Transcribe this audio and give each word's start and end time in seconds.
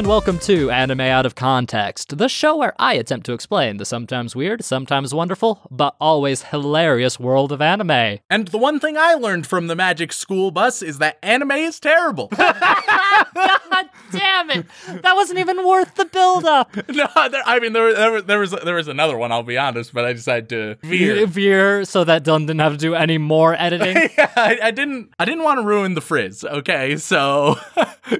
And 0.00 0.08
welcome 0.08 0.38
to 0.38 0.70
Anime 0.70 1.02
Out 1.02 1.26
of 1.26 1.34
Context, 1.34 2.16
the 2.16 2.26
show 2.26 2.56
where 2.56 2.72
I 2.78 2.94
attempt 2.94 3.26
to 3.26 3.34
explain 3.34 3.76
the 3.76 3.84
sometimes 3.84 4.34
weird, 4.34 4.64
sometimes 4.64 5.12
wonderful, 5.12 5.60
but 5.70 5.94
always 6.00 6.44
hilarious 6.44 7.20
world 7.20 7.52
of 7.52 7.60
anime. 7.60 8.18
And 8.30 8.48
the 8.48 8.56
one 8.56 8.80
thing 8.80 8.96
I 8.96 9.12
learned 9.12 9.46
from 9.46 9.66
the 9.66 9.76
Magic 9.76 10.14
School 10.14 10.52
Bus 10.52 10.80
is 10.80 10.96
that 11.00 11.18
anime 11.22 11.50
is 11.50 11.78
terrible. 11.78 12.28
God 12.34 13.90
damn 14.10 14.50
it! 14.50 14.66
That 15.02 15.14
wasn't 15.14 15.38
even 15.38 15.66
worth 15.66 15.94
the 15.94 16.04
build-up. 16.06 16.74
no, 16.88 17.06
there, 17.30 17.42
I 17.46 17.58
mean 17.60 17.72
there, 17.72 17.92
there, 17.94 18.10
was- 18.10 18.24
there 18.24 18.38
was 18.38 18.50
there 18.50 18.74
was 18.74 18.88
another 18.88 19.16
one. 19.16 19.32
I'll 19.32 19.42
be 19.42 19.58
honest, 19.58 19.92
but 19.92 20.04
I 20.04 20.12
decided 20.12 20.48
to 20.50 20.76
veer. 20.86 21.26
Veer, 21.26 21.84
so 21.84 22.04
that 22.04 22.24
Dunn 22.24 22.46
didn't 22.46 22.60
have 22.60 22.72
to 22.72 22.78
do 22.78 22.94
any 22.94 23.18
more 23.18 23.54
editing. 23.54 23.96
yeah, 24.18 24.32
I, 24.36 24.58
I 24.64 24.70
didn't 24.70 25.12
I 25.18 25.24
didn't 25.24 25.44
want 25.44 25.60
to 25.60 25.66
ruin 25.66 25.94
the 25.94 26.00
frizz. 26.00 26.44
Okay, 26.44 26.96
so 26.96 27.56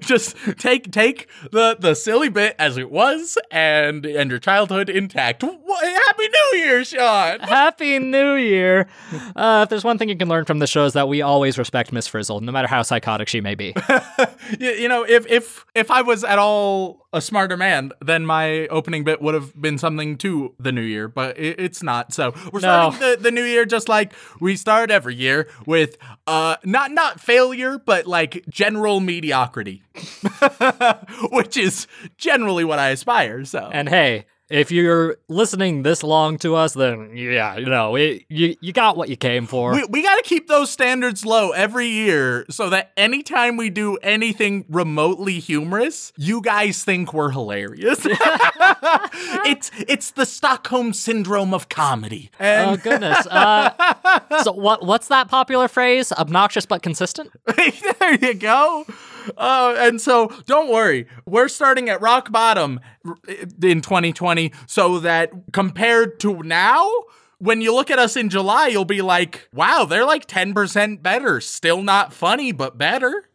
just 0.01 0.37
take 0.59 0.91
take 0.93 1.29
the 1.51 1.70
the 1.79 1.95
silly 1.95 2.29
bit 2.29 2.57
as 2.59 2.77
it 2.77 2.91
was, 2.91 3.39
and 3.51 4.05
and 4.07 4.31
your 4.31 4.39
childhood 4.39 4.89
intact. 4.91 5.43
Wha- 5.43 5.57
Happy 6.07 6.29
New 6.29 6.59
Year, 6.59 6.85
Sean. 6.85 7.41
Happy 7.41 7.99
New 7.99 8.35
Year! 8.35 8.89
Uh, 9.37 9.61
if 9.65 9.69
there's 9.71 9.85
one 9.85 9.99
thing 9.99 10.09
you 10.09 10.17
can 10.17 10.29
learn 10.29 10.45
from 10.45 10.59
the 10.59 10.67
show 10.67 10.85
is 10.85 10.93
that 10.95 11.09
we 11.09 11.23
always 11.23 11.59
respect 11.59 11.93
Miss 11.93 12.07
Frizzle, 12.07 12.41
no 12.41 12.53
matter 12.53 12.69
how 12.69 12.83
psychotic 12.83 13.29
she 13.29 13.41
may 13.41 13.55
be. 13.55 13.75
you, 14.59 14.71
you 14.71 14.89
know, 14.89 15.05
if 15.05 15.27
if 15.31 15.65
if 15.75 15.91
I 15.91 16.03
was 16.03 16.25
at 16.25 16.39
all 16.39 17.07
a 17.13 17.21
smarter 17.21 17.57
man, 17.57 17.91
then 18.01 18.25
my 18.25 18.69
opening 18.69 19.03
bit 19.03 19.21
would 19.21 19.35
have 19.35 19.61
been 19.61 19.79
something 19.79 20.17
to 20.19 20.55
the 20.61 20.71
new 20.71 20.81
year, 20.83 21.09
but 21.09 21.37
it, 21.39 21.59
it's 21.59 21.83
not. 21.83 22.13
So 22.15 22.33
we're 22.53 22.61
No. 22.61 22.91
starting 22.93 23.01
the, 23.01 23.17
the 23.21 23.31
new 23.33 23.43
year 23.43 23.65
just 23.65 23.89
like 23.89 24.13
we 24.41 24.55
start 24.57 24.91
every 24.93 25.15
year 25.17 25.49
with 25.67 25.97
uh 26.27 26.57
not 26.65 26.93
not 26.93 27.19
failure, 27.21 27.79
but 27.85 28.07
like 28.07 28.45
general 28.49 29.01
mediocrity, 29.01 29.83
which 31.31 31.57
is 31.57 31.87
generally 32.17 32.65
what 32.65 32.79
I 32.79 32.91
aspire. 32.91 33.45
So 33.45 33.71
And 33.73 33.89
hey, 33.89 34.27
if 34.51 34.73
you're 34.73 35.17
listening 35.29 35.85
this 35.85 36.03
long 36.03 36.37
to 36.39 36.57
us, 36.57 36.75
then 36.75 37.13
yeah, 37.15 37.57
you 37.57 37.67
know, 37.67 37.95
it, 37.95 38.25
you 38.29 38.57
you 38.61 38.73
got 38.73 38.97
what 38.97 39.09
you 39.09 39.17
came 39.17 39.47
for. 39.47 39.73
we, 39.73 39.85
we 39.85 40.03
got 40.03 40.17
to 40.17 40.23
keep 40.23 40.49
those 40.49 40.71
standards 40.71 41.25
low 41.25 41.53
every 41.53 41.87
year 41.87 42.45
so 42.51 42.69
that 42.71 42.91
anytime 42.97 43.57
we 43.57 43.71
do 43.71 43.97
anything 43.99 44.65
remotely 44.69 45.39
humorous, 45.39 46.13
you 46.17 46.43
guys 46.43 46.83
think 46.83 47.15
we're 47.15 47.31
hilarious. 47.31 48.01
it's 48.05 49.71
it's 49.89 50.11
the 50.11 50.27
Stockholm 50.27 50.93
syndrome 50.93 51.55
of 51.55 51.69
comedy. 51.69 52.31
oh 52.41 52.77
goodness. 52.77 53.27
Uh, 53.29 53.71
so 54.43 54.53
what 54.53 54.85
what's 54.85 55.07
that 55.09 55.29
popular 55.29 55.69
phrase? 55.69 56.11
Obnoxious 56.13 56.67
but 56.67 56.83
consistent. 56.83 57.31
there 57.57 58.15
you 58.15 58.35
go. 58.35 58.85
Uh, 59.37 59.75
and 59.79 60.01
so 60.01 60.29
don't 60.47 60.71
worry, 60.71 61.07
we're 61.27 61.49
starting 61.49 61.89
at 61.89 62.01
rock 62.01 62.31
bottom 62.33 62.81
in 63.63 63.81
2020 63.81 64.53
so 64.67 64.99
that 65.01 65.33
compared 65.53 66.21
to 66.21 66.43
now, 66.43 66.89
when 67.39 67.63
you 67.63 67.75
look 67.75 67.91
at 67.91 67.99
us 67.99 68.17
in 68.17 68.29
July, 68.29 68.67
you'll 68.67 68.85
be 68.85 69.01
like, 69.01 69.49
wow, 69.55 69.87
they're 69.89 70.05
like 70.05 70.27
10% 70.27 71.03
better. 71.03 71.41
Still 71.41 71.83
not 71.83 72.13
funny, 72.13 72.53
but 72.53 72.77
better. 72.77 73.25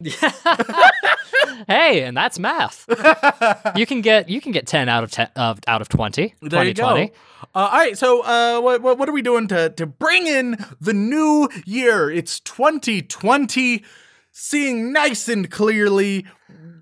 Hey, 1.68 2.02
and 2.02 2.16
that's 2.16 2.38
math. 2.38 2.86
you 3.76 3.86
can 3.86 4.00
get 4.00 4.28
you 4.28 4.40
can 4.40 4.52
get 4.52 4.66
ten 4.66 4.88
out 4.88 5.04
of 5.04 5.10
ten 5.10 5.28
of 5.36 5.58
out 5.66 5.80
of 5.80 5.88
twenty. 5.88 6.34
There 6.42 6.64
you 6.64 6.74
go. 6.74 6.84
Uh, 6.86 7.06
all 7.54 7.70
right, 7.70 7.96
so 7.96 8.22
uh, 8.22 8.60
what, 8.60 8.82
what 8.82 8.98
what 8.98 9.08
are 9.08 9.12
we 9.12 9.22
doing 9.22 9.48
to 9.48 9.70
to 9.70 9.86
bring 9.86 10.26
in 10.26 10.56
the 10.80 10.92
new 10.92 11.48
year? 11.64 12.10
It's 12.10 12.40
2020, 12.40 13.82
seeing 14.36 14.92
nice 14.92 15.28
and 15.28 15.50
clearly. 15.50 16.26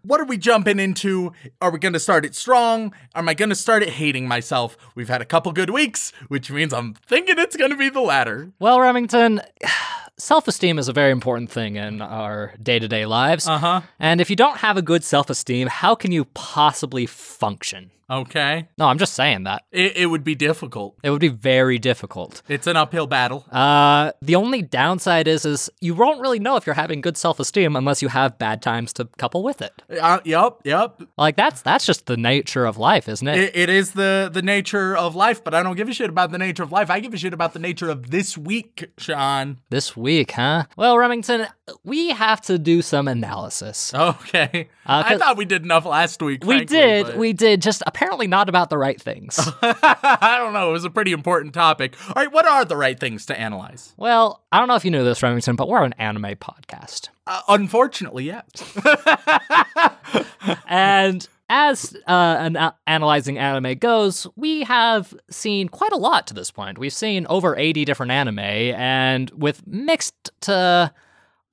What 0.03 0.20
are 0.20 0.25
we 0.25 0.37
jumping 0.37 0.81
into? 0.81 1.32
Are 1.62 1.70
we 1.70 1.78
going 1.78 1.92
to 1.94 2.00
start 2.00 2.26
it 2.26 2.34
strong? 2.34 2.92
Am 3.15 3.28
I 3.28 3.34
going 3.34 3.48
to 3.48 3.54
start 3.54 3.82
it 3.82 3.91
hating 3.91 4.26
myself? 4.28 4.76
We've 4.94 5.09
had 5.09 5.22
a 5.22 5.25
couple 5.25 5.53
good 5.53 5.70
weeks, 5.70 6.12
which 6.28 6.50
means 6.50 6.75
I'm 6.75 6.94
thinking 6.94 7.37
it's 7.38 7.56
going 7.56 7.70
to 7.70 7.76
be 7.76 7.88
the 7.88 8.00
latter. 8.00 8.50
Well, 8.59 8.81
Remington, 8.81 9.41
self-esteem 10.19 10.78
is 10.78 10.88
a 10.88 10.92
very 10.92 11.12
important 11.12 11.50
thing 11.50 11.76
in 11.76 12.03
our 12.03 12.54
day-to-day 12.60 13.06
lives. 13.06 13.47
Uh 13.47 13.59
huh. 13.59 13.81
And 13.98 14.21
if 14.21 14.28
you 14.28 14.36
don't 14.36 14.59
have 14.59 14.76
a 14.76 14.82
good 14.82 15.04
self-esteem, 15.04 15.69
how 15.69 15.94
can 15.94 16.10
you 16.12 16.26
possibly 16.34 17.06
function? 17.06 17.92
Okay. 18.10 18.69
No, 18.78 18.87
I'm 18.87 18.98
just 18.98 19.15
saying 19.15 19.44
that. 19.44 19.65
It, 19.72 19.97
it 19.97 20.06
would 20.06 20.25
be 20.25 20.34
difficult. 20.34 20.97
It 21.03 21.10
would 21.10 21.20
be 21.20 21.28
very 21.28 21.78
difficult. 21.78 22.42
It's 22.48 22.66
an 22.66 22.76
uphill 22.76 23.06
battle. 23.06 23.47
Uh, 23.50 24.12
the 24.20 24.34
only 24.34 24.62
downside 24.62 25.26
is 25.26 25.44
is 25.44 25.70
you 25.81 25.94
won't 25.94 26.20
really 26.20 26.38
know 26.38 26.56
if 26.56 26.66
you're 26.66 26.75
having 26.75 27.00
good 27.00 27.16
self-esteem 27.16 27.76
unless 27.76 28.03
you 28.03 28.09
have 28.09 28.38
bad 28.38 28.62
times 28.62 28.92
to 28.94 29.06
couple 29.19 29.42
with 29.42 29.62
it. 29.62 29.82
Uh, 30.00 30.20
yep, 30.25 30.59
yep. 30.65 31.00
Like 31.16 31.37
that's 31.37 31.62
that's 31.62 31.87
just 31.87 32.06
the 32.06 32.16
nature 32.16 32.66
of 32.66 32.76
life, 32.78 33.09
isn't 33.09 33.26
it? 33.26 33.38
It, 33.38 33.56
it 33.56 33.69
is 33.70 33.92
the 33.92 34.31
the 34.32 34.42
nature 34.42 34.97
of 34.97 35.15
life, 35.15 35.42
but 35.42 35.54
I 35.54 35.62
don't 35.62 35.76
give 35.76 35.88
a 35.88 35.92
shit 35.94 36.10
about 36.10 36.31
the 36.31 36.38
nature 36.38 36.62
of 36.62 36.72
life. 36.72 36.91
I 36.91 37.00
give 37.00 37.15
a 37.15 37.16
shit 37.16 37.32
about 37.32 37.53
the 37.53 37.59
nature 37.59 37.88
of 37.88 38.10
this 38.10 38.36
week, 38.36 38.91
Sean. 38.98 39.60
This 39.71 39.97
week, 39.97 40.32
huh? 40.32 40.65
Well, 40.76 40.98
Remington, 40.98 41.47
we 41.83 42.11
have 42.11 42.41
to 42.43 42.59
do 42.59 42.83
some 42.83 43.09
analysis. 43.09 43.93
Okay. 43.95 44.69
Uh, 44.87 45.03
I 45.07 45.17
thought 45.19 45.37
we 45.37 45.45
did 45.45 45.63
enough 45.63 45.87
last 45.87 46.21
week. 46.23 46.45
we 46.45 46.57
frankly, 46.57 46.77
did, 46.77 47.07
but- 47.07 47.17
we 47.17 47.33
did, 47.33 47.63
just 47.63 47.83
apparently 47.87 48.27
not 48.27 48.49
about 48.49 48.69
the 48.71 48.77
right 48.77 49.01
things. 49.01 49.39
I 49.63 50.37
don't 50.39 50.53
know. 50.53 50.71
It 50.71 50.73
was 50.73 50.85
a 50.85 50.91
pretty 50.91 51.13
important 51.13 51.55
topic. 51.55 51.97
All 52.09 52.15
right, 52.17 52.31
what 52.31 52.47
are 52.47 52.65
the 52.65 52.77
right 52.77 52.99
things 52.99 53.27
to 53.27 53.39
analyze? 53.39 53.95
well, 53.97 54.43
I 54.53 54.59
don't 54.59 54.69
know 54.69 54.75
if 54.75 54.85
you 54.85 54.91
knew 54.91 55.05
this, 55.05 55.23
Remington, 55.23 55.57
but 55.57 55.69
we're 55.69 55.85
an 55.85 55.95
anime 55.99 56.35
podcast. 56.37 57.09
Uh, 57.27 57.41
unfortunately, 57.49 58.25
yes. 58.25 58.45
And 60.67 61.27
as 61.49 61.97
uh, 62.07 62.37
an, 62.41 62.57
uh, 62.57 62.73
analyzing 62.87 63.39
anime 63.39 63.79
goes, 63.79 64.27
we 64.37 64.63
have 64.65 65.15
seen 65.31 65.69
quite 65.69 65.93
a 65.93 65.97
lot 65.97 66.27
to 66.27 66.35
this 66.35 66.51
point. 66.51 66.79
We've 66.79 66.93
seen 66.93 67.27
over 67.29 67.57
80 67.57 67.85
different 67.85 68.13
anime, 68.13 68.39
and 68.39 69.31
with 69.31 69.67
mixed 69.67 70.31
to 70.43 70.93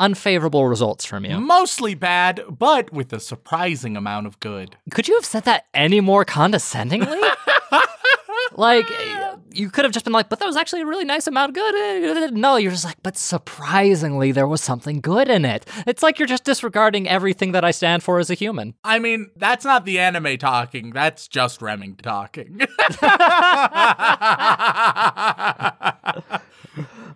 unfavorable 0.02 0.68
results 0.68 1.06
from 1.06 1.24
you. 1.24 1.40
Mostly 1.40 1.94
bad, 1.94 2.42
but 2.50 2.92
with 2.92 3.14
a 3.14 3.20
surprising 3.20 3.96
amount 3.96 4.28
of 4.28 4.40
good. 4.40 4.76
Could 4.90 5.08
you 5.08 5.16
have 5.16 5.26
said 5.26 5.44
that 5.44 5.68
any 5.74 6.02
more 6.02 6.26
condescendingly? 6.26 7.22
like, 8.56 8.88
you 9.54 9.70
could 9.70 9.86
have 9.86 9.94
just 9.94 10.06
been 10.06 10.14
like, 10.14 10.28
but 10.28 10.40
that 10.40 10.48
was 10.48 10.58
actually 10.58 10.82
a 10.82 10.88
really 10.88 11.06
nice 11.06 11.28
amount 11.28 11.52
of 11.52 11.56
good. 11.56 12.34
No, 12.34 12.56
you're 12.56 12.72
just 12.72 12.84
like, 12.84 12.98
but 13.04 13.16
surprisingly, 13.16 14.32
there 14.32 14.48
was 14.48 14.62
something 14.62 15.02
good 15.02 15.30
in 15.30 15.46
it. 15.46 15.68
It's 15.86 16.02
like 16.02 16.18
you're 16.18 16.28
just 16.28 16.46
disregarding 16.46 17.08
everything 17.08 17.52
that 17.52 17.64
I 17.64 17.70
stand 17.70 18.02
for 18.02 18.18
as 18.18 18.32
a 18.32 18.34
human. 18.34 18.74
I 18.84 18.98
mean, 18.98 19.30
that's 19.36 19.64
not 19.64 19.86
the 19.86 20.00
anime 20.00 20.38
talking. 20.38 20.92
That's 20.92 21.28
just 21.28 21.60
Reming 21.60 22.02
talking. 22.02 22.58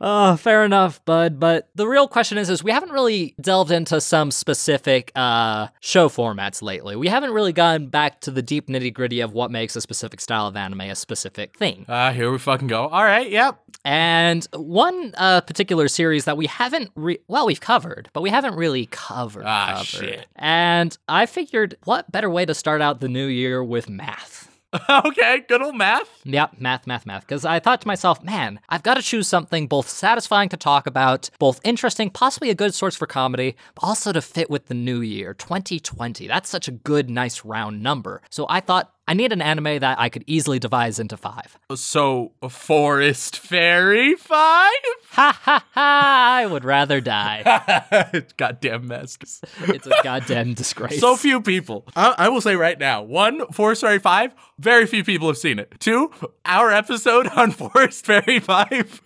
Uh, 0.06 0.36
fair 0.36 0.64
enough, 0.64 1.04
bud. 1.04 1.40
But 1.40 1.68
the 1.74 1.88
real 1.88 2.08
question 2.08 2.38
is, 2.38 2.48
is 2.48 2.64
we 2.64 2.70
haven't 2.70 2.92
really 2.92 3.34
delved 3.42 3.72
into 3.72 4.00
some 4.00 4.30
specific 4.30 5.12
uh, 5.16 5.70
show 5.80 6.10
formats 6.10 6.62
lately. 6.62 6.96
We 6.96 7.08
haven't 7.08 7.32
really 7.32 7.54
gone 7.54 7.88
back 7.88 8.22
to 8.22 8.30
the 8.32 8.44
deep 8.44 8.68
nitty 8.68 8.94
gritty 8.94 9.22
of 9.22 9.34
what 9.34 9.50
makes 9.50 9.76
a 9.76 9.82
specific 9.82 10.22
style 10.22 10.46
of 10.46 10.56
anime 10.56 10.82
a 10.82 10.94
specific 10.96 11.58
thing. 11.58 11.86
uh, 11.90 12.14
here 12.14 12.32
we 12.32 12.38
fucking 12.38 12.68
go. 12.68 12.88
All 12.88 13.04
right, 13.04 13.28
yep. 13.32 13.60
And 13.84 14.47
one 14.53 15.14
uh, 15.18 15.41
particular 15.41 15.88
series 15.88 16.26
that 16.26 16.38
we 16.38 16.46
haven't, 16.46 16.91
re- 16.96 17.20
well, 17.28 17.47
we've 17.47 17.59
covered, 17.59 18.09
but 18.14 18.22
we 18.22 18.29
haven't 18.29 18.56
really 18.56 18.85
covered. 18.91 19.44
Ah, 19.46 19.74
covered. 19.78 19.85
shit. 19.85 20.28
And 20.35 20.96
I 21.08 21.26
figured, 21.26 21.78
what 21.85 22.12
better 22.12 22.29
way 22.29 22.46
to 22.46 22.53
start 22.53 22.82
out 22.82 23.00
the 23.00 23.09
new 23.09 23.26
year 23.26 23.64
with 23.64 23.90
math? 23.90 24.54
okay, 24.90 25.44
good 25.48 25.62
old 25.62 25.76
math. 25.76 26.10
Yep, 26.24 26.56
math, 26.60 26.88
math, 26.88 27.06
math. 27.06 27.22
Because 27.22 27.46
I 27.46 27.60
thought 27.60 27.82
to 27.82 27.88
myself, 27.88 28.24
man, 28.24 28.60
I've 28.70 28.84
got 28.84 28.96
to 28.96 29.02
choose 29.02 29.28
something 29.28 29.68
both 29.68 29.90
satisfying 29.90 30.50
to 30.50 30.58
talk 30.58 30.88
about, 30.88 31.30
both 31.40 31.60
interesting, 31.64 32.10
possibly 32.10 32.50
a 32.50 32.56
good 32.56 32.74
source 32.74 32.96
for 32.96 33.06
comedy, 33.06 33.56
but 33.76 33.84
also 33.84 34.12
to 34.12 34.22
fit 34.22 34.50
with 34.50 34.68
the 34.68 34.74
new 34.74 35.02
year, 35.02 35.34
2020. 35.34 36.28
That's 36.28 36.50
such 36.50 36.68
a 36.68 36.72
good, 36.72 37.10
nice 37.10 37.46
round 37.46 37.82
number. 37.82 38.22
So 38.30 38.46
I 38.50 38.60
thought 38.60 38.95
I 39.07 39.13
need 39.13 39.31
an 39.31 39.41
anime 39.41 39.79
that 39.79 39.99
I 39.99 40.09
could 40.09 40.23
easily 40.25 40.57
devise 40.57 40.97
into 40.99 41.16
five. 41.16 41.59
So, 41.75 42.31
Forest 42.49 43.37
Fairy 43.37 44.16
5? 44.16 44.72
Ha 45.16 45.31
ha 45.43 45.66
ha! 45.73 46.35
I 46.41 46.46
would 46.46 46.66
rather 46.66 46.99
die. 46.99 48.22
Goddamn 48.37 48.90
masters. 48.90 49.40
It's 49.61 49.87
a 49.87 49.93
goddamn 50.03 50.55
disgrace. 50.55 50.99
So 50.99 51.16
few 51.16 51.40
people. 51.40 51.87
I, 51.96 52.16
I 52.17 52.28
will 52.28 52.41
say 52.41 52.57
right 52.57 52.78
now 52.78 53.02
one, 53.02 53.47
Forest 53.53 53.79
Fairy 53.79 53.99
5, 53.99 54.34
very 54.59 54.85
few 54.85 55.05
people 55.05 55.28
have 55.28 55.37
seen 55.37 55.57
it. 55.57 55.73
Two, 55.79 56.11
our 56.43 56.69
episode 56.69 57.28
on 57.28 57.52
Forest 57.52 58.05
Fairy 58.05 58.40
5, 58.41 59.02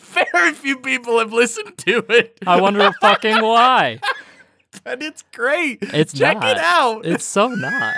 very 0.00 0.52
few 0.54 0.78
people 0.78 1.18
have 1.18 1.34
listened 1.34 1.76
to 1.78 1.98
it. 2.08 2.38
I 2.46 2.58
wonder 2.58 2.90
fucking 3.02 3.42
why. 3.42 3.98
And 4.86 5.02
it's 5.02 5.22
great. 5.34 5.80
It's 5.82 6.14
Check 6.14 6.38
not. 6.38 6.50
it 6.50 6.58
out. 6.58 7.04
It's 7.04 7.26
so 7.26 7.48
not. 7.48 7.94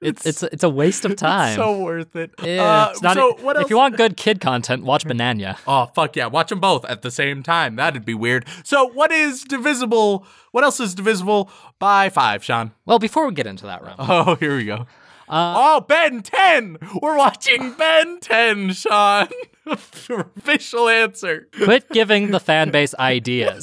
It's 0.00 0.24
it's 0.26 0.42
it's 0.44 0.62
a 0.62 0.68
waste 0.68 1.04
of 1.04 1.16
time. 1.16 1.48
It's 1.48 1.56
so 1.56 1.80
worth 1.82 2.14
it. 2.14 2.30
yeah, 2.42 2.62
Uh, 2.62 2.88
it's 2.92 3.02
not 3.02 3.16
so 3.16 3.32
what 3.40 3.56
else? 3.56 3.64
if 3.64 3.70
you 3.70 3.76
want 3.76 3.96
good 3.96 4.16
kid 4.16 4.40
content, 4.40 4.84
watch 4.84 5.04
Banana. 5.06 5.58
Oh 5.66 5.86
fuck 5.94 6.14
yeah! 6.16 6.26
Watch 6.26 6.50
them 6.50 6.60
both 6.60 6.84
at 6.84 7.02
the 7.02 7.10
same 7.10 7.42
time. 7.42 7.76
That'd 7.76 8.04
be 8.04 8.14
weird. 8.14 8.46
So 8.64 8.86
what 8.86 9.10
is 9.10 9.42
divisible? 9.42 10.24
What 10.52 10.62
else 10.64 10.78
is 10.80 10.94
divisible 10.94 11.50
by 11.78 12.10
five, 12.10 12.44
Sean? 12.44 12.72
Well, 12.86 12.98
before 12.98 13.26
we 13.26 13.34
get 13.34 13.46
into 13.46 13.66
that 13.66 13.82
round. 13.82 13.96
Oh, 14.00 14.34
here 14.36 14.56
we 14.56 14.64
go. 14.64 14.86
Uh, 15.30 15.54
oh, 15.76 15.80
Ben 15.82 16.22
10! 16.22 16.78
We're 17.02 17.18
watching 17.18 17.74
Ben 17.74 18.18
10, 18.18 18.72
Sean. 18.72 19.28
Official 19.66 20.88
answer. 20.88 21.48
quit 21.52 21.86
giving 21.90 22.30
the 22.30 22.40
fan 22.40 22.70
base 22.70 22.94
ideas. 22.98 23.62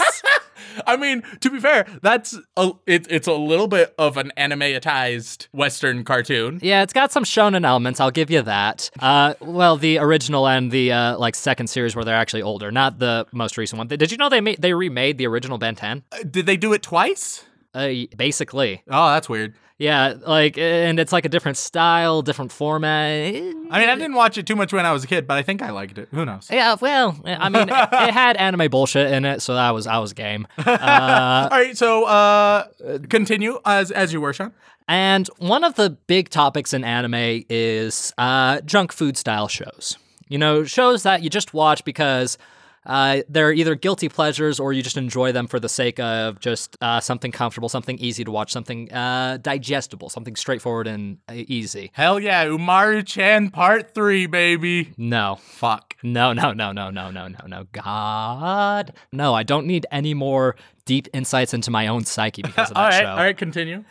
I 0.86 0.98
mean, 0.98 1.24
to 1.42 1.50
be 1.50 1.60
fair, 1.60 1.86
that's 2.02 2.38
a, 2.58 2.72
it, 2.86 3.08
it's 3.10 3.28
a 3.28 3.34
little 3.34 3.68
bit 3.68 3.94
of 3.98 4.18
an 4.18 4.32
animatized 4.38 5.48
Western 5.52 6.04
cartoon. 6.04 6.60
Yeah, 6.62 6.84
it's 6.84 6.94
got 6.94 7.12
some 7.12 7.24
shonen 7.24 7.66
elements. 7.66 8.00
I'll 8.00 8.12
give 8.12 8.30
you 8.30 8.42
that. 8.44 8.90
Uh, 9.00 9.34
well, 9.40 9.78
the 9.78 9.98
original 10.00 10.48
and 10.48 10.72
the 10.72 10.92
uh, 10.92 11.18
like 11.18 11.36
second 11.36 11.68
series 11.68 11.96
where 11.96 12.06
they're 12.06 12.16
actually 12.16 12.42
older, 12.42 12.72
not 12.72 13.00
the 13.00 13.26
most 13.32 13.58
recent 13.58 13.78
one. 13.78 13.88
Did 13.88 14.12
you 14.12 14.18
know 14.18 14.30
they 14.30 14.42
made 14.42 14.62
they 14.62 14.74
remade 14.74 15.18
the 15.18 15.28
original 15.28 15.58
Ben 15.58 15.76
10? 15.76 16.04
Uh, 16.12 16.18
Did 16.30 16.46
they 16.46 16.58
do 16.58 16.74
it 16.74 16.82
twice? 16.82 17.44
Uh, 17.74 17.90
basically, 18.16 18.82
Oh, 18.90 19.10
that's 19.14 19.28
weird. 19.28 19.54
Yeah. 19.78 20.14
Like, 20.26 20.58
and 20.58 21.00
it's 21.00 21.12
like 21.12 21.26
a 21.26 21.30
different 21.30 21.58
style, 21.58 22.22
different 22.22 22.52
format. 22.52 23.36
I 23.36 23.42
mean, 23.42 23.70
I 23.72 23.96
didn't 23.96 24.14
watch 24.14 24.38
it 24.38 24.48
too 24.48 24.56
much 24.56 24.72
when 24.72 24.86
I 24.86 24.94
was 24.94 25.04
a 25.04 25.08
kid, 25.08 25.28
but 25.28 25.38
I 25.38 25.42
think 25.42 25.62
I 25.62 25.72
liked 25.72 25.98
it. 25.98 26.10
Who 26.12 26.26
knows? 26.26 26.50
Yeah, 26.52 26.76
well, 26.80 27.20
I 27.26 27.50
mean, 27.50 27.70
it, 27.70 27.72
it 27.92 28.14
had 28.14 28.38
anime 28.38 28.70
bullshit 28.70 29.12
in 29.12 29.26
it, 29.26 29.42
so 29.42 29.56
I 29.56 29.72
was 29.72 29.88
I 29.88 29.98
was 30.00 30.14
game. 30.14 30.48
Uh, 30.58 30.64
All 31.52 31.58
right, 31.58 31.78
so 31.78 32.06
uh, 32.06 32.68
continue 33.10 33.60
as 33.66 33.92
as 33.92 34.14
you 34.14 34.22
were, 34.22 34.34
Sean. 34.34 34.54
And 34.88 35.28
one 35.40 35.64
of 35.64 35.76
the 35.76 35.90
big 35.90 36.30
topics 36.30 36.74
in 36.74 36.84
anime 36.84 37.44
is 37.50 38.14
uh, 38.18 38.62
junk 38.62 38.92
food 38.92 39.18
style 39.18 39.48
shows. 39.48 39.98
You 40.28 40.38
know, 40.38 40.64
shows 40.64 41.04
that 41.04 41.22
you 41.24 41.30
just 41.30 41.54
watch 41.54 41.84
because 41.86 42.38
uh, 42.86 43.22
they're 43.30 43.52
either 43.52 43.76
guilty 43.76 44.10
pleasures 44.10 44.60
or 44.60 44.74
you 44.74 44.82
just 44.84 44.98
enjoy 44.98 45.32
them 45.32 45.48
for 45.48 45.60
the 45.60 45.70
sake 45.70 46.00
of 46.00 46.40
just 46.40 46.78
uh, 46.82 47.00
something 47.00 47.32
comfortable, 47.32 47.70
something 47.70 47.98
easy 48.00 48.24
to 48.24 48.32
watch, 48.32 48.52
something 48.52 48.92
uh, 48.92 49.38
digestible, 49.42 50.10
something 50.10 50.36
straightforward 50.36 50.88
and 50.88 51.18
uh, 51.30 51.34
easy. 51.36 51.92
Hell 51.94 52.20
yeah, 52.20 52.46
Umaru 52.46 53.06
Chan 53.06 53.50
Part 53.50 53.94
Three, 53.94 54.26
baby. 54.28 54.94
No. 54.98 55.38
Fuck. 55.42 55.96
No, 56.04 56.34
no, 56.34 56.54
no, 56.54 56.72
no, 56.72 56.90
no, 56.92 57.10
no, 57.10 57.28
no, 57.28 57.48
no. 57.48 57.66
God. 57.72 58.94
No, 59.12 59.34
I 59.34 59.44
don't 59.44 59.66
need 59.66 59.86
any 59.92 60.14
more 60.14 60.56
deep 60.86 61.08
insights 61.14 61.54
into 61.54 61.72
my 61.72 61.88
own 61.88 62.06
psyche 62.06 62.42
because 62.44 62.70
of 62.70 62.76
that 62.76 62.80
All 62.84 62.90
right, 62.90 63.02
show. 63.02 63.10
all 63.10 63.18
right, 63.18 63.38
continue. 63.38 63.84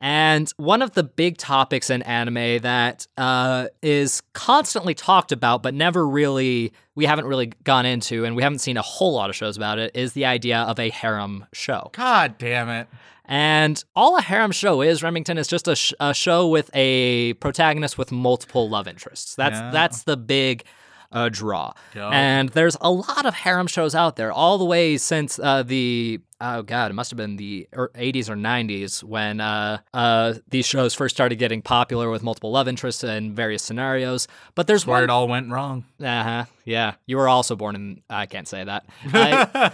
And 0.00 0.50
one 0.56 0.80
of 0.80 0.92
the 0.92 1.02
big 1.02 1.36
topics 1.36 1.90
in 1.90 2.00
anime 2.02 2.62
that 2.62 3.06
uh, 3.18 3.66
is 3.82 4.22
constantly 4.32 4.94
talked 4.94 5.30
about, 5.30 5.62
but 5.62 5.74
never 5.74 6.08
really, 6.08 6.72
we 6.94 7.04
haven't 7.04 7.26
really 7.26 7.52
gone 7.64 7.84
into, 7.84 8.24
and 8.24 8.34
we 8.34 8.42
haven't 8.42 8.60
seen 8.60 8.78
a 8.78 8.82
whole 8.82 9.12
lot 9.12 9.28
of 9.28 9.36
shows 9.36 9.58
about 9.58 9.78
it, 9.78 9.94
is 9.94 10.14
the 10.14 10.24
idea 10.24 10.60
of 10.60 10.78
a 10.78 10.88
harem 10.88 11.44
show. 11.52 11.90
God 11.92 12.38
damn 12.38 12.70
it. 12.70 12.88
And 13.26 13.84
all 13.94 14.16
a 14.16 14.22
harem 14.22 14.50
show 14.52 14.80
is, 14.80 15.02
Remington, 15.02 15.36
is 15.38 15.46
just 15.46 15.68
a, 15.68 15.76
sh- 15.76 15.92
a 16.00 16.12
show 16.14 16.48
with 16.48 16.70
a 16.74 17.34
protagonist 17.34 17.96
with 17.98 18.10
multiple 18.10 18.68
love 18.68 18.88
interests. 18.88 19.34
That's 19.36 19.54
Yeah. 19.58 19.70
that's 19.70 20.02
the 20.04 20.16
big 20.16 20.64
uh, 21.12 21.28
draw. 21.28 21.72
Yup. 21.94 22.12
And 22.12 22.48
there's 22.50 22.76
a 22.80 22.90
lot 22.90 23.26
of 23.26 23.34
harem 23.34 23.66
shows 23.66 23.94
out 23.94 24.16
there, 24.16 24.32
all 24.32 24.58
the 24.58 24.64
way 24.64 24.96
since 24.96 25.38
uh, 25.38 25.62
the 25.62 26.20
oh 26.40 26.62
god, 26.62 26.90
it 26.90 26.94
must 26.94 27.10
have 27.10 27.16
been 27.18 27.36
the 27.36 27.68
er- 27.76 27.90
80s 27.94 28.28
or 28.30 28.34
90s 28.36 29.02
when 29.04 29.40
uh, 29.40 29.78
uh, 29.92 30.34
these 30.48 30.64
shows 30.66 30.94
first 30.94 31.14
started 31.16 31.36
getting 31.36 31.60
popular 31.62 32.08
with 32.10 32.22
multiple 32.22 32.50
love 32.52 32.68
interests 32.68 33.02
and 33.04 33.34
various 33.36 33.62
scenarios. 33.62 34.26
But 34.54 34.66
there's 34.66 34.86
Where 34.86 34.96
one 34.98 35.04
it 35.04 35.10
all 35.10 35.28
went 35.28 35.50
wrong. 35.50 35.84
uh 36.02 36.22
huh. 36.22 36.44
Yeah, 36.64 36.94
you 37.06 37.16
were 37.16 37.28
also 37.28 37.56
born 37.56 37.74
in. 37.76 38.02
I 38.08 38.26
can't 38.26 38.48
say 38.48 38.64
that. 38.64 38.86
I- 39.12 39.72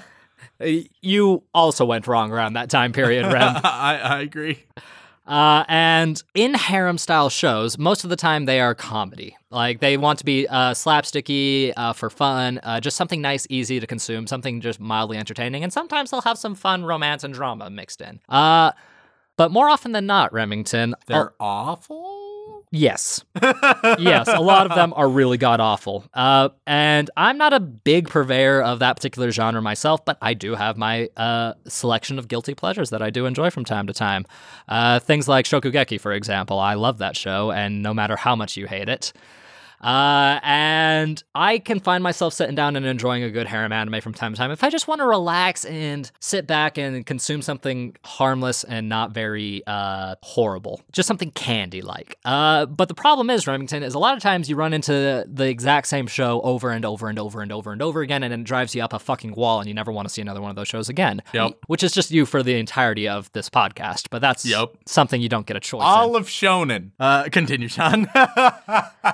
you 1.00 1.42
also 1.54 1.84
went 1.84 2.06
wrong 2.06 2.32
around 2.32 2.54
that 2.54 2.70
time 2.70 2.92
period, 2.92 3.26
Rem. 3.30 3.56
I, 3.64 3.98
I 4.02 4.20
agree. 4.20 4.64
Uh, 5.26 5.64
and 5.68 6.22
in 6.34 6.54
harem 6.54 6.98
style 6.98 7.28
shows, 7.28 7.78
most 7.78 8.04
of 8.04 8.10
the 8.10 8.16
time 8.16 8.44
they 8.44 8.60
are 8.60 8.74
comedy. 8.74 9.36
Like 9.50 9.80
they 9.80 9.96
want 9.96 10.18
to 10.20 10.24
be 10.24 10.46
uh, 10.46 10.72
slapsticky 10.72 11.72
uh, 11.76 11.92
for 11.92 12.10
fun, 12.10 12.60
uh, 12.62 12.80
just 12.80 12.96
something 12.96 13.20
nice, 13.20 13.46
easy 13.50 13.80
to 13.80 13.86
consume, 13.86 14.26
something 14.26 14.60
just 14.60 14.78
mildly 14.78 15.16
entertaining. 15.18 15.64
And 15.64 15.72
sometimes 15.72 16.10
they'll 16.10 16.20
have 16.22 16.38
some 16.38 16.54
fun 16.54 16.84
romance 16.84 17.24
and 17.24 17.34
drama 17.34 17.70
mixed 17.70 18.00
in. 18.00 18.20
Uh, 18.28 18.72
but 19.36 19.50
more 19.50 19.68
often 19.68 19.92
than 19.92 20.06
not, 20.06 20.32
Remington. 20.32 20.94
They're 21.06 21.34
awful. 21.40 22.25
Yes. 22.72 23.24
yes, 23.42 24.28
a 24.28 24.40
lot 24.40 24.68
of 24.68 24.74
them 24.74 24.92
are 24.96 25.08
really 25.08 25.38
god 25.38 25.60
awful. 25.60 26.04
Uh, 26.12 26.50
and 26.66 27.10
I'm 27.16 27.38
not 27.38 27.52
a 27.52 27.60
big 27.60 28.08
purveyor 28.08 28.62
of 28.62 28.80
that 28.80 28.96
particular 28.96 29.30
genre 29.30 29.62
myself, 29.62 30.04
but 30.04 30.18
I 30.20 30.34
do 30.34 30.54
have 30.54 30.76
my 30.76 31.08
uh, 31.16 31.54
selection 31.66 32.18
of 32.18 32.28
guilty 32.28 32.54
pleasures 32.54 32.90
that 32.90 33.02
I 33.02 33.10
do 33.10 33.26
enjoy 33.26 33.50
from 33.50 33.64
time 33.64 33.86
to 33.86 33.92
time. 33.92 34.26
Uh, 34.68 34.98
things 34.98 35.28
like 35.28 35.46
Shokugeki, 35.46 36.00
for 36.00 36.12
example. 36.12 36.58
I 36.58 36.74
love 36.74 36.98
that 36.98 37.16
show, 37.16 37.52
and 37.52 37.82
no 37.82 37.94
matter 37.94 38.16
how 38.16 38.34
much 38.34 38.56
you 38.56 38.66
hate 38.66 38.88
it. 38.88 39.12
Uh, 39.80 40.40
and 40.42 41.22
I 41.34 41.58
can 41.58 41.80
find 41.80 42.02
myself 42.02 42.34
sitting 42.34 42.54
down 42.54 42.76
and 42.76 42.86
enjoying 42.86 43.22
a 43.22 43.30
good 43.30 43.46
harem 43.46 43.72
anime 43.72 44.00
from 44.00 44.14
time 44.14 44.32
to 44.32 44.38
time 44.38 44.50
if 44.50 44.64
I 44.64 44.70
just 44.70 44.88
want 44.88 45.00
to 45.00 45.06
relax 45.06 45.64
and 45.64 46.10
sit 46.20 46.46
back 46.46 46.78
and 46.78 47.04
consume 47.04 47.42
something 47.42 47.94
harmless 48.04 48.64
and 48.64 48.88
not 48.88 49.12
very 49.12 49.62
uh, 49.66 50.16
horrible, 50.22 50.80
just 50.92 51.06
something 51.06 51.30
candy 51.32 51.82
like. 51.82 52.18
Uh, 52.24 52.66
but 52.66 52.88
the 52.88 52.94
problem 52.94 53.30
is, 53.30 53.46
Remington, 53.46 53.82
is 53.82 53.94
a 53.94 53.98
lot 53.98 54.16
of 54.16 54.22
times 54.22 54.48
you 54.48 54.56
run 54.56 54.72
into 54.72 55.24
the 55.28 55.46
exact 55.48 55.86
same 55.88 56.06
show 56.06 56.40
over 56.42 56.70
and 56.70 56.84
over 56.84 57.08
and 57.08 57.18
over 57.18 57.40
and 57.42 57.52
over 57.52 57.72
and 57.72 57.82
over 57.82 58.00
again, 58.00 58.22
and 58.22 58.32
it 58.32 58.44
drives 58.44 58.74
you 58.74 58.82
up 58.82 58.92
a 58.92 58.98
fucking 58.98 59.34
wall, 59.34 59.60
and 59.60 59.68
you 59.68 59.74
never 59.74 59.92
want 59.92 60.08
to 60.08 60.12
see 60.12 60.22
another 60.22 60.40
one 60.40 60.50
of 60.50 60.56
those 60.56 60.68
shows 60.68 60.88
again. 60.88 61.22
Yep. 61.32 61.52
Which 61.66 61.82
is 61.82 61.92
just 61.92 62.10
you 62.10 62.26
for 62.26 62.42
the 62.42 62.54
entirety 62.58 63.08
of 63.08 63.30
this 63.32 63.48
podcast, 63.50 64.08
but 64.10 64.20
that's 64.20 64.44
Yep. 64.44 64.72
something 64.86 65.20
you 65.20 65.28
don't 65.28 65.46
get 65.46 65.56
a 65.56 65.60
choice 65.60 65.82
in. 65.82 65.86
All 65.86 66.16
of 66.16 66.26
Shonen. 66.28 66.90
Uh, 66.98 67.28
continue, 67.30 67.68
Sean. 67.68 68.08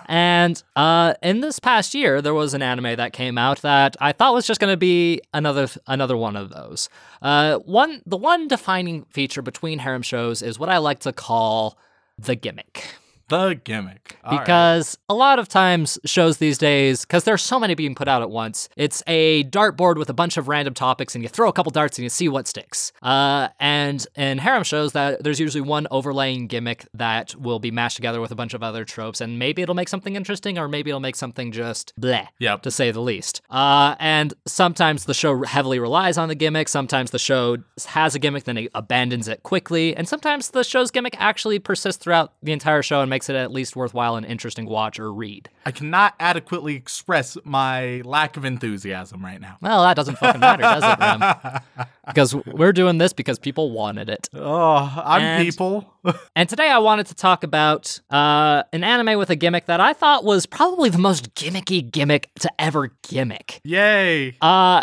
And 0.06 0.51
uh, 0.76 1.14
in 1.22 1.40
this 1.40 1.58
past 1.58 1.94
year, 1.94 2.20
there 2.22 2.34
was 2.34 2.54
an 2.54 2.62
anime 2.62 2.96
that 2.96 3.12
came 3.12 3.38
out 3.38 3.62
that 3.62 3.96
I 4.00 4.12
thought 4.12 4.34
was 4.34 4.46
just 4.46 4.60
going 4.60 4.72
to 4.72 4.76
be 4.76 5.20
another 5.32 5.68
another 5.86 6.16
one 6.16 6.36
of 6.36 6.50
those. 6.50 6.88
Uh, 7.20 7.58
one 7.58 8.02
the 8.06 8.16
one 8.16 8.48
defining 8.48 9.04
feature 9.06 9.42
between 9.42 9.78
harem 9.78 10.02
shows 10.02 10.42
is 10.42 10.58
what 10.58 10.68
I 10.68 10.78
like 10.78 11.00
to 11.00 11.12
call 11.12 11.78
the 12.18 12.34
gimmick. 12.34 12.84
The 13.32 13.54
gimmick. 13.64 14.18
All 14.24 14.32
right. 14.32 14.40
Because 14.44 14.98
a 15.08 15.14
lot 15.14 15.38
of 15.38 15.48
times 15.48 15.98
shows 16.04 16.36
these 16.36 16.58
days, 16.58 17.02
because 17.04 17.24
there's 17.24 17.42
so 17.42 17.58
many 17.58 17.74
being 17.74 17.94
put 17.94 18.06
out 18.08 18.20
at 18.22 18.30
once, 18.30 18.68
it's 18.76 19.02
a 19.06 19.44
dartboard 19.44 19.96
with 19.96 20.10
a 20.10 20.12
bunch 20.12 20.36
of 20.36 20.48
random 20.48 20.74
topics, 20.74 21.14
and 21.14 21.24
you 21.24 21.28
throw 21.28 21.48
a 21.48 21.52
couple 21.52 21.70
darts 21.70 21.98
and 21.98 22.02
you 22.04 22.08
see 22.10 22.28
what 22.28 22.46
sticks. 22.46 22.92
Uh, 23.02 23.48
and 23.58 24.06
in 24.16 24.38
harem 24.38 24.62
shows, 24.64 24.92
that 24.92 25.22
there's 25.24 25.40
usually 25.40 25.62
one 25.62 25.86
overlaying 25.90 26.46
gimmick 26.46 26.86
that 26.94 27.34
will 27.36 27.58
be 27.58 27.70
mashed 27.70 27.96
together 27.96 28.20
with 28.20 28.30
a 28.30 28.34
bunch 28.34 28.52
of 28.54 28.62
other 28.62 28.84
tropes, 28.84 29.20
and 29.20 29.38
maybe 29.38 29.62
it'll 29.62 29.74
make 29.74 29.88
something 29.88 30.14
interesting, 30.14 30.58
or 30.58 30.68
maybe 30.68 30.90
it'll 30.90 31.00
make 31.00 31.16
something 31.16 31.50
just 31.52 31.92
bleh 32.00 32.26
Yep. 32.38 32.62
to 32.62 32.70
say 32.70 32.90
the 32.90 33.00
least. 33.00 33.40
Uh, 33.48 33.96
and 33.98 34.34
sometimes 34.46 35.06
the 35.06 35.14
show 35.14 35.42
heavily 35.44 35.78
relies 35.78 36.18
on 36.18 36.28
the 36.28 36.34
gimmick. 36.34 36.68
Sometimes 36.68 37.10
the 37.10 37.18
show 37.18 37.56
has 37.86 38.14
a 38.14 38.18
gimmick, 38.18 38.44
then 38.44 38.58
it 38.58 38.70
abandons 38.74 39.26
it 39.26 39.42
quickly. 39.42 39.96
And 39.96 40.06
sometimes 40.06 40.50
the 40.50 40.62
show's 40.64 40.90
gimmick 40.90 41.16
actually 41.18 41.58
persists 41.58 42.02
throughout 42.02 42.34
the 42.42 42.52
entire 42.52 42.82
show 42.82 43.00
and 43.00 43.08
makes 43.08 43.21
it 43.28 43.36
at 43.36 43.52
least 43.52 43.76
worthwhile 43.76 44.16
and 44.16 44.24
interesting 44.26 44.66
watch 44.66 44.98
or 45.00 45.12
read. 45.12 45.48
I 45.66 45.70
cannot 45.70 46.14
adequately 46.20 46.74
express 46.74 47.36
my 47.44 48.02
lack 48.04 48.36
of 48.36 48.44
enthusiasm 48.44 49.24
right 49.24 49.40
now. 49.40 49.58
Well, 49.60 49.82
that 49.82 49.94
doesn't 49.94 50.16
fucking 50.18 50.40
matter, 50.40 50.62
does 50.62 51.56
it? 51.78 51.86
Because 52.04 52.34
we're 52.34 52.72
doing 52.72 52.98
this 52.98 53.12
because 53.12 53.38
people 53.38 53.70
wanted 53.70 54.10
it. 54.10 54.28
Oh, 54.34 54.92
I'm 55.04 55.22
And- 55.22 55.44
people. 55.44 55.88
And 56.34 56.48
today 56.48 56.68
I 56.68 56.78
wanted 56.78 57.06
to 57.06 57.14
talk 57.14 57.44
about 57.44 58.00
uh, 58.10 58.64
an 58.72 58.82
anime 58.82 59.16
with 59.20 59.30
a 59.30 59.36
gimmick 59.36 59.66
that 59.66 59.78
I 59.80 59.92
thought 59.92 60.24
was 60.24 60.44
probably 60.46 60.90
the 60.90 60.98
most 60.98 61.32
gimmicky 61.36 61.88
gimmick 61.88 62.28
to 62.40 62.50
ever 62.58 62.90
gimmick. 63.08 63.60
Yay. 63.62 64.36
Uh, 64.42 64.82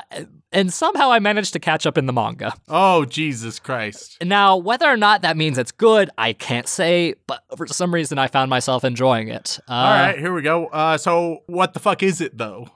and 0.51 0.73
somehow 0.73 1.11
I 1.11 1.19
managed 1.19 1.53
to 1.53 1.59
catch 1.59 1.85
up 1.85 1.97
in 1.97 2.05
the 2.05 2.13
manga. 2.13 2.53
Oh, 2.67 3.05
Jesus 3.05 3.59
Christ. 3.59 4.17
Now, 4.23 4.57
whether 4.57 4.87
or 4.87 4.97
not 4.97 5.21
that 5.21 5.37
means 5.37 5.57
it's 5.57 5.71
good, 5.71 6.09
I 6.17 6.33
can't 6.33 6.67
say, 6.67 7.15
but 7.27 7.43
for 7.55 7.67
some 7.67 7.93
reason 7.93 8.17
I 8.17 8.27
found 8.27 8.49
myself 8.49 8.83
enjoying 8.83 9.29
it. 9.29 9.59
Uh, 9.67 9.73
All 9.73 9.93
right, 9.93 10.19
here 10.19 10.33
we 10.33 10.41
go. 10.41 10.67
Uh, 10.67 10.97
so, 10.97 11.43
what 11.47 11.73
the 11.73 11.79
fuck 11.79 12.03
is 12.03 12.21
it, 12.21 12.37
though? 12.37 12.67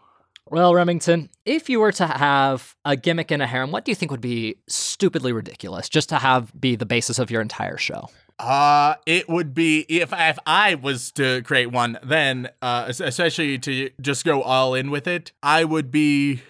Well, 0.50 0.76
Remington, 0.76 1.30
if 1.46 1.70
you 1.70 1.80
were 1.80 1.94
to 1.94 2.06
have 2.06 2.76
a 2.86 2.96
gimmick 2.96 3.32
in 3.32 3.42
a 3.42 3.48
harem, 3.48 3.72
what 3.72 3.86
do 3.86 3.92
you 3.92 3.96
think 3.96 4.12
would 4.12 4.22
be 4.22 4.58
stupidly 4.68 5.32
ridiculous 5.32 5.90
just 5.90 6.10
to 6.10 6.20
have 6.20 6.52
be 6.60 6.76
the 6.76 6.86
basis 6.86 7.18
of 7.18 7.32
your 7.32 7.42
entire 7.42 7.78
show? 7.78 8.10
Uh, 8.40 8.96
it 9.06 9.30
would 9.30 9.54
be 9.54 9.86
if 9.90 10.12
if 10.12 10.38
I 10.46 10.76
was 10.76 11.12
to 11.14 11.42
create 11.44 11.72
one, 11.72 11.98
then 12.04 12.50
uh, 12.62 12.86
especially 12.88 13.58
to 13.60 13.90
just 14.02 14.26
go 14.26 14.42
all 14.42 14.74
in 14.76 14.92
with 14.92 15.08
it, 15.08 15.32
I 15.42 15.64
would 15.64 15.92
be 15.92 16.42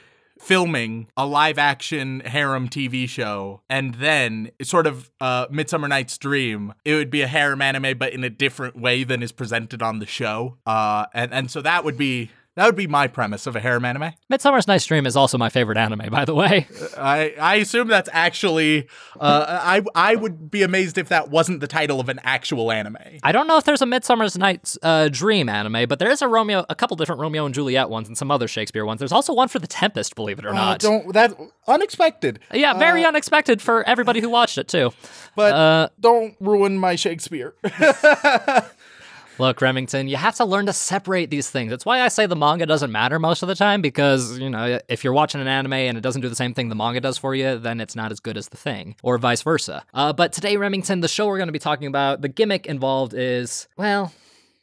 filming 0.44 1.08
a 1.16 1.26
live 1.26 1.58
action 1.58 2.20
harem 2.22 2.68
TV 2.68 3.08
show, 3.08 3.62
and 3.70 3.96
then 3.96 4.52
sort 4.62 4.86
of 4.86 5.10
uh, 5.22 5.48
Midsummer 5.50 5.88
Night's 5.88 6.18
Dream. 6.18 6.74
It 6.84 6.96
would 6.96 7.10
be 7.10 7.22
a 7.22 7.28
harem 7.28 7.62
anime, 7.62 7.98
but 7.98 8.14
in 8.14 8.24
a 8.24 8.30
different 8.30 8.78
way 8.80 9.04
than 9.04 9.24
is 9.24 9.32
presented 9.32 9.82
on 9.82 10.00
the 10.00 10.06
show. 10.06 10.58
Uh, 10.66 11.06
and 11.14 11.34
and 11.34 11.52
so 11.52 11.62
that 11.62 11.84
would 11.84 11.98
be. 11.98 12.30
That 12.56 12.68
would 12.68 12.76
be 12.76 12.86
my 12.86 13.08
premise 13.08 13.48
of 13.48 13.56
a 13.56 13.60
harem 13.60 13.84
anime. 13.84 14.12
Midsummer's 14.30 14.68
Night's 14.68 14.86
Dream 14.86 15.08
is 15.08 15.16
also 15.16 15.40
my 15.40 15.50
favorite 15.50 15.78
anime, 15.78 16.12
by 16.12 16.24
the 16.24 16.36
way. 16.36 16.68
I, 16.98 17.34
I 17.42 17.56
assume 17.56 17.88
that's 17.88 18.10
actually. 18.14 18.88
Uh, 19.20 19.46
I 19.64 19.82
I 19.96 20.16
would 20.16 20.52
be 20.52 20.62
amazed 20.62 21.00
if 21.00 21.10
that 21.10 21.30
wasn't 21.32 21.62
the 21.62 21.68
title 21.68 22.00
of 22.00 22.10
an 22.10 22.20
actual 22.24 22.72
anime. 22.72 22.98
I 23.24 23.32
don't 23.32 23.48
know 23.48 23.58
if 23.58 23.64
there's 23.64 23.82
a 23.82 23.88
Midsummer's 23.88 24.38
Night's 24.38 24.78
uh, 24.84 25.10
Dream 25.12 25.50
anime, 25.50 25.88
but 25.90 25.98
there 25.98 26.12
is 26.12 26.22
a 26.22 26.28
Romeo, 26.28 26.64
a 26.70 26.76
couple 26.76 26.96
different 26.96 27.22
Romeo 27.22 27.46
and 27.48 27.56
Juliet 27.56 27.90
ones, 27.90 28.08
and 28.08 28.16
some 28.16 28.30
other 28.30 28.48
Shakespeare 28.48 28.86
ones. 28.86 29.00
There's 29.00 29.12
also 29.12 29.34
one 29.34 29.48
for 29.48 29.58
The 29.58 29.66
Tempest, 29.68 30.14
believe 30.14 30.38
it 30.38 30.46
or 30.46 30.50
Uh, 30.50 30.54
not. 30.54 30.80
don't 30.80 31.12
that 31.14 31.36
unexpected. 31.68 32.40
yeah, 32.54 32.78
very 32.78 33.04
unexpected 33.04 33.64
for 33.64 33.82
everybody 33.88 34.22
who 34.22 34.30
watched 34.30 34.60
it 34.60 34.68
too. 34.68 34.92
But 35.36 35.54
Uh, 35.56 35.90
don't 36.00 36.36
ruin 36.40 36.78
my 36.78 36.96
Shakespeare. 36.98 37.56
Look, 39.44 39.60
Remington, 39.60 40.08
you 40.08 40.16
have 40.16 40.36
to 40.36 40.46
learn 40.46 40.68
to 40.68 40.74
separate 40.74 41.30
these 41.30 41.50
things. 41.50 41.70
That's 41.70 41.86
why 41.86 42.00
I 42.00 42.08
say 42.08 42.28
the 42.28 42.36
manga 42.38 42.66
doesn't 42.66 42.94
matter 42.94 43.20
most 43.20 43.44
of 43.44 43.50
the 43.50 43.56
time 43.56 43.82
because, 43.82 44.40
you 44.40 44.50
know, 44.50 44.80
if 44.88 45.04
you're 45.04 45.12
watching 45.12 45.42
an 45.42 45.50
anime 45.50 45.74
and 45.74 45.98
it 45.98 46.02
doesn't 46.02 46.22
do 46.22 46.30
the 46.30 46.36
same 46.36 46.54
thing 46.54 46.70
the 46.70 46.76
manga 46.76 47.02
does 47.02 47.18
for 47.18 47.36
you, 47.36 47.60
then 47.60 47.82
it's 47.82 47.94
not 47.94 48.10
as 48.10 48.22
good 48.22 48.38
as 48.38 48.48
the 48.48 48.56
thing, 48.56 48.96
or 49.04 49.18
vice 49.18 49.42
versa. 49.42 49.84
Uh, 49.94 50.14
but 50.14 50.32
today, 50.32 50.56
Remington, 50.56 51.02
the 51.02 51.10
show 51.10 51.28
we're 51.28 51.40
going 51.40 51.50
to 51.50 51.52
be 51.52 51.60
talking 51.60 51.88
about, 51.88 52.22
the 52.22 52.30
gimmick 52.30 52.68
involved 52.68 53.14
is, 53.14 53.68
well, 53.76 54.14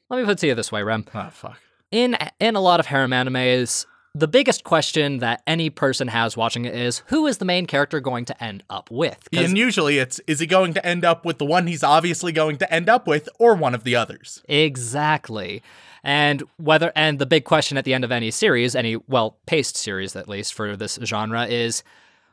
let 0.09 0.17
me 0.17 0.25
put 0.25 0.33
it 0.33 0.39
to 0.39 0.47
you 0.47 0.55
this 0.55 0.73
way, 0.73 0.83
Rem. 0.83 1.05
oh 1.15 1.29
fuck. 1.31 1.59
In 1.91 2.17
in 2.39 2.57
a 2.57 2.61
lot 2.61 2.81
of 2.81 2.87
harem 2.87 3.11
animes, 3.11 3.85
the 4.15 4.29
biggest 4.29 4.65
question 4.65 5.19
that 5.19 5.43
any 5.47 5.71
person 5.71 6.09
has 6.09 6.37
watching 6.37 6.65
it 6.65 6.75
is 6.75 7.03
who 7.07 7.27
is 7.27 7.39
the 7.39 7.45
main 7.45 7.67
character 7.67 8.01
going 8.01 8.25
to 8.25 8.45
end 8.45 8.65
up 8.69 8.91
with? 8.91 9.29
And 9.33 9.57
usually 9.57 9.99
it's 9.99 10.19
is 10.27 10.41
he 10.41 10.47
going 10.47 10.75
to 10.75 10.85
end 10.85 11.05
up 11.05 11.25
with 11.25 11.39
the 11.39 11.45
one 11.45 11.67
he's 11.67 11.85
obviously 11.85 12.33
going 12.33 12.57
to 12.59 12.73
end 12.73 12.89
up 12.89 13.07
with 13.07 13.29
or 13.39 13.55
one 13.55 13.75
of 13.75 13.85
the 13.85 13.95
others? 13.95 14.43
Exactly. 14.49 15.63
And 16.03 16.43
whether 16.57 16.93
and 16.97 17.19
the 17.19 17.27
big 17.27 17.45
question 17.45 17.77
at 17.77 17.85
the 17.85 17.95
end 17.95 18.05
of 18.05 18.11
any 18.11 18.31
series, 18.31 18.75
any 18.75 18.97
well 18.97 19.37
paced 19.47 19.77
series 19.77 20.17
at 20.17 20.29
least 20.29 20.55
for 20.55 20.77
this 20.77 20.99
genre 21.05 21.47
is 21.47 21.85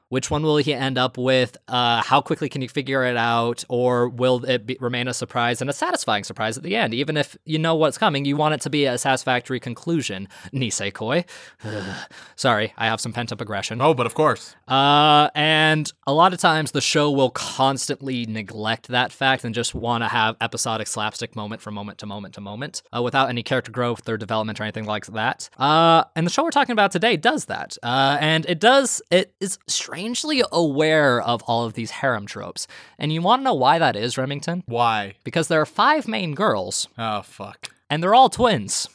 which 0.10 0.32
one 0.32 0.44
will 0.44 0.58
he 0.58 0.74
end 0.74 0.98
up 0.98 1.18
with? 1.18 1.58
Uh, 1.68 2.02
how 2.02 2.22
quickly 2.22 2.50
can 2.50 2.62
you 2.62 2.70
figure 2.70 3.04
it 3.04 3.18
out, 3.18 3.64
or 3.70 4.10
will 4.10 4.44
it 4.46 4.66
be, 4.66 4.78
remain 4.80 5.08
a 5.08 5.14
surprise 5.14 5.62
and 5.62 5.70
a 5.70 5.74
satisfying 5.74 6.24
surprise 6.24 6.58
at 6.58 6.64
the 6.64 6.76
end? 6.76 6.94
Even 6.94 7.18
if 7.18 7.38
you 7.46 7.60
know 7.60 7.76
what's 7.76 7.98
coming, 7.98 8.26
you 8.26 8.38
want 8.38 8.54
it 8.54 8.62
to 8.62 8.70
be 8.70 8.86
a 8.86 8.98
satisfactory 8.98 9.60
conclusion. 9.60 10.28
Nisekoi. 10.54 11.26
Sorry, 12.36 12.74
I 12.78 12.86
have 12.86 13.02
some 13.02 13.14
pent 13.14 13.32
up 13.32 13.42
aggression. 13.42 13.82
Oh, 13.82 13.94
but 13.94 14.06
of 14.06 14.14
course. 14.14 14.56
Uh, 14.68 15.30
and 15.36 15.92
a 16.06 16.14
lot 16.14 16.34
of 16.34 16.40
times 16.40 16.72
the 16.72 16.82
show 16.82 17.12
will 17.12 17.30
constantly 17.32 18.26
neglect 18.26 18.88
that 18.88 19.12
fact 19.12 19.44
and 19.44 19.54
just 19.54 19.76
want 19.76 20.04
to 20.04 20.08
have 20.08 20.36
episodic 20.42 20.88
slapstick 20.88 21.36
moment 21.36 21.62
from 21.62 21.74
moment 21.74 21.98
to 22.00 22.06
moment 22.06 22.34
to 22.36 22.42
moment 22.42 22.82
uh, 22.96 23.02
without 23.02 23.30
any 23.30 23.44
character 23.44 23.72
growth 23.72 24.08
or 24.08 24.18
development 24.18 24.60
or 24.60 24.64
anything 24.64 24.86
like 24.86 25.06
that. 25.08 25.50
Uh, 25.58 26.04
and 26.16 26.26
the 26.26 26.32
show 26.32 26.44
we're 26.44 26.52
talking 26.52 26.74
about 26.74 26.92
today 26.92 27.18
does 27.18 27.46
that. 27.46 27.78
Uh, 27.84 28.18
and 28.22 28.46
it 28.48 28.60
does, 28.60 29.02
it 29.12 29.34
is 29.40 29.58
strangely 29.98 30.44
aware 30.52 31.20
of 31.20 31.42
all 31.48 31.66
of 31.66 31.74
these 31.74 31.90
harem 31.90 32.28
tropes. 32.28 32.68
And 33.00 33.12
you 33.12 33.20
want 33.22 33.40
to 33.40 33.44
know 33.46 33.56
why 33.56 33.80
that 33.80 33.96
is, 33.96 34.16
Remington? 34.16 34.64
Why? 34.68 35.16
Because 35.24 35.48
there 35.48 35.60
are 35.60 35.66
five 35.66 36.08
main 36.08 36.36
girls, 36.36 36.88
Oh 37.00 37.24
fuck. 37.24 37.70
and 37.90 38.04
they're 38.04 38.14
all 38.14 38.30
twins. 38.30 38.88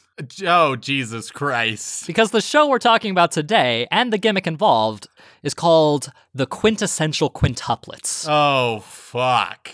Oh 0.45 0.77
Jesus 0.77 1.29
Christ. 1.29 2.07
Because 2.07 2.31
the 2.31 2.39
show 2.39 2.69
we're 2.69 2.79
talking 2.79 3.11
about 3.11 3.31
today 3.33 3.85
and 3.91 4.13
the 4.13 4.17
gimmick 4.17 4.47
involved 4.47 5.07
is 5.41 5.53
called 5.53 6.09
the 6.33 6.45
quintessential 6.45 7.29
quintuplets. 7.29 8.25
Oh 8.29 8.79
fuck. 8.81 9.71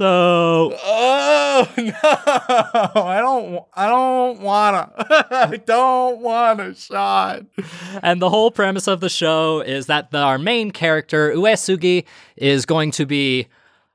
So, 0.00 0.74
Oh 0.82 1.68
no! 1.76 1.92
I 2.02 3.18
don't. 3.20 3.64
I 3.74 3.86
don't 3.86 4.40
wanna. 4.40 4.90
I 5.30 5.60
don't 5.62 6.20
want 6.22 6.58
a 6.58 6.74
shot. 6.74 7.44
and 8.02 8.22
the 8.22 8.30
whole 8.30 8.50
premise 8.50 8.86
of 8.88 9.00
the 9.00 9.10
show 9.10 9.60
is 9.60 9.86
that 9.86 10.10
the, 10.10 10.16
our 10.16 10.38
main 10.38 10.70
character, 10.70 11.34
Uesugi, 11.34 12.06
is 12.36 12.64
going 12.64 12.92
to 12.92 13.04
be 13.04 13.48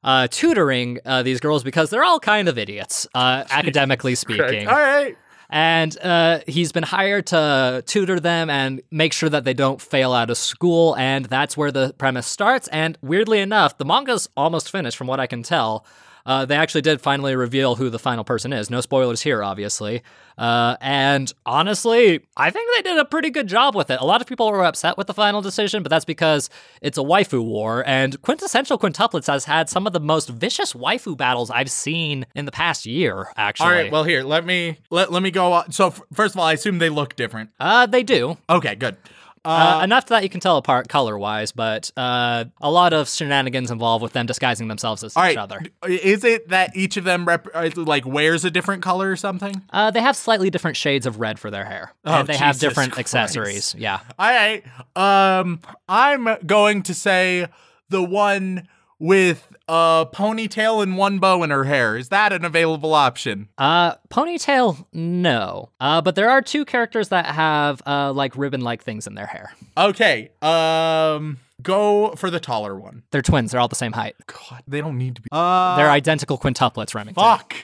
uh, 0.04 0.28
tutoring 0.30 1.00
uh, 1.06 1.24
these 1.24 1.40
girls 1.40 1.64
because 1.64 1.90
they're 1.90 2.04
all 2.04 2.20
kind 2.20 2.48
of 2.48 2.60
idiots, 2.60 3.08
uh, 3.16 3.44
academically 3.50 4.14
speaking. 4.14 4.68
All 4.68 4.76
right. 4.76 5.18
And 5.56 5.98
uh, 6.00 6.42
he's 6.48 6.74
been 6.74 6.84
hired 6.84 7.28
to 7.28 7.82
tutor 7.86 8.20
them 8.20 8.50
and 8.50 8.82
make 8.92 9.14
sure 9.14 9.30
that 9.30 9.46
they 9.46 9.54
don't 9.54 9.82
fail 9.82 10.12
out 10.12 10.30
of 10.30 10.38
school. 10.38 10.98
And 10.98 11.24
that's 11.24 11.56
where 11.56 11.72
the 11.72 11.96
premise 11.98 12.28
starts. 12.28 12.68
And 12.74 12.98
weirdly 13.02 13.40
enough, 13.40 13.78
the 13.78 13.86
manga's 13.86 14.28
almost 14.36 14.70
finished 14.70 14.98
from 14.98 15.08
what 15.08 15.22
I 15.22 15.28
can 15.28 15.44
tell. 15.44 15.86
Uh, 16.26 16.44
they 16.46 16.56
actually 16.56 16.82
did 16.82 17.00
finally 17.02 17.36
reveal 17.36 17.76
who 17.76 17.90
the 17.90 18.00
final 18.00 18.24
person 18.24 18.52
is. 18.52 18.70
No 18.70 18.82
spoilers 18.82 19.22
here, 19.22 19.44
obviously. 19.44 20.02
Uh, 20.38 20.76
and 20.82 21.32
honestly, 21.46 22.22
I 22.36 22.50
think 22.50 22.70
they 22.76 22.82
did 22.82 22.98
a 22.98 23.06
pretty 23.06 23.30
good 23.30 23.48
job 23.48 23.76
with 23.76 23.90
it. 23.90 24.00
A 24.02 24.06
lot 24.06 24.22
of 24.22 24.28
people 24.28 24.52
were 24.52 24.66
upset 24.66 24.98
with 24.98 25.08
the 25.08 25.14
final 25.14 25.42
decision, 25.42 25.82
but 25.84 25.90
that's 25.90 26.04
because 26.04 26.50
it's 26.82 26.98
a 26.98 27.02
waifu 27.02 27.44
war. 27.44 27.84
And 27.88 28.22
Quintessential 28.22 28.78
Quintuplets 28.78 29.28
has 29.28 29.46
had 29.46 29.70
some 29.70 29.88
of 29.88 29.94
the 29.94 30.00
most 30.00 30.30
vicious 30.30 30.74
waifu 30.74 31.16
battles 31.16 31.50
I've 31.52 31.72
seen 31.72 32.26
in 32.36 32.46
the 32.46 32.52
past 32.52 32.86
year, 32.86 33.28
actually. 33.38 33.66
All 33.68 33.72
right. 33.72 33.92
Well, 33.92 34.04
here. 34.04 34.24
Let 34.24 34.46
me. 34.46 34.78
Let, 34.90 35.12
let 35.12 35.24
me 35.24 35.32
go. 35.32 35.54
On. 35.54 35.72
So 35.72 35.88
f- 35.88 36.02
first 36.14 36.36
of 36.36 36.40
all, 36.40 36.46
I 36.46 36.54
assume 36.54 36.80
they 36.80 36.90
look 36.90 37.16
different. 37.16 37.52
uh, 37.60 37.86
they 37.86 38.04
do. 38.04 38.38
Okay. 38.50 38.76
Good. 38.76 38.98
Uh, 39.46 39.82
enough 39.84 40.08
that 40.08 40.24
you 40.24 40.30
can 40.30 40.40
tell 40.40 40.58
apart 40.58 40.90
color 40.90 41.18
wise, 41.18 41.52
but 41.52 41.92
uh, 41.98 42.46
a 42.62 42.72
lot 42.72 42.94
of 42.94 43.08
shenanigans 43.10 43.72
involved 43.72 44.02
with 44.04 44.14
them 44.14 44.26
disguising 44.26 44.68
themselves 44.68 45.04
as 45.04 45.14
each 45.14 45.18
right. 45.18 45.38
other. 45.38 45.62
Is 45.88 46.24
it 46.24 46.50
that 46.50 46.76
each 46.76 46.98
of 46.98 47.04
them 47.04 47.26
rep- 47.26 47.48
uh, 47.54 47.70
like 47.76 48.06
wears 48.06 48.44
a 48.46 48.52
different 48.52 48.82
color 48.84 49.12
or 49.12 49.16
something? 49.16 49.62
Uh, 49.72 49.92
they 49.92 50.02
have 50.02 50.16
slightly 50.16 50.50
different 50.50 50.78
shades 50.78 51.06
of 51.06 51.20
red 51.20 51.40
for 51.40 51.52
their 51.52 51.66
hair, 51.66 51.94
Oh, 52.06 52.20
and 52.20 52.28
they 52.28 52.38
have 52.38 52.60
different 52.60 52.94
Christ. 52.94 53.14
accessories. 53.16 53.76
Yeah. 53.78 54.00
All 54.18 54.30
right. 54.30 54.64
Um, 54.96 55.60
I'm 55.88 56.28
going 56.46 56.84
to 56.84 56.94
say 56.94 57.48
the 57.90 58.02
one 58.04 58.68
with 59.00 59.48
a 59.68 60.06
ponytail 60.14 60.84
and 60.84 60.98
one 60.98 61.20
bow 61.20 61.44
in 61.44 61.50
her 61.50 61.64
hair. 61.64 61.98
Is 61.98 62.10
that 62.10 62.32
an 62.34 62.46
available 62.46 62.94
option? 62.94 63.50
Uh, 63.58 63.96
ponytail, 64.10 64.86
no. 64.94 65.70
Uh, 65.80 66.02
but 66.02 66.16
there 66.16 66.30
are 66.30 66.42
two 66.42 66.66
characters 66.66 67.10
that 67.10 67.26
have 67.28 67.82
uh 67.88 68.12
like 68.14 68.36
ribbon-like 68.38 68.84
things 68.84 69.08
in 69.08 69.16
their 69.16 69.26
hair. 69.28 69.54
Okay. 69.78 70.30
Um, 70.42 71.40
go 71.62 72.12
for 72.16 72.30
the 72.30 72.40
taller 72.40 72.76
one. 72.78 73.04
They're 73.12 73.22
twins. 73.22 73.52
They're 73.52 73.62
all 73.62 73.68
the 73.68 73.76
same 73.76 73.94
height. 73.94 74.16
God, 74.28 74.64
they 74.68 74.82
don't 74.82 74.98
need 74.98 75.16
to 75.16 75.22
be. 75.22 75.30
Uh, 75.32 75.76
They're 75.78 75.90
identical 75.90 76.38
quintuplets, 76.38 76.94
Remington. 76.94 77.22
fuck. 77.24 77.56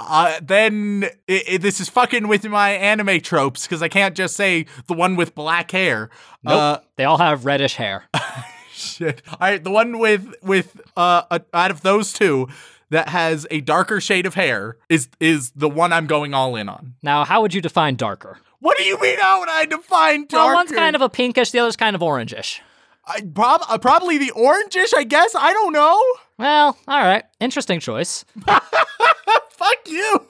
Uh, 0.00 0.38
then 0.40 1.06
i 1.28 1.42
i 1.54 1.56
this 1.56 1.80
is 1.80 1.88
fucking 1.88 2.28
with 2.28 2.44
my 2.44 2.70
anime 2.70 3.20
tropes 3.20 3.66
because 3.66 3.82
I 3.82 3.88
can't 3.88 4.14
just 4.14 4.36
say 4.36 4.66
the 4.86 4.94
one 4.94 5.16
with 5.16 5.34
black 5.34 5.72
hair. 5.72 6.10
Nope. 6.44 6.54
Uh, 6.54 6.78
they 6.96 7.04
all 7.04 7.18
have 7.18 7.44
reddish 7.44 7.74
hair. 7.74 8.04
Shit. 8.78 9.22
All 9.28 9.36
right, 9.40 9.62
the 9.62 9.70
one 9.70 9.98
with 9.98 10.34
with 10.42 10.80
uh 10.96 11.22
a, 11.30 11.40
out 11.52 11.70
of 11.70 11.82
those 11.82 12.12
two 12.12 12.48
that 12.90 13.08
has 13.10 13.46
a 13.50 13.60
darker 13.60 14.00
shade 14.00 14.24
of 14.26 14.34
hair 14.34 14.76
is 14.88 15.08
is 15.20 15.50
the 15.50 15.68
one 15.68 15.92
I'm 15.92 16.06
going 16.06 16.32
all 16.34 16.54
in 16.56 16.68
on. 16.68 16.94
now, 17.02 17.24
how 17.24 17.42
would 17.42 17.52
you 17.54 17.60
define 17.60 17.96
darker? 17.96 18.38
What 18.60 18.76
do 18.76 18.84
you 18.84 18.98
mean? 19.00 19.18
How 19.20 19.40
would 19.40 19.48
I 19.48 19.64
define 19.66 20.26
darker? 20.26 20.46
Well, 20.46 20.54
one's 20.56 20.72
kind 20.72 20.96
of 20.96 21.02
a 21.02 21.08
pinkish, 21.08 21.50
the 21.50 21.58
other's 21.60 21.76
kind 21.76 21.94
of 21.94 22.02
orangish. 22.02 22.60
I, 23.06 23.20
prob- 23.22 23.62
uh, 23.68 23.78
probably 23.78 24.18
the 24.18 24.32
orangish. 24.36 24.92
I 24.96 25.04
guess. 25.04 25.34
I 25.34 25.52
don't 25.52 25.72
know. 25.72 26.00
Well, 26.38 26.76
all 26.86 27.00
right. 27.00 27.24
Interesting 27.40 27.80
choice. 27.80 28.24
Fuck 28.46 29.76
you. 29.88 30.26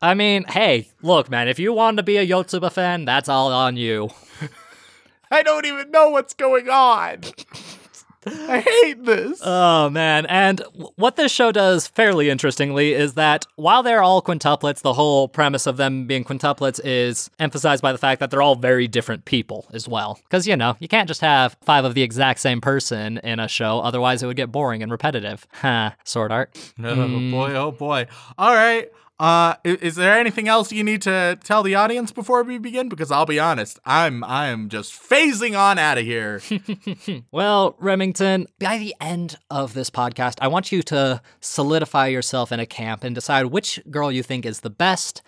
I 0.00 0.14
mean, 0.14 0.44
hey, 0.44 0.88
look, 1.02 1.28
man, 1.30 1.48
if 1.48 1.58
you 1.58 1.72
want 1.72 1.96
to 1.98 2.02
be 2.02 2.16
a 2.16 2.26
Yotsuba 2.26 2.70
fan, 2.72 3.04
that's 3.04 3.28
all 3.28 3.52
on 3.52 3.76
you. 3.76 4.10
I 5.30 5.42
don't 5.42 5.66
even 5.66 5.90
know 5.90 6.10
what's 6.10 6.34
going 6.34 6.68
on. 6.68 7.20
I 8.26 8.60
hate 8.60 9.04
this. 9.04 9.40
Oh 9.42 9.90
man, 9.90 10.26
and 10.26 10.62
what 10.96 11.16
this 11.16 11.32
show 11.32 11.52
does 11.52 11.86
fairly 11.88 12.30
interestingly 12.30 12.92
is 12.92 13.14
that 13.14 13.46
while 13.56 13.82
they're 13.82 14.02
all 14.02 14.22
quintuplets, 14.22 14.82
the 14.82 14.92
whole 14.92 15.28
premise 15.28 15.66
of 15.66 15.76
them 15.76 16.06
being 16.06 16.24
quintuplets 16.24 16.80
is 16.84 17.30
emphasized 17.38 17.82
by 17.82 17.92
the 17.92 17.98
fact 17.98 18.20
that 18.20 18.30
they're 18.30 18.42
all 18.42 18.56
very 18.56 18.86
different 18.86 19.24
people 19.24 19.66
as 19.72 19.88
well. 19.88 20.20
Because, 20.24 20.46
you 20.46 20.56
know, 20.56 20.76
you 20.78 20.88
can't 20.88 21.08
just 21.08 21.20
have 21.20 21.56
five 21.62 21.84
of 21.84 21.94
the 21.94 22.02
exact 22.02 22.40
same 22.40 22.60
person 22.60 23.18
in 23.18 23.40
a 23.40 23.48
show, 23.48 23.80
otherwise 23.80 24.22
it 24.22 24.26
would 24.26 24.36
get 24.36 24.52
boring 24.52 24.82
and 24.82 24.92
repetitive. 24.92 25.46
Ha, 25.54 25.94
sword 26.04 26.32
art. 26.32 26.58
Oh 26.82 26.94
boy, 27.30 27.50
hmm. 27.50 27.56
oh 27.56 27.70
boy. 27.72 28.06
All 28.38 28.54
right. 28.54 28.90
Uh, 29.22 29.54
i- 29.64 29.78
is, 29.80 29.94
there 29.94 30.18
anything 30.18 30.48
else 30.48 30.72
you 30.72 30.82
need 30.82 31.00
to 31.02 31.38
tell 31.44 31.62
the 31.62 31.76
audience 31.76 32.10
before 32.10 32.42
we 32.42 32.58
begin? 32.58 32.88
Because 32.88 33.12
I'll 33.12 33.24
be 33.24 33.38
honest, 33.38 33.78
I'm 33.84 34.24
I 34.24 34.48
am 34.48 34.68
just 34.68 34.92
phasing 34.92 35.56
on 35.56 35.78
out 35.78 35.96
of 35.98 36.04
here. 36.04 36.40
Well, 37.30 37.76
Remington, 37.78 38.48
by 38.58 38.78
the 38.78 38.94
end 39.00 39.36
of 39.48 39.74
this 39.74 39.90
podcast, 39.90 40.38
I 40.40 40.48
want 40.48 40.72
you 40.72 40.82
to 40.84 41.22
solidify 41.40 42.08
yourself 42.08 42.50
in 42.50 42.58
a 42.58 42.66
camp 42.66 43.04
and 43.04 43.14
decide 43.14 43.46
which 43.46 43.80
girl 43.90 44.10
you 44.10 44.22
think 44.24 44.44
is 44.44 44.60
the 44.60 44.70
best 44.70 45.22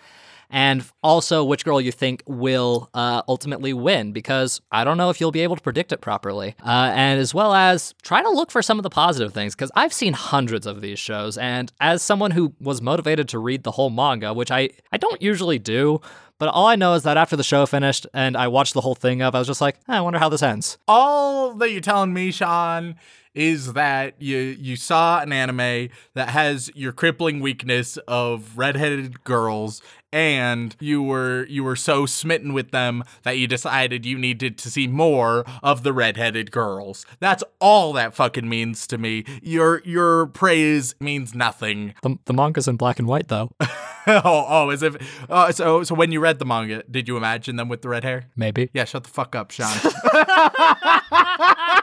and 0.49 0.85
also 1.03 1.43
which 1.43 1.65
girl 1.65 1.79
you 1.81 1.91
think 1.91 2.23
will 2.27 2.89
uh, 2.93 3.21
ultimately 3.27 3.73
win 3.73 4.11
because 4.11 4.61
I 4.71 4.83
don't 4.83 4.97
know 4.97 5.09
if 5.09 5.19
you'll 5.19 5.31
be 5.31 5.41
able 5.41 5.55
to 5.55 5.61
predict 5.61 5.91
it 5.91 6.01
properly. 6.01 6.55
Uh, 6.63 6.91
and 6.93 7.19
as 7.19 7.33
well 7.33 7.53
as 7.53 7.93
try 8.03 8.21
to 8.21 8.29
look 8.29 8.51
for 8.51 8.61
some 8.61 8.79
of 8.79 8.83
the 8.83 8.89
positive 8.89 9.33
things 9.33 9.55
because 9.55 9.71
I've 9.75 9.93
seen 9.93 10.13
hundreds 10.13 10.65
of 10.65 10.81
these 10.81 10.99
shows. 10.99 11.37
And 11.37 11.71
as 11.81 12.01
someone 12.01 12.31
who 12.31 12.53
was 12.59 12.81
motivated 12.81 13.27
to 13.29 13.39
read 13.39 13.63
the 13.63 13.71
whole 13.71 13.89
manga, 13.89 14.33
which 14.33 14.51
I, 14.51 14.69
I 14.91 14.97
don't 14.97 15.21
usually 15.21 15.59
do, 15.59 16.01
but 16.37 16.49
all 16.49 16.67
I 16.67 16.75
know 16.75 16.93
is 16.93 17.03
that 17.03 17.17
after 17.17 17.35
the 17.35 17.43
show 17.43 17.65
finished 17.65 18.05
and 18.13 18.35
I 18.35 18.47
watched 18.47 18.73
the 18.73 18.81
whole 18.81 18.95
thing 18.95 19.21
of, 19.21 19.35
I 19.35 19.39
was 19.39 19.47
just 19.47 19.61
like, 19.61 19.77
"Eh, 19.87 19.97
I 19.97 20.01
wonder 20.01 20.19
how 20.19 20.27
this 20.29 20.43
ends. 20.43 20.77
All 20.87 21.53
that 21.53 21.71
you're 21.71 21.79
telling 21.79 22.13
me, 22.13 22.31
Sean, 22.31 22.95
is 23.33 23.73
that 23.73 24.15
you 24.21 24.37
you 24.37 24.75
saw 24.75 25.21
an 25.21 25.31
anime 25.31 25.89
that 26.13 26.29
has 26.29 26.71
your 26.73 26.91
crippling 26.91 27.41
weakness 27.41 27.97
of 28.07 28.57
redheaded 28.57 29.23
girls 29.23 29.81
and 30.15 30.77
you 30.79 31.03
were 31.03 31.45
you 31.49 31.61
were 31.61 31.75
so 31.75 32.05
smitten 32.05 32.53
with 32.53 32.71
them 32.71 33.03
that 33.23 33.37
you 33.37 33.47
decided 33.47 34.05
you 34.05 34.17
needed 34.17 34.57
to 34.57 34.71
see 34.71 34.87
more 34.87 35.43
of 35.61 35.83
the 35.83 35.91
redheaded 35.91 36.51
girls. 36.51 37.05
That's 37.19 37.43
all 37.59 37.91
that 37.93 38.15
fucking 38.15 38.47
means 38.47 38.87
to 38.87 38.97
me. 38.97 39.25
Your 39.41 39.81
your 39.83 40.27
praise 40.27 40.95
means 41.01 41.35
nothing. 41.35 41.95
The, 42.01 42.17
the 42.23 42.33
manga's 42.33 42.69
in 42.69 42.77
black 42.77 42.97
and 42.97 43.09
white, 43.09 43.27
though. 43.27 43.51
oh, 44.07 44.21
oh, 44.23 44.69
as 44.69 44.83
if 44.83 44.95
uh, 45.29 45.51
so 45.51 45.83
so 45.83 45.93
when 45.93 46.13
you 46.13 46.21
read 46.21 46.39
the 46.39 46.45
manga, 46.45 46.81
did 46.89 47.09
you 47.09 47.17
imagine 47.17 47.57
them 47.57 47.67
with 47.67 47.81
the 47.81 47.89
red 47.89 48.05
hair? 48.05 48.27
Maybe. 48.37 48.69
Yeah, 48.73 48.85
shut 48.85 49.03
the 49.03 49.09
fuck 49.09 49.35
up, 49.35 49.51
Sean. 49.51 49.75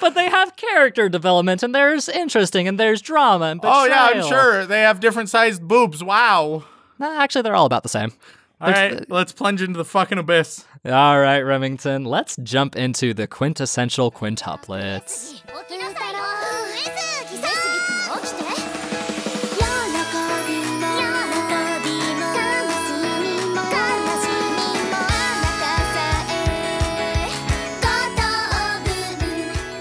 But 0.00 0.14
they 0.14 0.30
have 0.30 0.54
character 0.54 1.08
development, 1.08 1.64
and 1.64 1.74
there's 1.74 2.08
interesting, 2.08 2.68
and 2.68 2.78
there's 2.78 3.02
drama, 3.02 3.46
and 3.46 3.60
betrayal. 3.60 3.80
Oh 3.80 3.84
yeah, 3.86 4.10
I'm 4.14 4.22
sure 4.22 4.64
they 4.64 4.82
have 4.82 5.00
different 5.00 5.28
sized 5.28 5.66
boobs. 5.66 6.04
Wow. 6.04 6.62
Nah, 6.98 7.22
actually, 7.22 7.42
they're 7.42 7.54
all 7.54 7.66
about 7.66 7.82
the 7.82 7.88
same. 7.88 8.12
All 8.60 8.72
right, 8.72 9.08
let's 9.08 9.32
plunge 9.32 9.62
into 9.62 9.78
the 9.78 9.84
fucking 9.84 10.18
abyss. 10.18 10.64
All 10.84 11.20
right, 11.20 11.40
Remington, 11.40 12.04
let's 12.04 12.36
jump 12.42 12.74
into 12.74 13.14
the 13.14 13.28
quintessential 13.28 14.10
quintuplets. 14.10 15.40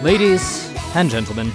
Ladies 0.03 0.71
and 0.95 1.09
gentlemen, 1.09 1.51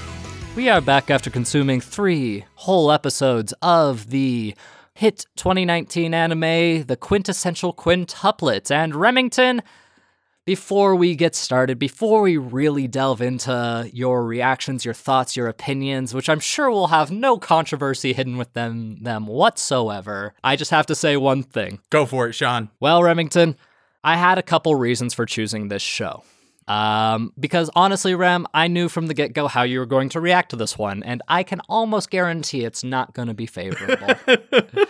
we 0.57 0.69
are 0.69 0.81
back 0.81 1.09
after 1.09 1.31
consuming 1.31 1.81
three 1.81 2.45
whole 2.57 2.91
episodes 2.91 3.55
of 3.63 4.11
the 4.11 4.55
hit 4.95 5.27
2019 5.37 6.15
anime, 6.15 6.85
The 6.85 6.97
Quintessential 7.01 7.73
Quintuplets. 7.73 8.71
And 8.71 8.95
Remington, 8.95 9.63
before 10.45 10.97
we 10.97 11.15
get 11.15 11.35
started, 11.35 11.79
before 11.79 12.23
we 12.23 12.37
really 12.37 12.89
delve 12.89 13.23
into 13.23 13.89
your 13.93 14.25
reactions, 14.25 14.85
your 14.85 14.95
thoughts, 14.95 15.37
your 15.37 15.49
opinions, 15.49 16.15
which 16.15 16.29
I'm 16.29 16.41
sure 16.41 16.71
will 16.71 16.89
have 16.89 17.11
no 17.11 17.39
controversy 17.39 18.13
hidden 18.13 18.37
with 18.37 18.53
them, 18.53 19.03
them 19.03 19.27
whatsoever, 19.27 20.35
I 20.43 20.57
just 20.57 20.71
have 20.73 20.87
to 20.87 20.95
say 20.95 21.17
one 21.17 21.43
thing. 21.43 21.81
Go 21.91 22.07
for 22.07 22.29
it, 22.29 22.33
Sean. 22.33 22.71
Well, 22.81 23.03
Remington, 23.03 23.57
I 24.03 24.17
had 24.17 24.39
a 24.39 24.43
couple 24.43 24.75
reasons 24.75 25.15
for 25.15 25.27
choosing 25.27 25.69
this 25.69 25.83
show. 25.83 26.25
Um, 26.69 27.33
because 27.39 27.71
honestly, 27.75 28.15
Rem, 28.15 28.47
I 28.55 28.69
knew 28.69 28.89
from 28.89 29.07
the 29.07 29.15
get 29.15 29.33
go 29.33 29.49
how 29.49 29.63
you 29.63 29.79
were 29.79 29.87
going 29.87 30.09
to 30.11 30.21
react 30.21 30.51
to 30.51 30.57
this 30.57 30.79
one, 30.79 31.03
and 31.03 31.23
I 31.29 31.43
can 31.43 31.61
almost 31.69 32.11
guarantee 32.11 32.65
it's 32.65 32.85
not 32.85 33.15
going 33.15 33.29
to 33.29 33.35
be 33.35 33.47
favorable. 33.47 34.15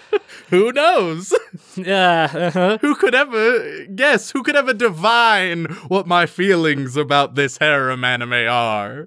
Who 0.49 0.73
knows? 0.73 1.35
yeah, 1.76 2.31
uh-huh. 2.33 2.79
Who 2.81 2.95
could 2.95 3.14
ever 3.14 3.87
guess? 3.87 4.31
Who 4.31 4.43
could 4.43 4.57
ever 4.57 4.75
divine 4.75 5.64
what 5.88 6.07
my 6.07 6.26
feelings 6.26 6.97
about 6.97 7.35
this 7.35 7.59
harem 7.59 8.05
anime 8.05 8.49
are? 8.49 9.07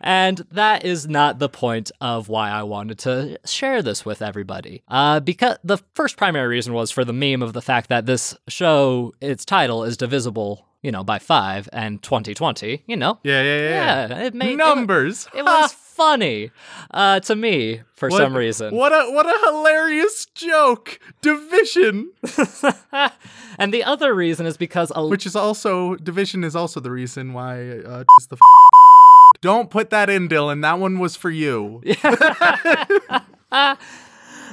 and 0.00 0.38
that 0.50 0.84
is 0.84 1.06
not 1.06 1.38
the 1.38 1.48
point 1.48 1.90
of 2.00 2.28
why 2.28 2.50
I 2.50 2.62
wanted 2.62 2.98
to 3.00 3.38
share 3.44 3.82
this 3.82 4.04
with 4.04 4.22
everybody. 4.22 4.82
Uh, 4.88 5.20
because 5.20 5.58
the 5.62 5.78
first 5.94 6.16
primary 6.16 6.48
reason 6.48 6.72
was 6.72 6.90
for 6.90 7.04
the 7.04 7.12
meme 7.12 7.42
of 7.42 7.52
the 7.52 7.62
fact 7.62 7.88
that 7.90 8.06
this 8.06 8.34
show, 8.48 9.12
its 9.20 9.44
title 9.44 9.84
is 9.84 9.96
divisible, 9.96 10.66
you 10.82 10.90
know, 10.90 11.04
by 11.04 11.18
five, 11.18 11.68
and 11.72 12.02
2020, 12.02 12.82
you 12.86 12.96
know. 12.96 13.18
Yeah, 13.22 13.42
yeah, 13.42 13.58
yeah. 13.58 14.08
Yeah, 14.08 14.18
it 14.26 14.34
made 14.34 14.56
Numbers. 14.58 15.28
It 15.34 15.44
was 15.44 15.72
funny 15.72 16.50
uh, 16.92 17.20
to 17.20 17.36
me 17.36 17.82
for 17.94 18.08
What- 18.08 18.18
some 18.18 18.34
reason. 18.36 18.74
What 18.74 18.92
a 18.92 19.10
what 19.12 19.26
a 19.26 19.38
hilarious 19.50 20.26
joke. 20.34 20.98
Division, 21.20 22.10
and 23.58 23.74
the 23.74 23.84
other 23.84 24.14
reason 24.14 24.46
is 24.46 24.56
because 24.56 24.90
a 24.94 25.06
which 25.06 25.26
is 25.26 25.36
also 25.36 25.96
division 25.96 26.44
is 26.44 26.56
also 26.56 26.80
the 26.80 26.90
reason 26.90 27.32
why 27.34 27.80
uh, 27.80 28.04
the. 28.30 28.38
Don't 29.42 29.70
put 29.70 29.88
that 29.90 30.10
in, 30.10 30.28
Dylan. 30.28 30.60
That 30.62 30.78
one 30.80 30.98
was 30.98 31.16
for 31.16 31.30
you. 31.30 31.80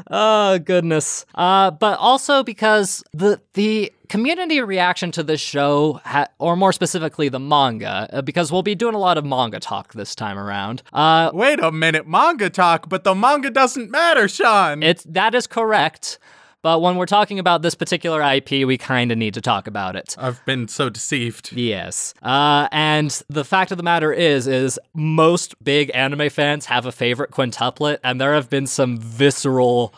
oh 0.09 0.59
goodness. 0.59 1.25
Uh, 1.35 1.71
but 1.71 1.97
also 1.99 2.43
because 2.43 3.03
the 3.13 3.41
the 3.53 3.91
community 4.09 4.61
reaction 4.61 5.11
to 5.11 5.23
this 5.23 5.41
show, 5.41 6.01
ha- 6.05 6.27
or 6.39 6.55
more 6.55 6.71
specifically 6.73 7.29
the 7.29 7.39
manga, 7.39 8.09
uh, 8.11 8.21
because 8.21 8.51
we'll 8.51 8.63
be 8.63 8.75
doing 8.75 8.95
a 8.95 8.99
lot 8.99 9.17
of 9.17 9.25
manga 9.25 9.59
talk 9.59 9.93
this 9.93 10.15
time 10.15 10.37
around. 10.37 10.81
Uh, 10.93 11.31
Wait 11.33 11.59
a 11.59 11.71
minute, 11.71 12.07
manga 12.07 12.49
talk, 12.49 12.89
but 12.89 13.03
the 13.03 13.13
manga 13.15 13.49
doesn't 13.49 13.91
matter, 13.91 14.27
Sean. 14.27 14.83
it's 14.83 15.03
that 15.03 15.35
is 15.35 15.47
correct. 15.47 16.19
But 16.63 16.81
when 16.81 16.95
we're 16.97 17.05
talking 17.05 17.37
about 17.39 17.61
this 17.61 17.75
particular 17.75 18.19
IP, 18.21 18.65
we 18.67 18.77
kind 18.79 19.11
of 19.11 19.17
need 19.17 19.35
to 19.35 19.41
talk 19.41 19.67
about 19.67 19.95
it. 19.95 20.15
I've 20.17 20.43
been 20.45 20.67
so 20.67 20.89
deceived. 20.89 21.53
Yes. 21.53 22.13
Uh, 22.21 22.67
and 22.71 23.21
the 23.29 23.45
fact 23.45 23.71
of 23.71 23.77
the 23.77 23.83
matter 23.83 24.11
is, 24.11 24.47
is 24.47 24.79
most 24.93 25.63
big 25.63 25.91
anime 25.93 26.29
fans 26.29 26.65
have 26.65 26.85
a 26.85 26.91
favorite 26.91 27.31
quintuplet, 27.31 27.99
and 28.03 28.19
there 28.19 28.33
have 28.33 28.49
been 28.49 28.65
some 28.67 28.97
visceral, 28.97 29.93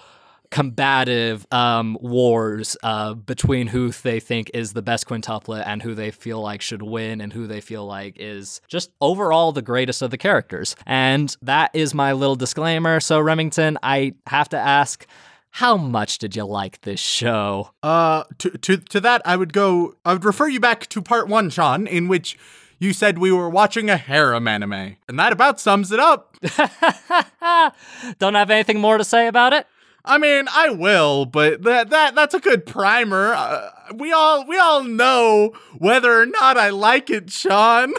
combative 0.52 1.46
um, 1.52 1.98
wars 2.02 2.76
uh, 2.84 3.14
between 3.14 3.68
who 3.68 3.92
they 3.92 4.20
think 4.20 4.50
is 4.54 4.74
the 4.74 4.82
best 4.82 5.08
quintuplet 5.08 5.64
and 5.66 5.82
who 5.82 5.94
they 5.94 6.12
feel 6.12 6.42
like 6.42 6.62
should 6.62 6.82
win 6.82 7.22
and 7.22 7.34
who 7.34 7.48
they 7.48 7.62
feel 7.62 7.86
like 7.86 8.16
is 8.18 8.62
just 8.68 8.92
overall 9.00 9.52
the 9.52 9.62
greatest 9.62 10.02
of 10.02 10.12
the 10.12 10.18
characters. 10.18 10.76
And 10.86 11.36
that 11.42 11.72
is 11.74 11.94
my 11.94 12.14
little 12.14 12.36
disclaimer. 12.36 13.00
So, 13.00 13.20
Remington, 13.20 13.78
I 13.84 14.16
have 14.28 14.50
to 14.50 14.58
ask. 14.58 15.06
How 15.52 15.78
much 15.78 16.20
did 16.20 16.36
you 16.36 16.46
like 16.46 16.80
this 16.82 17.00
show? 17.00 17.72
Uh, 17.82 18.24
to 18.38 18.52
to 18.52 18.78
to 18.78 19.00
that, 19.00 19.24
I 19.26 19.36
would 19.36 19.52
go. 19.52 19.96
I 20.06 20.14
would 20.14 20.24
refer 20.24 20.48
you 20.48 20.60
back 20.60 20.86
to 20.90 21.02
part 21.02 21.28
one, 21.28 21.50
Sean, 21.50 21.88
in 21.88 22.08
which 22.08 22.38
you 22.78 22.94
said 22.94 23.18
we 23.18 23.32
were 23.32 23.50
watching 23.50 23.90
a 23.90 23.98
harem 23.98 24.48
anime, 24.48 24.98
and 25.08 25.18
that 25.18 25.34
about 25.34 25.60
sums 25.60 25.92
it 25.92 26.00
up. 26.00 26.38
Don't 28.20 28.36
have 28.36 28.52
anything 28.52 28.80
more 28.80 29.00
to 29.00 29.04
say 29.04 29.26
about 29.26 29.54
it? 29.54 29.66
I 30.10 30.18
mean, 30.18 30.48
I 30.52 30.72
will, 30.72 31.26
but 31.26 31.62
that 31.62 31.92
that 31.92 32.16
that's 32.16 32.34
a 32.34 32.40
good 32.40 32.66
primer. 32.66 33.34
Uh, 33.34 33.70
we 33.96 34.12
all 34.12 34.46
we 34.48 34.58
all 34.58 34.84
know 34.84 35.54
whether 35.78 36.20
or 36.20 36.26
not 36.26 36.58
I 36.58 36.70
like 36.72 37.12
it, 37.12 37.30
Sean. 37.30 37.94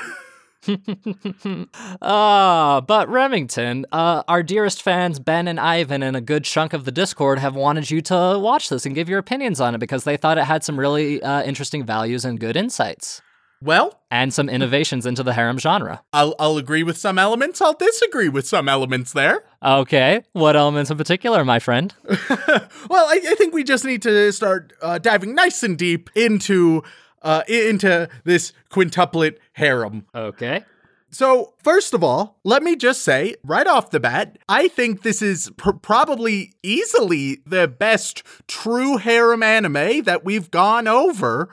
Uh, 2.03 2.81
but 2.83 3.09
Remington, 3.09 3.87
uh, 3.93 4.25
our 4.27 4.43
dearest 4.43 4.83
fans, 4.83 5.21
Ben 5.21 5.47
and 5.47 5.61
Ivan, 5.61 6.03
and 6.03 6.17
a 6.17 6.21
good 6.21 6.43
chunk 6.45 6.73
of 6.73 6.85
the 6.85 6.93
Discord 6.93 7.39
have 7.39 7.55
wanted 7.55 7.93
you 7.93 8.03
to 8.03 8.39
watch 8.43 8.69
this 8.69 8.85
and 8.85 8.95
give 8.95 9.09
your 9.09 9.21
opinions 9.21 9.61
on 9.61 9.77
it 9.77 9.79
because 9.79 10.03
they 10.03 10.17
thought 10.17 10.37
it 10.37 10.45
had 10.45 10.65
some 10.65 10.79
really 10.79 11.23
uh, 11.23 11.45
interesting 11.45 11.87
values 11.87 12.25
and 12.25 12.41
good 12.41 12.57
insights 12.57 13.23
well, 13.63 14.01
and 14.11 14.33
some 14.33 14.49
innovations 14.49 15.07
into 15.07 15.23
the 15.23 15.33
harem 15.35 15.59
genre. 15.59 16.03
I'll 16.13 16.35
I'll 16.39 16.57
agree 16.57 16.83
with 16.83 16.97
some 16.97 17.19
elements. 17.19 17.61
I'll 17.61 17.75
disagree 17.75 18.29
with 18.29 18.47
some 18.47 18.69
elements 18.69 19.13
there. 19.13 19.45
Okay, 19.63 20.23
what 20.33 20.57
elements 20.57 20.91
in 20.91 20.97
particular, 20.97 21.45
my 21.45 21.59
friend? 21.59 21.95
Well, 22.89 23.07
I, 23.07 23.21
I 23.25 23.35
think 23.37 23.55
we 23.55 23.63
just 23.63 23.85
need 23.85 24.03
to 24.03 24.33
start 24.33 24.73
uh, 24.83 24.99
diving 24.99 25.35
nice 25.35 25.63
and 25.63 25.79
deep 25.79 26.11
into 26.17 26.83
uh, 27.23 27.43
into 27.47 28.09
this 28.25 28.53
quintuplet 28.71 29.37
harem. 29.53 30.07
Okay. 30.15 30.65
So, 31.13 31.55
first 31.63 31.93
of 31.93 32.03
all, 32.05 32.39
let 32.45 32.63
me 32.63 32.77
just 32.77 33.03
say 33.03 33.35
right 33.45 33.67
off 33.67 33.91
the 33.91 34.01
bat, 34.01 34.39
I 34.49 34.69
think 34.69 35.03
this 35.03 35.21
is 35.23 35.51
pr- 35.57 35.73
probably 35.73 36.53
easily 36.63 37.43
the 37.45 37.67
best 37.69 38.23
true 38.47 38.97
harem 38.97 39.43
anime 39.43 40.03
that 40.05 40.25
we've 40.25 40.51
gone 40.51 40.87
over. 40.89 41.49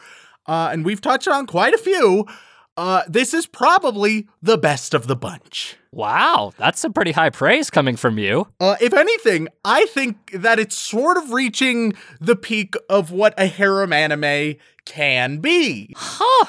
Uh, 0.47 0.69
and 0.71 0.85
we've 0.85 1.01
touched 1.01 1.27
on 1.27 1.45
quite 1.45 1.73
a 1.73 1.77
few. 1.77 2.25
Uh, 2.77 3.01
this 3.07 3.33
is 3.33 3.47
probably 3.47 4.27
the 4.41 4.57
best 4.57 4.93
of 4.93 5.07
the 5.07 5.15
bunch. 5.15 5.77
Wow, 5.91 6.53
that's 6.57 6.79
some 6.79 6.93
pretty 6.93 7.11
high 7.11 7.31
praise 7.31 7.71
coming 7.71 7.95
from 7.95 8.19
you. 8.19 8.47
Uh, 8.59 8.75
if 8.79 8.93
anything, 8.93 9.47
I 9.65 9.87
think 9.87 10.31
that 10.31 10.59
it's 10.59 10.75
sort 10.75 11.17
of 11.17 11.31
reaching 11.31 11.93
the 12.21 12.35
peak 12.35 12.75
of 12.87 13.09
what 13.11 13.33
a 13.35 13.47
harem 13.47 13.91
anime 13.91 14.57
can 14.85 15.39
be. 15.39 15.93
Huh. 15.97 16.45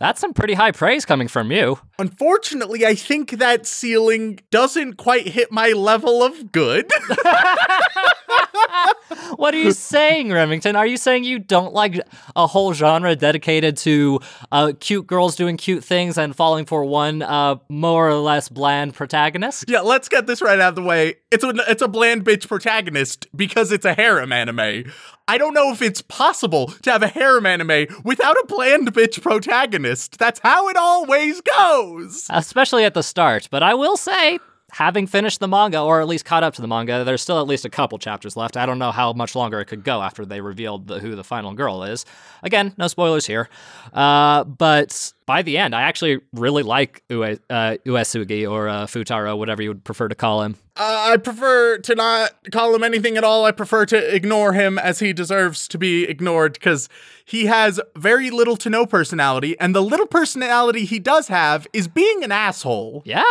That's 0.00 0.20
some 0.20 0.32
pretty 0.32 0.54
high 0.54 0.72
praise 0.72 1.04
coming 1.04 1.28
from 1.28 1.52
you. 1.52 1.78
Unfortunately, 1.98 2.84
I 2.86 2.94
think 2.94 3.32
that 3.32 3.66
ceiling 3.66 4.40
doesn't 4.50 4.94
quite 4.94 5.28
hit 5.28 5.52
my 5.52 5.68
level 5.68 6.24
of 6.24 6.50
good. 6.50 6.90
What 9.36 9.54
are 9.54 9.58
you 9.58 9.72
saying, 9.72 10.30
Remington? 10.30 10.76
Are 10.76 10.86
you 10.86 10.96
saying 10.96 11.24
you 11.24 11.38
don't 11.38 11.72
like 11.72 12.00
a 12.36 12.46
whole 12.46 12.72
genre 12.74 13.16
dedicated 13.16 13.76
to 13.78 14.20
uh, 14.50 14.72
cute 14.78 15.06
girls 15.06 15.36
doing 15.36 15.56
cute 15.56 15.82
things 15.84 16.18
and 16.18 16.36
falling 16.36 16.66
for 16.66 16.84
one 16.84 17.22
uh, 17.22 17.56
more 17.68 18.08
or 18.08 18.14
less 18.14 18.48
bland 18.48 18.94
protagonist? 18.94 19.64
yeah, 19.68 19.80
let's 19.80 20.08
get 20.08 20.26
this 20.26 20.42
right 20.42 20.60
out 20.60 20.70
of 20.70 20.74
the 20.76 20.82
way. 20.82 21.16
It's 21.30 21.44
a 21.44 21.52
it's 21.68 21.82
a 21.82 21.88
bland 21.88 22.24
bitch 22.24 22.46
protagonist 22.46 23.26
because 23.34 23.72
it's 23.72 23.84
a 23.84 23.94
harem 23.94 24.32
anime. 24.32 24.84
I 25.28 25.38
don't 25.38 25.54
know 25.54 25.72
if 25.72 25.80
it's 25.82 26.02
possible 26.02 26.66
to 26.82 26.90
have 26.90 27.02
a 27.02 27.08
harem 27.08 27.46
anime 27.46 27.86
without 28.04 28.36
a 28.36 28.44
bland 28.46 28.92
bitch 28.92 29.22
protagonist. 29.22 30.18
That's 30.18 30.40
how 30.40 30.68
it 30.68 30.76
always 30.76 31.40
goes. 31.40 32.26
Especially 32.30 32.84
at 32.84 32.94
the 32.94 33.02
start. 33.02 33.48
But 33.50 33.62
I 33.62 33.74
will 33.74 33.96
say, 33.96 34.38
having 34.72 35.06
finished 35.06 35.38
the 35.38 35.46
manga, 35.48 35.78
or 35.78 36.00
at 36.00 36.08
least 36.08 36.24
caught 36.24 36.42
up 36.42 36.54
to 36.54 36.62
the 36.62 36.66
manga, 36.66 37.04
there's 37.04 37.20
still 37.20 37.38
at 37.38 37.46
least 37.46 37.66
a 37.66 37.70
couple 37.70 37.98
chapters 37.98 38.38
left. 38.38 38.56
I 38.56 38.64
don't 38.64 38.78
know 38.78 38.90
how 38.90 39.12
much 39.12 39.36
longer 39.36 39.60
it 39.60 39.66
could 39.66 39.84
go 39.84 40.00
after 40.00 40.24
they 40.24 40.40
revealed 40.40 40.86
the, 40.86 40.98
who 40.98 41.14
the 41.14 41.22
final 41.22 41.52
girl 41.52 41.84
is. 41.84 42.06
Again, 42.42 42.74
no 42.78 42.88
spoilers 42.88 43.26
here. 43.26 43.50
Uh, 43.92 44.44
but 44.44 45.12
by 45.26 45.42
the 45.42 45.58
end, 45.58 45.74
I 45.74 45.82
actually 45.82 46.20
really 46.32 46.62
like 46.62 47.02
Ue, 47.10 47.22
uh, 47.22 47.76
Uesugi 47.84 48.50
or 48.50 48.68
uh, 48.70 48.86
Futaro, 48.86 49.36
whatever 49.36 49.62
you 49.62 49.68
would 49.68 49.84
prefer 49.84 50.08
to 50.08 50.14
call 50.14 50.42
him. 50.42 50.56
Uh, 50.74 51.10
I 51.12 51.16
prefer 51.18 51.76
to 51.76 51.94
not 51.94 52.32
call 52.50 52.74
him 52.74 52.82
anything 52.82 53.18
at 53.18 53.24
all. 53.24 53.44
I 53.44 53.52
prefer 53.52 53.84
to 53.86 54.14
ignore 54.14 54.54
him 54.54 54.78
as 54.78 55.00
he 55.00 55.12
deserves 55.12 55.68
to 55.68 55.76
be 55.76 56.04
ignored 56.04 56.54
because 56.54 56.88
he 57.26 57.44
has 57.44 57.78
very 57.94 58.30
little 58.30 58.56
to 58.56 58.70
no 58.70 58.86
personality, 58.86 59.54
and 59.60 59.74
the 59.74 59.82
little 59.82 60.06
personality 60.06 60.86
he 60.86 60.98
does 60.98 61.28
have 61.28 61.66
is 61.74 61.88
being 61.88 62.24
an 62.24 62.32
asshole. 62.32 63.02
Yeah. 63.04 63.22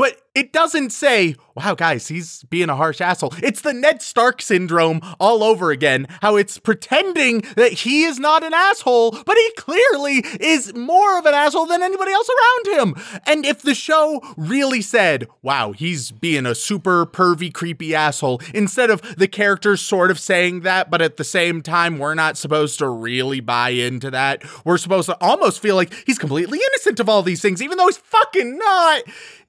But 0.00 0.16
it 0.34 0.52
doesn't 0.52 0.90
say, 0.90 1.34
wow, 1.54 1.74
guys, 1.74 2.08
he's 2.08 2.44
being 2.44 2.70
a 2.70 2.76
harsh 2.76 3.02
asshole. 3.02 3.34
It's 3.42 3.60
the 3.60 3.74
Ned 3.74 4.00
Stark 4.00 4.40
syndrome 4.40 5.00
all 5.18 5.42
over 5.42 5.72
again. 5.72 6.06
How 6.22 6.36
it's 6.36 6.56
pretending 6.56 7.40
that 7.56 7.72
he 7.72 8.04
is 8.04 8.18
not 8.18 8.42
an 8.42 8.54
asshole, 8.54 9.10
but 9.10 9.36
he 9.36 9.50
clearly 9.58 10.24
is 10.40 10.72
more 10.72 11.18
of 11.18 11.26
an 11.26 11.34
asshole 11.34 11.66
than 11.66 11.82
anybody 11.82 12.12
else 12.12 12.30
around 12.30 12.78
him. 12.78 13.20
And 13.26 13.44
if 13.44 13.60
the 13.60 13.74
show 13.74 14.22
really 14.38 14.80
said, 14.80 15.26
wow, 15.42 15.72
he's 15.72 16.12
being 16.12 16.46
a 16.46 16.54
super 16.54 17.04
pervy, 17.04 17.52
creepy 17.52 17.94
asshole, 17.94 18.40
instead 18.54 18.88
of 18.88 19.02
the 19.16 19.28
characters 19.28 19.82
sort 19.82 20.10
of 20.10 20.18
saying 20.18 20.60
that, 20.60 20.90
but 20.90 21.02
at 21.02 21.18
the 21.18 21.24
same 21.24 21.60
time, 21.60 21.98
we're 21.98 22.14
not 22.14 22.38
supposed 22.38 22.78
to 22.78 22.88
really 22.88 23.40
buy 23.40 23.70
into 23.70 24.10
that. 24.12 24.44
We're 24.64 24.78
supposed 24.78 25.10
to 25.10 25.18
almost 25.20 25.60
feel 25.60 25.74
like 25.74 25.92
he's 26.06 26.18
completely 26.18 26.58
innocent 26.72 27.00
of 27.00 27.08
all 27.10 27.22
these 27.22 27.42
things, 27.42 27.60
even 27.60 27.76
though 27.76 27.88
he's 27.88 27.98
fucking 27.98 28.56
not. 28.56 29.02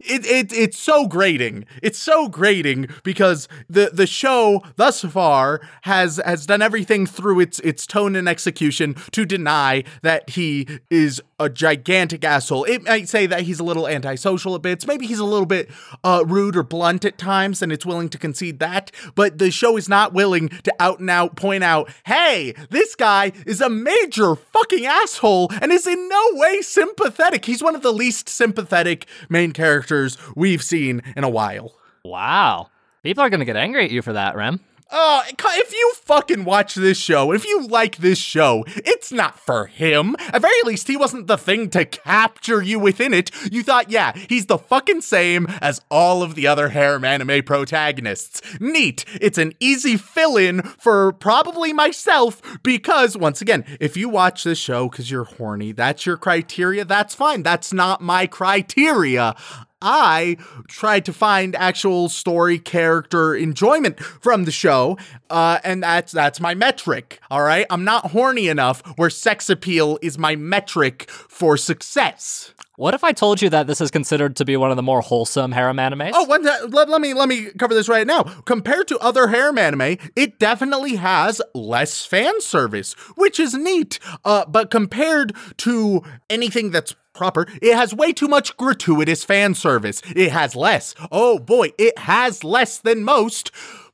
It, 0.04 0.26
it, 0.26 0.54
it's 0.54 0.80
so 0.80 1.08
grating. 1.08 1.66
It's 1.82 2.00
so 2.00 2.28
grating 2.28 2.88
because 3.04 3.48
the 3.70 3.92
the 3.94 4.08
show 4.08 4.64
thus 4.76 5.02
far 5.02 5.62
has 5.84 6.20
has 6.26 6.46
done 6.46 6.62
everything 6.62 7.06
through 7.06 7.42
its 7.42 7.60
its 7.60 7.86
tone 7.86 8.16
and 8.16 8.28
execution 8.28 8.96
to 9.12 9.26
deny 9.26 9.84
that 10.02 10.32
he 10.32 10.68
is 10.90 11.22
a 11.40 11.50
gigantic 11.50 12.24
asshole. 12.24 12.64
It 12.66 12.84
might 12.84 13.10
say 13.10 13.26
that 13.26 13.42
he's 13.42 13.60
a 13.60 13.64
little 13.64 13.88
antisocial 13.88 14.56
at 14.56 14.62
bits. 14.62 14.88
Maybe 14.88 15.08
he's 15.08 15.20
a 15.20 15.26
little 15.26 15.46
bit 15.46 15.70
uh, 16.04 16.24
rude 16.28 16.56
or 16.56 16.64
blunt 16.64 17.06
at 17.06 17.18
times, 17.18 17.62
and 17.62 17.72
it's 17.72 17.86
willing 17.86 18.10
to 18.10 18.18
concede 18.18 18.60
that. 18.60 18.92
But 19.16 19.38
the 19.40 19.52
show 19.52 19.78
is 19.78 19.90
not 19.90 20.14
willing 20.14 20.50
to 20.50 20.74
out 20.80 21.00
and 21.00 21.10
out 21.10 21.36
point 21.36 21.64
out, 21.64 21.90
hey, 22.06 22.54
this 22.70 22.96
guy 22.96 23.32
is 23.46 23.62
a 23.62 23.70
major 23.70 24.36
fucking 24.36 24.86
asshole 24.86 25.52
and 25.62 25.72
is 25.72 25.88
in 25.88 26.10
no 26.10 26.28
way 26.34 26.62
sympathetic. 26.62 27.46
He's 27.46 27.64
one 27.64 27.76
of 27.76 27.82
the 27.82 27.94
least 27.94 28.30
sympathetic 28.30 29.08
main 29.30 29.52
characters 29.52 29.91
we've 30.36 30.64
seen 30.64 31.02
in 31.16 31.24
a 31.24 31.30
while. 31.30 31.74
Wow. 32.04 32.70
People 33.04 33.24
are 33.24 33.30
going 33.30 33.40
to 33.40 33.46
get 33.46 33.56
angry 33.56 33.86
at 33.86 33.92
you 33.92 34.02
for 34.02 34.14
that, 34.14 34.36
Rem. 34.36 34.60
Uh, 34.92 35.24
if 35.30 35.72
you 35.72 35.94
fucking 36.04 36.44
watch 36.44 36.76
this 36.76 36.98
show, 36.98 37.32
if 37.32 37.46
you 37.46 37.66
like 37.66 37.96
this 37.98 38.18
show, 38.18 38.66
it's 38.68 39.10
not 39.10 39.40
for 39.40 39.68
him. 39.68 40.18
At 40.20 40.42
very 40.42 40.62
least, 40.66 40.90
he 40.90 40.98
wasn't 40.98 41.28
the 41.28 41.38
thing 41.38 41.70
to 41.70 41.86
capture 41.86 42.62
you 42.62 42.78
within 42.78 43.14
it. 43.14 43.32
You 43.50 43.64
thought, 43.64 43.90
yeah, 43.90 44.12
he's 44.28 44.48
the 44.48 44.58
fucking 44.58 45.00
same 45.00 45.48
as 45.62 45.80
all 45.90 46.22
of 46.22 46.36
the 46.36 46.46
other 46.46 46.70
harem 46.70 47.06
anime 47.06 47.42
protagonists. 47.44 48.42
Neat. 48.60 49.06
It's 49.22 49.38
an 49.38 49.54
easy 49.62 49.96
fill 49.96 50.36
in 50.36 50.62
for 50.62 51.14
probably 51.14 51.72
myself 51.72 52.42
because, 52.62 53.16
once 53.16 53.42
again, 53.42 53.64
if 53.80 53.96
you 53.96 54.10
watch 54.10 54.44
this 54.44 54.60
show 54.60 54.90
because 54.90 55.10
you're 55.10 55.24
horny, 55.24 55.72
that's 55.72 56.06
your 56.06 56.18
criteria, 56.18 56.84
that's 56.84 57.16
fine. 57.16 57.44
That's 57.44 57.72
not 57.72 58.02
my 58.02 58.28
criteria. 58.28 59.38
I 59.82 60.38
tried 60.68 61.06
to 61.06 61.14
find 61.14 61.56
actual 61.56 62.10
story 62.10 62.60
character 62.60 63.36
enjoyment 63.36 64.00
from 64.00 64.46
the 64.46 64.52
show, 64.52 64.98
uh, 65.30 65.60
and 65.64 65.84
that's 65.84 66.12
that's 66.12 66.40
my 66.40 66.54
metric. 66.54 67.20
All 67.30 67.42
right, 67.42 67.66
I'm 67.70 67.84
not 67.84 68.12
horny 68.12 68.48
enough 68.48 68.82
where 68.98 69.10
sex 69.10 69.50
appeal 69.50 69.98
is 70.02 70.18
my 70.18 70.36
metric 70.36 71.10
for 71.10 71.58
success. 71.58 72.54
What 72.82 72.96
if 72.96 73.04
I 73.04 73.12
told 73.12 73.44
you 73.44 73.50
that 73.50 73.68
this 73.68 73.80
is 73.80 73.92
considered 73.92 74.36
to 74.38 74.46
be 74.46 74.58
one 74.58 74.72
of 74.72 74.76
the 74.76 74.82
more 74.82 75.02
wholesome 75.02 75.52
harem 75.52 75.78
animes? 75.78 76.14
Oh, 76.16 76.24
one, 76.24 76.42
let, 76.44 76.90
let 76.90 77.02
me 77.02 77.14
let 77.14 77.30
me 77.30 77.52
cover 77.52 77.76
this 77.76 77.88
right 77.88 78.08
now. 78.08 78.24
Compared 78.24 78.88
to 78.88 78.98
other 78.98 79.28
harem 79.28 79.60
anime, 79.60 79.98
it 80.16 80.40
definitely 80.40 80.96
has 80.96 81.42
less 81.54 82.06
fan 82.06 82.42
service, 82.42 82.94
which 83.16 83.40
is 83.40 83.54
neat. 83.54 84.00
Uh, 84.26 84.46
but 84.46 84.72
compared 84.72 85.36
to 85.58 86.02
anything 86.28 86.72
that's 86.72 86.96
proper, 87.14 87.48
it 87.62 87.76
has 87.76 87.94
way 87.94 88.14
too 88.14 88.28
much 88.28 88.58
gratuitous 88.58 89.24
fan 89.24 89.56
service. 89.56 90.02
It 90.16 90.32
has 90.32 90.56
less. 90.56 90.96
Oh 91.12 91.40
boy, 91.40 91.74
it 91.78 91.98
has 92.00 92.44
less 92.44 92.78
than 92.78 93.04
most. 93.04 93.52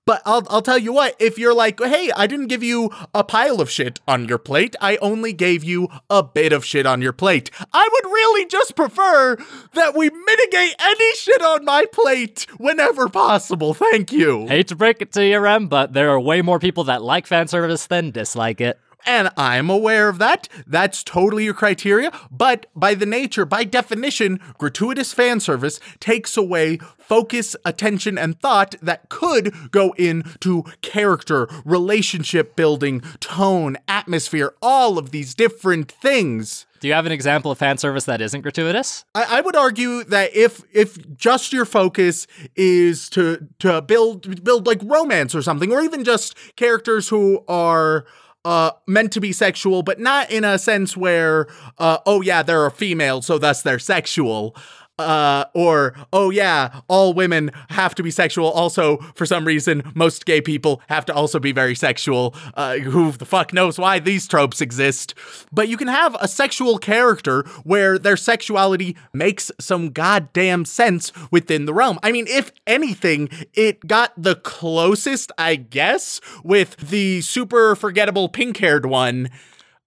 But 0.07 0.21
I'll, 0.25 0.47
I'll 0.49 0.61
tell 0.61 0.77
you 0.77 0.93
what, 0.93 1.17
if 1.19 1.37
you're 1.37 1.53
like, 1.53 1.81
hey, 1.81 2.09
I 2.15 2.27
didn't 2.27 2.47
give 2.47 2.63
you 2.63 2.91
a 3.13 3.25
pile 3.25 3.59
of 3.59 3.69
shit 3.69 3.99
on 4.07 4.25
your 4.29 4.37
plate, 4.37 4.73
I 4.79 4.95
only 5.01 5.33
gave 5.33 5.65
you 5.65 5.89
a 6.09 6.23
bit 6.23 6.53
of 6.53 6.63
shit 6.63 6.85
on 6.85 7.01
your 7.01 7.11
plate. 7.11 7.51
I 7.73 7.89
would 7.91 8.05
really 8.09 8.45
just 8.45 8.77
prefer 8.77 9.35
that 9.73 9.97
we 9.97 10.09
mitigate 10.09 10.75
any 10.79 11.13
shit 11.15 11.41
on 11.41 11.65
my 11.65 11.83
plate 11.91 12.47
whenever 12.57 13.09
possible. 13.09 13.73
Thank 13.73 14.13
you. 14.13 14.47
Hate 14.47 14.69
to 14.69 14.77
break 14.77 15.01
it 15.01 15.11
to 15.11 15.25
you, 15.25 15.39
Rem, 15.39 15.67
but 15.67 15.91
there 15.91 16.09
are 16.11 16.21
way 16.21 16.41
more 16.41 16.57
people 16.57 16.85
that 16.85 17.01
like 17.01 17.27
fan 17.27 17.49
service 17.49 17.85
than 17.87 18.11
dislike 18.11 18.61
it. 18.61 18.79
And 19.05 19.29
I'm 19.37 19.69
aware 19.69 20.09
of 20.09 20.19
that. 20.19 20.49
That's 20.65 21.03
totally 21.03 21.45
your 21.45 21.53
criteria. 21.53 22.11
But 22.29 22.65
by 22.75 22.93
the 22.93 23.05
nature, 23.05 23.45
by 23.45 23.63
definition, 23.63 24.39
gratuitous 24.57 25.13
fan 25.13 25.39
service 25.39 25.79
takes 25.99 26.35
away 26.35 26.77
focus, 26.97 27.55
attention, 27.63 28.17
and 28.17 28.39
thought 28.39 28.75
that 28.81 29.07
could 29.09 29.53
go 29.71 29.93
into 29.93 30.63
character, 30.81 31.47
relationship 31.63 32.55
building, 32.55 33.01
tone, 33.19 33.77
atmosphere, 33.87 34.53
all 34.61 34.97
of 34.97 35.11
these 35.11 35.33
different 35.33 35.89
things. 35.89 36.65
Do 36.79 36.87
you 36.87 36.93
have 36.93 37.05
an 37.05 37.11
example 37.11 37.49
of 37.49 37.57
fan 37.57 37.77
service 37.77 38.05
that 38.05 38.21
isn't 38.21 38.41
gratuitous? 38.41 39.05
I, 39.15 39.37
I 39.37 39.41
would 39.41 39.55
argue 39.55 40.03
that 40.05 40.35
if 40.35 40.61
if 40.71 41.17
just 41.17 41.53
your 41.53 41.65
focus 41.65 42.27
is 42.55 43.09
to 43.11 43.47
to 43.59 43.81
build 43.81 44.43
build 44.43 44.67
like 44.67 44.81
romance 44.83 45.33
or 45.33 45.41
something, 45.41 45.71
or 45.71 45.81
even 45.81 46.03
just 46.03 46.35
characters 46.55 47.09
who 47.09 47.43
are 47.47 48.05
uh, 48.47 48.71
meant 48.87 49.11
to 49.11 49.19
be 49.19 49.33
sexual, 49.33 49.83
but 49.83 49.99
not 49.99 50.31
in 50.31 50.45
a 50.45 50.57
sense 50.57 50.95
where, 50.95 51.47
uh, 51.79 51.97
oh 52.05 52.21
yeah, 52.21 52.41
they're 52.41 52.65
a 52.65 52.71
female, 52.71 53.21
so 53.21 53.37
thus 53.37 53.61
they're 53.61 53.77
sexual. 53.77 54.55
Uh, 54.99 55.45
or, 55.53 55.93
oh 56.11 56.29
yeah, 56.29 56.81
all 56.87 57.13
women 57.13 57.51
have 57.69 57.93
to 57.95 58.03
be 58.03 58.11
sexual. 58.11 58.49
Also, 58.49 58.97
for 59.15 59.25
some 59.25 59.45
reason, 59.45 59.83
most 59.95 60.25
gay 60.25 60.41
people 60.41 60.81
have 60.89 61.05
to 61.05 61.13
also 61.13 61.39
be 61.39 61.51
very 61.51 61.75
sexual. 61.75 62.35
Uh, 62.55 62.77
who 62.77 63.11
the 63.11 63.25
fuck 63.25 63.53
knows 63.53 63.77
why 63.77 63.99
these 63.99 64.27
tropes 64.27 64.61
exist? 64.61 65.13
But 65.51 65.67
you 65.67 65.77
can 65.77 65.87
have 65.87 66.15
a 66.19 66.27
sexual 66.27 66.77
character 66.77 67.43
where 67.63 67.99
their 67.99 68.17
sexuality 68.17 68.97
makes 69.13 69.51
some 69.59 69.89
goddamn 69.89 70.65
sense 70.65 71.11
within 71.31 71.65
the 71.65 71.73
realm. 71.73 71.99
I 72.01 72.11
mean, 72.11 72.25
if 72.27 72.51
anything, 72.65 73.29
it 73.53 73.85
got 73.87 74.13
the 74.17 74.35
closest, 74.35 75.31
I 75.37 75.55
guess, 75.55 76.19
with 76.43 76.75
the 76.77 77.21
super 77.21 77.75
forgettable 77.75 78.29
pink 78.29 78.57
haired 78.57 78.85
one 78.85 79.29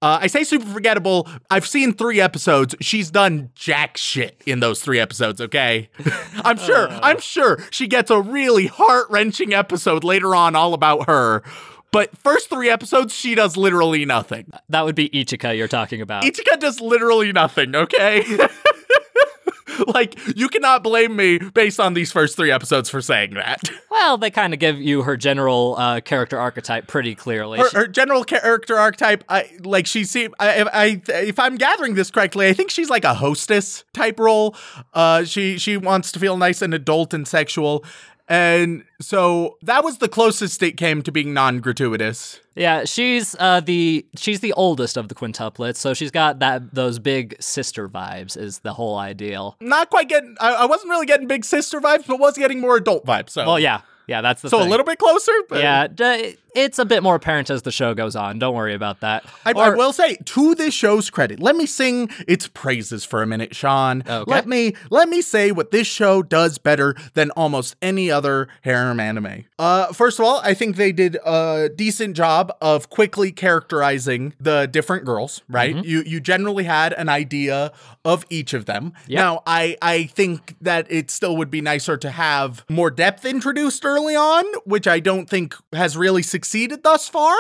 Uh, 0.03 0.19
I 0.23 0.29
say 0.29 0.45
super 0.45 0.65
forgettable. 0.67 1.29
I've 1.51 1.67
seen 1.67 1.93
three 1.93 2.21
episodes. 2.21 2.75
She's 2.81 3.11
done 3.11 3.51
jack 3.55 3.99
shit 3.99 4.41
in 4.47 4.61
those 4.61 4.81
three 4.81 4.99
episodes. 4.99 5.41
Okay, 5.41 5.91
I'm 6.45 6.57
sure. 6.57 6.89
I'm 6.91 7.21
sure 7.21 7.59
she 7.71 7.87
gets 7.87 8.11
a 8.11 8.21
really 8.21 8.67
heart 8.67 9.09
wrenching 9.11 9.53
episode 9.53 10.03
later 10.03 10.35
on, 10.35 10.57
all 10.57 10.73
about 10.73 11.07
her. 11.07 11.43
But 11.93 12.17
first 12.17 12.49
three 12.49 12.71
episodes, 12.71 13.13
she 13.15 13.35
does 13.35 13.57
literally 13.57 14.05
nothing. 14.05 14.51
That 14.69 14.85
would 14.85 14.95
be 14.95 15.09
Ichika 15.11 15.57
you're 15.57 15.69
talking 15.69 16.01
about. 16.01 16.23
Ichika 16.23 16.59
does 16.61 16.81
literally 16.81 17.33
nothing. 17.33 17.75
Okay. 17.75 18.25
like 19.87 20.19
you 20.37 20.49
cannot 20.49 20.83
blame 20.83 21.17
me 21.17 21.39
based 21.39 21.81
on 21.81 21.95
these 21.95 22.13
first 22.13 22.37
three 22.37 22.51
episodes 22.51 22.89
for 22.89 23.01
saying 23.01 23.35
that. 23.35 23.71
well, 23.91 24.19
they 24.19 24.31
kind 24.31 24.53
of 24.55 24.61
give 24.61 24.81
you 24.81 25.03
her 25.03 25.17
general 25.17 25.75
uh, 25.79 26.01
character 26.01 26.39
archetype 26.39 26.87
pretty 26.87 27.15
clearly. 27.15 27.59
her, 27.59 27.71
her 27.71 27.87
general 27.87 28.25
character 28.25 28.77
archetype, 28.77 29.25
I 29.29 29.51
like 29.63 29.87
she 29.87 30.05
seem. 30.05 30.35
I, 30.39 30.51
if 30.61 30.69
I 30.73 31.03
if 31.09 31.39
I'm 31.39 31.57
gathering 31.57 31.95
this 31.95 32.11
correctly, 32.11 32.49
I 32.49 32.53
think 32.53 32.71
she's 32.71 32.91
like 32.91 33.05
a 33.05 33.15
hostess 33.15 33.85
type 33.93 34.19
role. 34.19 34.57
Uh, 34.95 35.25
she 35.25 35.59
she 35.59 35.77
wants 35.77 36.13
to 36.13 36.19
feel 36.19 36.37
nice 36.37 36.63
and 36.63 36.75
adult 36.75 37.15
and 37.15 37.27
sexual, 37.27 37.85
and 38.31 38.85
so 39.01 39.59
that 39.63 39.83
was 39.83 39.99
the 39.99 40.09
closest 40.09 40.63
it 40.63 40.77
came 40.77 41.03
to 41.03 41.11
being 41.11 41.35
non-gratuitous. 41.35 42.39
yeah, 42.55 42.85
she's 42.85 43.35
uh, 43.39 43.61
the 43.61 44.07
she's 44.17 44.39
the 44.41 44.53
oldest 44.53 44.97
of 44.97 45.09
the 45.09 45.15
quintuplets, 45.15 45.77
so 45.77 45.93
she's 45.95 46.11
got 46.13 46.39
that 46.39 46.75
those 46.75 46.99
big 46.99 47.35
sister 47.41 47.89
vibes. 47.89 48.37
Is 48.37 48.61
the 48.61 48.73
whole 48.73 48.97
ideal? 48.97 49.57
Not 49.61 49.91
quite 49.91 50.09
getting. 50.09 50.37
I, 50.41 50.53
I 50.53 50.67
wasn't 50.67 50.91
really 50.91 51.07
getting 51.07 51.27
big 51.27 51.45
sister 51.45 51.81
vibes, 51.81 52.07
but 52.07 52.21
was 52.21 52.39
getting 52.39 52.61
more 52.61 52.77
adult 52.77 53.05
vibes. 53.05 53.31
So 53.31 53.45
Well, 53.45 53.59
yeah, 53.59 53.81
yeah, 54.07 54.21
that's 54.21 54.43
the 54.43 54.49
so 54.51 54.59
thing. 54.59 54.67
a 54.67 54.71
little 54.71 54.85
bit 54.87 54.99
closer. 54.99 55.33
But 55.49 55.61
Yeah, 55.63 55.87
d- 55.89 56.37
it's 56.53 56.81
a 56.81 56.85
bit 56.85 57.03
more 57.05 57.15
apparent 57.15 57.49
as 57.49 57.63
the 57.63 57.71
show 57.71 57.95
goes 57.95 58.17
on. 58.17 58.41
Don't 58.41 58.57
worry 58.57 58.75
about 58.75 59.01
that. 59.01 59.25
I, 59.47 59.53
I 59.53 59.71
will 59.71 59.93
say 59.93 60.17
to 60.17 60.55
this 60.57 60.75
show's 60.75 61.09
credit, 61.09 61.39
let 61.39 61.55
me 61.55 61.65
sing 61.65 62.11
its 62.27 62.49
praises 62.49 63.05
for 63.05 63.23
a 63.23 63.27
minute, 63.27 63.55
Sean. 63.55 64.03
Okay. 64.05 64.29
Let 64.29 64.49
me 64.49 64.75
let 64.91 65.09
me 65.09 65.23
say 65.23 65.53
what 65.53 65.71
this 65.71 65.87
show 65.87 66.23
does 66.25 66.59
better 66.59 66.97
than 67.15 67.31
almost 67.33 67.77
any 67.81 68.11
other 68.11 68.49
harem 68.63 68.99
anime. 68.99 69.45
Uh, 69.61 69.93
first 69.93 70.19
of 70.19 70.25
all, 70.25 70.41
I 70.43 70.55
think 70.55 70.75
they 70.75 70.91
did 70.91 71.17
a 71.25 71.69
decent 71.75 72.17
job 72.17 72.53
of 72.61 72.91
quickly 72.91 73.31
characterizing 73.31 74.35
the 74.41 74.67
different 74.67 75.05
girls. 75.05 75.43
Right, 75.49 75.75
Mm-hmm. 75.77 75.85
you 75.89 76.03
you 76.05 76.21
generally 76.21 76.65
had 76.65 76.93
an 76.95 77.09
idea 77.09 77.73
of 78.05 78.25
each 78.31 78.55
of 78.55 78.65
them. 78.67 78.93
Now, 79.09 79.43
I 79.47 79.77
I 79.83 80.05
think 80.05 80.57
that 80.61 80.91
it 80.91 81.11
still 81.13 81.37
would 81.37 81.51
be 81.51 81.61
nicer 81.61 81.97
to 81.99 82.11
have 82.11 82.65
more 82.69 82.91
depth 82.91 83.25
introduced 83.25 83.83
early 83.91 84.17
on, 84.17 84.45
which 84.65 84.87
I 84.87 85.01
don't 85.01 85.29
think 85.29 85.55
has 85.73 85.97
really 85.97 86.23
succeeded 86.23 86.83
thus 86.83 87.09
far 87.09 87.35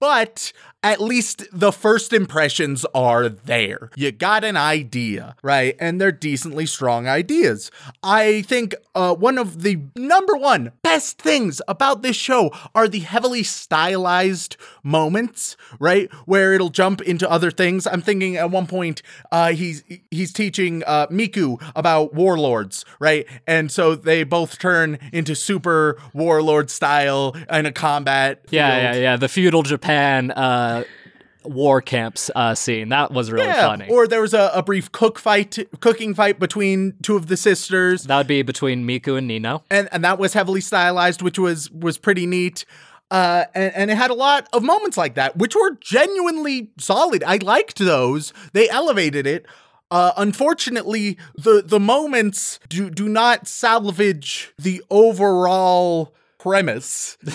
but 0.00 0.52
at 0.82 1.00
least 1.00 1.44
the 1.52 1.72
first 1.72 2.12
impressions 2.12 2.86
are 2.94 3.28
there. 3.28 3.90
You 3.96 4.12
got 4.12 4.44
an 4.44 4.56
idea, 4.56 5.34
right? 5.42 5.74
And 5.80 6.00
they're 6.00 6.12
decently 6.12 6.66
strong 6.66 7.08
ideas. 7.08 7.70
I 8.02 8.42
think 8.42 8.74
uh, 8.94 9.14
one 9.14 9.38
of 9.38 9.62
the 9.62 9.80
number 9.96 10.36
one 10.36 10.72
best 10.82 11.20
things 11.20 11.60
about 11.66 12.02
this 12.02 12.16
show 12.16 12.52
are 12.74 12.86
the 12.86 13.00
heavily 13.00 13.42
stylized 13.42 14.56
moments, 14.84 15.56
right? 15.80 16.12
Where 16.26 16.54
it'll 16.54 16.68
jump 16.70 17.00
into 17.02 17.28
other 17.28 17.50
things. 17.50 17.86
I'm 17.86 18.02
thinking 18.02 18.36
at 18.36 18.50
one 18.50 18.66
point 18.66 19.02
uh, 19.32 19.52
he's 19.52 19.82
he's 20.10 20.32
teaching 20.32 20.84
uh, 20.86 21.08
Miku 21.08 21.60
about 21.74 22.14
warlords, 22.14 22.84
right? 23.00 23.26
And 23.48 23.72
so 23.72 23.96
they 23.96 24.22
both 24.22 24.58
turn 24.58 24.98
into 25.12 25.34
super 25.34 26.00
warlord 26.14 26.70
style 26.70 27.36
in 27.50 27.66
a 27.66 27.72
combat. 27.72 28.44
yeah, 28.50 28.70
field. 28.70 28.94
yeah, 28.94 29.00
yeah. 29.00 29.16
The 29.16 29.28
feudal 29.28 29.62
Japan 29.64 30.30
uh, 30.30 30.67
war 31.44 31.80
camps 31.80 32.30
uh, 32.34 32.54
scene 32.54 32.88
that 32.90 33.10
was 33.12 33.30
really 33.30 33.52
funny. 33.52 33.88
Or 33.88 34.06
there 34.06 34.20
was 34.20 34.34
a, 34.34 34.50
a 34.54 34.62
brief 34.62 34.92
cook 34.92 35.18
fight, 35.18 35.58
cooking 35.80 36.14
fight 36.14 36.38
between 36.38 36.94
two 37.02 37.16
of 37.16 37.26
the 37.26 37.36
sisters, 37.36 38.04
that 38.04 38.16
would 38.16 38.26
be 38.26 38.42
between 38.42 38.86
Miku 38.86 39.16
and 39.16 39.26
Nino. 39.26 39.62
and 39.70 39.88
and 39.92 40.04
that 40.04 40.18
was 40.18 40.32
heavily 40.34 40.60
stylized, 40.60 41.22
which 41.22 41.38
was 41.38 41.70
was 41.70 41.98
pretty 41.98 42.26
neat. 42.26 42.64
Uh, 43.10 43.44
and, 43.54 43.74
and 43.74 43.90
it 43.90 43.96
had 43.96 44.10
a 44.10 44.14
lot 44.14 44.48
of 44.52 44.62
moments 44.62 44.98
like 44.98 45.14
that, 45.14 45.38
which 45.38 45.54
were 45.54 45.70
genuinely 45.80 46.70
solid. 46.78 47.24
I 47.24 47.36
liked 47.36 47.78
those. 47.78 48.34
They 48.52 48.68
elevated 48.68 49.26
it. 49.26 49.46
Uh, 49.90 50.12
unfortunately, 50.18 51.16
the 51.34 51.62
the 51.64 51.80
moments 51.80 52.60
do 52.68 52.90
do 52.90 53.08
not 53.08 53.48
salvage 53.48 54.52
the 54.58 54.82
overall 54.90 56.14
premise. 56.38 57.16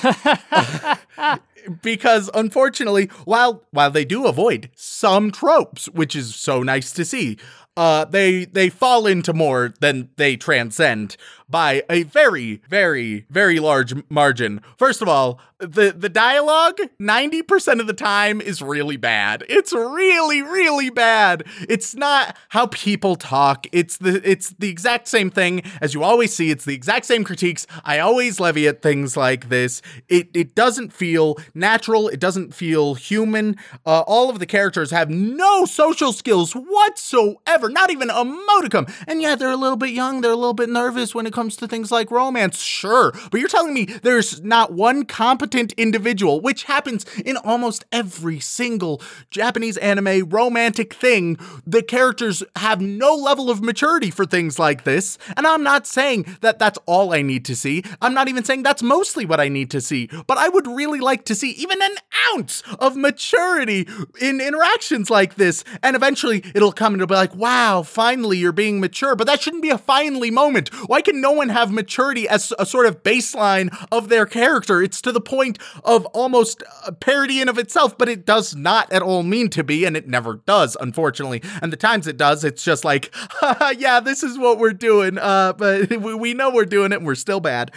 because 1.82 2.30
unfortunately, 2.34 3.06
while 3.26 3.64
while 3.72 3.92
they 3.92 4.06
do 4.06 4.26
avoid 4.26 4.70
some 4.76 5.32
tropes, 5.32 5.88
which 5.90 6.16
is 6.16 6.36
so 6.36 6.64
nice 6.64 6.92
to 6.94 7.06
see, 7.06 7.38
uh, 7.76 8.06
they 8.06 8.46
they 8.46 8.70
fall 8.70 9.08
into 9.08 9.34
more 9.34 9.74
than 9.80 10.10
they 10.18 10.36
transcend 10.36 11.18
by 11.54 11.84
a 11.88 12.02
very, 12.02 12.62
very, 12.68 13.28
very 13.30 13.60
large 13.60 13.94
margin. 14.10 14.60
First 14.76 15.04
of 15.04 15.08
all, 15.08 15.40
the 15.60 15.94
the 15.96 16.10
dialogue 16.10 16.80
ninety 17.00 17.44
percent 17.44 17.80
of 17.80 17.86
the 17.88 17.94
time 17.94 18.42
is 18.42 18.62
really 18.62 18.98
bad. 18.98 19.46
It's 19.48 19.72
really, 19.72 20.42
really 20.42 20.90
bad. 20.90 21.44
It's 21.70 21.96
not 21.96 22.36
how 22.50 22.66
people 22.68 23.16
talk. 23.16 23.68
It's 23.72 23.98
the 23.98 24.20
it's 24.30 24.50
the 24.58 24.70
exact 24.70 25.08
same 25.08 25.30
thing 25.30 25.62
as 25.80 25.94
you 25.94 26.04
always 26.04 26.34
see. 26.34 26.50
It's 26.50 26.66
the 26.66 26.74
exact 26.74 27.06
same 27.06 27.24
critiques 27.24 27.68
I 27.86 28.00
always 28.00 28.40
levy 28.40 28.68
at 28.68 28.82
things 28.82 29.16
like 29.16 29.50
this. 29.50 29.82
It 30.10 30.30
it 30.34 30.56
doesn't 30.56 30.92
feel 30.92 31.38
natural. 31.54 32.10
It 32.10 32.20
doesn't 32.20 32.54
feel 32.54 32.96
human. 32.96 33.56
Uh, 33.86 34.02
all 34.02 34.32
of 34.32 34.40
the 34.40 34.48
characters 34.48 34.90
have 34.90 35.10
no 35.10 35.66
social 35.66 36.12
skills 36.12 36.54
whatsoever. 36.54 37.70
Not 37.70 37.92
even 37.92 38.10
a 38.10 38.26
modicum. 38.26 38.88
And 39.08 39.22
yeah, 39.22 39.36
they're 39.36 39.52
a 39.52 39.56
little 39.56 39.78
bit 39.78 39.92
young. 39.92 40.22
They're 40.22 40.32
a 40.32 40.36
little 40.36 40.54
bit 40.54 40.70
nervous 40.70 41.14
when 41.14 41.26
it 41.26 41.32
comes 41.32 41.43
to 41.50 41.68
things 41.68 41.92
like 41.92 42.12
romance. 42.12 42.60
Sure, 42.60 43.14
but 43.32 43.40
you're 43.40 43.50
telling 43.50 43.74
me 43.74 43.86
there's 43.86 44.42
not 44.42 44.74
one 44.74 45.06
competent 45.06 45.74
individual, 45.74 46.42
which 46.42 46.64
happens 46.64 47.06
in 47.20 47.38
almost 47.38 47.86
every 47.92 48.40
single 48.40 49.02
Japanese 49.30 49.78
anime 49.78 50.30
romantic 50.30 50.94
thing. 50.94 51.38
The 51.66 51.84
characters 51.84 52.44
have 52.56 52.82
no 52.82 53.14
level 53.14 53.50
of 53.50 53.62
maturity 53.62 54.12
for 54.12 54.26
things 54.26 54.58
like 54.60 54.84
this. 54.84 55.18
And 55.36 55.46
I'm 55.46 55.64
not 55.64 55.88
saying 55.88 56.38
that 56.42 56.60
that's 56.60 56.80
all 56.86 57.14
I 57.14 57.22
need 57.22 57.46
to 57.46 57.56
see. 57.56 57.84
I'm 58.02 58.14
not 58.14 58.28
even 58.28 58.44
saying 58.44 58.64
that's 58.64 58.84
mostly 58.84 59.26
what 59.26 59.40
I 59.40 59.50
need 59.50 59.72
to 59.72 59.82
see. 59.82 60.10
But 60.28 60.38
I 60.38 60.50
would 60.50 60.68
really 60.68 61.00
like 61.00 61.26
to 61.26 61.36
see 61.36 61.52
even 61.52 61.82
an 61.82 61.96
ounce 62.32 62.64
of 62.80 62.96
maturity 62.96 63.88
in 64.22 64.42
interactions 64.42 65.10
like 65.10 65.36
this. 65.36 65.64
And 65.82 65.96
eventually 65.96 66.44
it'll 66.56 66.72
come 66.72 66.94
and 66.94 67.02
it'll 67.02 67.12
be 67.12 67.16
like, 67.16 67.36
wow, 67.36 67.84
finally 67.84 68.38
you're 68.38 68.52
being 68.52 68.80
mature. 68.80 69.16
But 69.16 69.28
that 69.28 69.42
shouldn't 69.42 69.64
be 69.64 69.70
a 69.70 69.78
finally 69.78 70.32
moment. 70.32 70.74
Why 70.88 71.02
can 71.02 71.22
no 71.22 71.33
one 71.34 71.50
have 71.50 71.72
maturity 71.72 72.28
as 72.28 72.54
a 72.58 72.66
sort 72.66 72.86
of 72.86 73.04
baseline 73.04 73.76
of 73.92 74.10
their 74.10 74.26
character? 74.26 74.82
It's 74.82 75.02
to 75.02 75.12
the 75.12 75.22
point 75.22 75.60
of 75.84 76.06
almost 76.08 76.64
a 76.86 76.92
parody 76.92 77.42
in 77.42 77.50
of 77.50 77.58
itself, 77.58 77.98
but 77.98 78.10
it 78.10 78.26
does 78.26 78.56
not 78.56 78.92
at 78.92 79.02
all 79.02 79.24
mean 79.24 79.50
to 79.50 79.64
be, 79.64 79.86
and 79.86 79.98
it 79.98 80.08
never 80.08 80.36
does, 80.46 80.78
unfortunately. 80.80 81.42
And 81.62 81.72
the 81.72 81.78
times 81.78 82.08
it 82.08 82.18
does, 82.18 82.44
it's 82.44 82.64
just 82.64 82.86
like, 82.86 83.14
yeah, 83.78 84.00
this 84.00 84.24
is 84.24 84.38
what 84.38 84.60
we're 84.60 84.74
doing. 84.74 85.18
Uh, 85.18 85.54
but 85.58 86.00
we 86.00 86.34
know 86.34 86.52
we're 86.52 86.66
doing 86.66 86.92
it 86.92 86.98
and 86.98 87.06
we're 87.06 87.16
still 87.16 87.40
bad. 87.40 87.72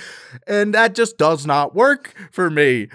And 0.47 0.75
that 0.75 0.95
just 0.95 1.19
does 1.19 1.47
not 1.47 1.75
work 1.75 2.15
for 2.31 2.51
me. 2.51 2.89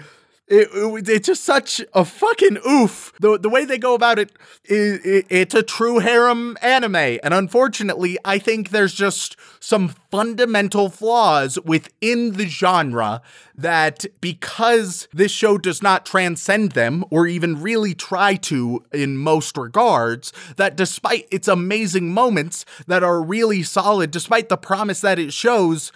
It, 0.48 0.68
it- 0.74 1.08
it's 1.08 1.26
just 1.26 1.44
such 1.44 1.80
a 1.94 2.04
fucking 2.04 2.58
oof. 2.68 3.12
The, 3.20 3.38
the 3.38 3.48
way 3.48 3.64
they 3.64 3.78
go 3.78 3.94
about 3.94 4.18
it, 4.18 4.32
it, 4.64 5.26
it's 5.30 5.54
a 5.54 5.62
true 5.62 6.00
harem 6.00 6.58
anime. 6.60 6.96
And 7.22 7.32
unfortunately, 7.32 8.18
I 8.24 8.38
think 8.38 8.68
there's 8.70 8.92
just 8.92 9.36
some 9.60 9.88
fundamental 10.10 10.90
flaws 10.90 11.58
within 11.64 12.32
the 12.32 12.46
genre 12.46 13.22
that 13.56 14.04
because 14.20 15.08
this 15.12 15.30
show 15.32 15.56
does 15.58 15.80
not 15.82 16.04
transcend 16.04 16.72
them 16.72 17.04
or 17.10 17.26
even 17.26 17.62
really 17.62 17.94
try 17.94 18.34
to 18.34 18.84
in 18.92 19.16
most 19.16 19.56
regards, 19.56 20.32
that 20.56 20.76
despite 20.76 21.28
its 21.30 21.48
amazing 21.48 22.12
moments 22.12 22.64
that 22.88 23.02
are 23.02 23.22
really 23.22 23.62
solid, 23.62 24.10
despite 24.10 24.48
the 24.48 24.56
promise 24.56 25.00
that 25.00 25.18
it 25.18 25.32
shows, 25.32 25.92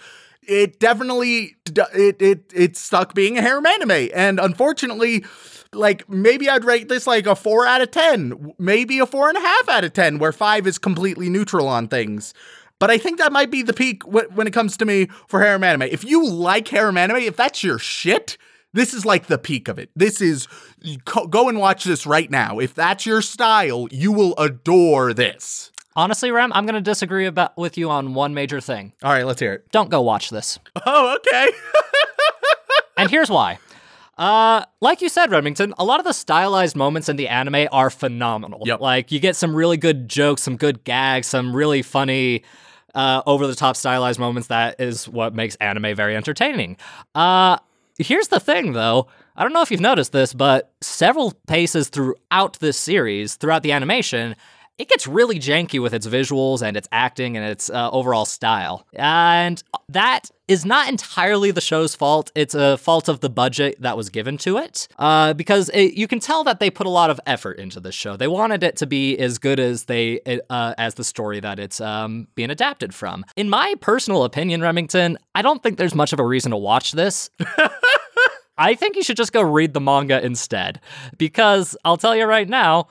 it 0.47 0.79
definitely 0.79 1.55
it 1.93 2.21
it 2.21 2.51
it's 2.53 2.79
stuck 2.79 3.13
being 3.13 3.37
a 3.37 3.41
harem 3.41 3.65
anime 3.65 4.09
and 4.13 4.39
unfortunately 4.39 5.25
like 5.73 6.07
maybe 6.09 6.49
i'd 6.49 6.65
rate 6.65 6.89
this 6.89 7.05
like 7.05 7.27
a 7.27 7.35
four 7.35 7.65
out 7.65 7.81
of 7.81 7.91
ten 7.91 8.53
maybe 8.57 8.99
a 8.99 9.05
four 9.05 9.29
and 9.29 9.37
a 9.37 9.41
half 9.41 9.69
out 9.69 9.83
of 9.83 9.93
ten 9.93 10.17
where 10.17 10.31
five 10.31 10.65
is 10.65 10.77
completely 10.77 11.29
neutral 11.29 11.67
on 11.67 11.87
things 11.87 12.33
but 12.79 12.89
i 12.89 12.97
think 12.97 13.17
that 13.17 13.31
might 13.31 13.51
be 13.51 13.61
the 13.61 13.73
peak 13.73 14.03
wh- 14.03 14.35
when 14.35 14.47
it 14.47 14.53
comes 14.53 14.77
to 14.77 14.85
me 14.85 15.07
for 15.27 15.41
harem 15.41 15.63
anime 15.63 15.83
if 15.83 16.03
you 16.03 16.27
like 16.27 16.67
harem 16.67 16.97
anime 16.97 17.17
if 17.17 17.35
that's 17.35 17.63
your 17.63 17.77
shit 17.77 18.37
this 18.73 18.93
is 18.93 19.05
like 19.05 19.25
the 19.25 19.37
peak 19.39 19.67
of 19.69 19.79
it. 19.79 19.89
This 19.95 20.21
is 20.21 20.47
go 21.05 21.49
and 21.49 21.57
watch 21.57 21.83
this 21.83 22.05
right 22.05 22.29
now. 22.29 22.59
If 22.59 22.75
that's 22.75 23.05
your 23.05 23.23
style, 23.23 23.87
you 23.91 24.11
will 24.11 24.35
adore 24.37 25.13
this. 25.13 25.71
Honestly, 25.97 26.29
Rem, 26.31 26.53
I'm 26.53 26.65
going 26.65 26.75
to 26.75 26.81
disagree 26.81 27.25
about 27.25 27.57
with 27.57 27.75
you 27.75 27.89
on 27.89 28.13
one 28.13 28.35
major 28.35 28.61
thing. 28.61 28.93
All 29.03 29.11
right, 29.11 29.25
let's 29.25 29.39
hear 29.39 29.53
it. 29.53 29.71
Don't 29.71 29.89
go 29.89 29.99
watch 30.01 30.29
this. 30.29 30.59
Oh, 30.85 31.15
okay. 31.17 31.49
And 32.97 33.11
here's 33.11 33.29
why. 33.29 33.59
Uh, 34.17 34.65
like 34.81 35.01
you 35.01 35.09
said, 35.09 35.29
Remington, 35.29 35.73
a 35.77 35.85
lot 35.85 35.99
of 35.99 36.05
the 36.05 36.13
stylized 36.13 36.75
moments 36.75 37.07
in 37.07 37.15
the 37.15 37.27
anime 37.27 37.67
are 37.71 37.91
phenomenal. 37.91 38.63
Yep. 38.65 38.81
Like 38.81 39.11
you 39.11 39.19
get 39.19 39.35
some 39.35 39.55
really 39.55 39.77
good 39.77 40.09
jokes, 40.09 40.41
some 40.41 40.57
good 40.57 40.83
gags, 40.83 41.27
some 41.27 41.55
really 41.55 41.83
funny, 41.83 42.43
uh, 42.95 43.21
over 43.27 43.45
the 43.45 43.53
top 43.53 43.75
stylized 43.75 44.19
moments. 44.19 44.47
That 44.47 44.81
is 44.81 45.07
what 45.07 45.35
makes 45.35 45.55
anime 45.57 45.95
very 45.95 46.15
entertaining. 46.15 46.77
Uh, 47.13 47.59
here's 47.99 48.29
the 48.29 48.39
thing, 48.39 48.73
though. 48.73 49.07
I 49.35 49.43
don't 49.43 49.53
know 49.53 49.61
if 49.61 49.69
you've 49.69 49.79
noticed 49.79 50.11
this, 50.11 50.33
but 50.33 50.71
several 50.81 51.33
paces 51.47 51.89
throughout 51.89 52.57
this 52.59 52.79
series, 52.79 53.35
throughout 53.35 53.61
the 53.61 53.71
animation, 53.71 54.35
it 54.77 54.87
gets 54.89 55.07
really 55.07 55.39
janky 55.39 55.81
with 55.81 55.93
its 55.93 56.05
visuals 56.05 56.61
and 56.61 56.77
its 56.77 56.87
acting 56.91 57.35
and 57.35 57.45
its 57.45 57.69
uh, 57.69 57.89
overall 57.91 58.25
style. 58.25 58.85
And 58.93 59.61
that 59.89 60.29
is 60.47 60.65
not 60.65 60.87
entirely 60.87 61.49
the 61.49 61.61
show's 61.61 61.95
fault. 61.95 62.31
It's 62.35 62.53
a 62.53 62.77
fault 62.77 63.09
of 63.09 63.21
the 63.21 63.29
budget 63.29 63.81
that 63.81 63.97
was 63.97 64.09
given 64.09 64.37
to 64.39 64.57
it. 64.57 64.87
Uh, 64.99 65.33
because 65.33 65.69
it, 65.69 65.93
you 65.93 66.07
can 66.07 66.19
tell 66.19 66.43
that 66.43 66.59
they 66.59 66.69
put 66.69 66.85
a 66.85 66.91
lot 66.91 67.09
of 67.09 67.19
effort 67.25 67.57
into 67.57 67.79
this 67.79 67.95
show. 67.95 68.15
They 68.15 68.27
wanted 68.27 68.63
it 68.63 68.75
to 68.77 68.85
be 68.85 69.17
as 69.17 69.39
good 69.39 69.59
as 69.59 69.85
they 69.85 70.21
uh, 70.49 70.75
as 70.77 70.93
the 70.93 71.03
story 71.03 71.39
that 71.39 71.59
it's 71.59 71.81
um, 71.81 72.27
being 72.35 72.51
adapted 72.51 72.93
from. 72.93 73.25
In 73.35 73.49
my 73.49 73.73
personal 73.81 74.23
opinion, 74.23 74.61
Remington, 74.61 75.17
I 75.33 75.41
don't 75.41 75.63
think 75.63 75.77
there's 75.77 75.95
much 75.95 76.13
of 76.13 76.19
a 76.19 76.25
reason 76.25 76.51
to 76.51 76.57
watch 76.57 76.91
this. 76.91 77.31
I 78.59 78.73
think 78.75 78.95
you 78.95 79.03
should 79.03 79.17
just 79.17 79.33
go 79.33 79.41
read 79.41 79.73
the 79.73 79.81
manga 79.81 80.23
instead. 80.23 80.81
Because 81.17 81.75
I'll 81.83 81.97
tell 81.97 82.15
you 82.15 82.25
right 82.25 82.47
now, 82.47 82.87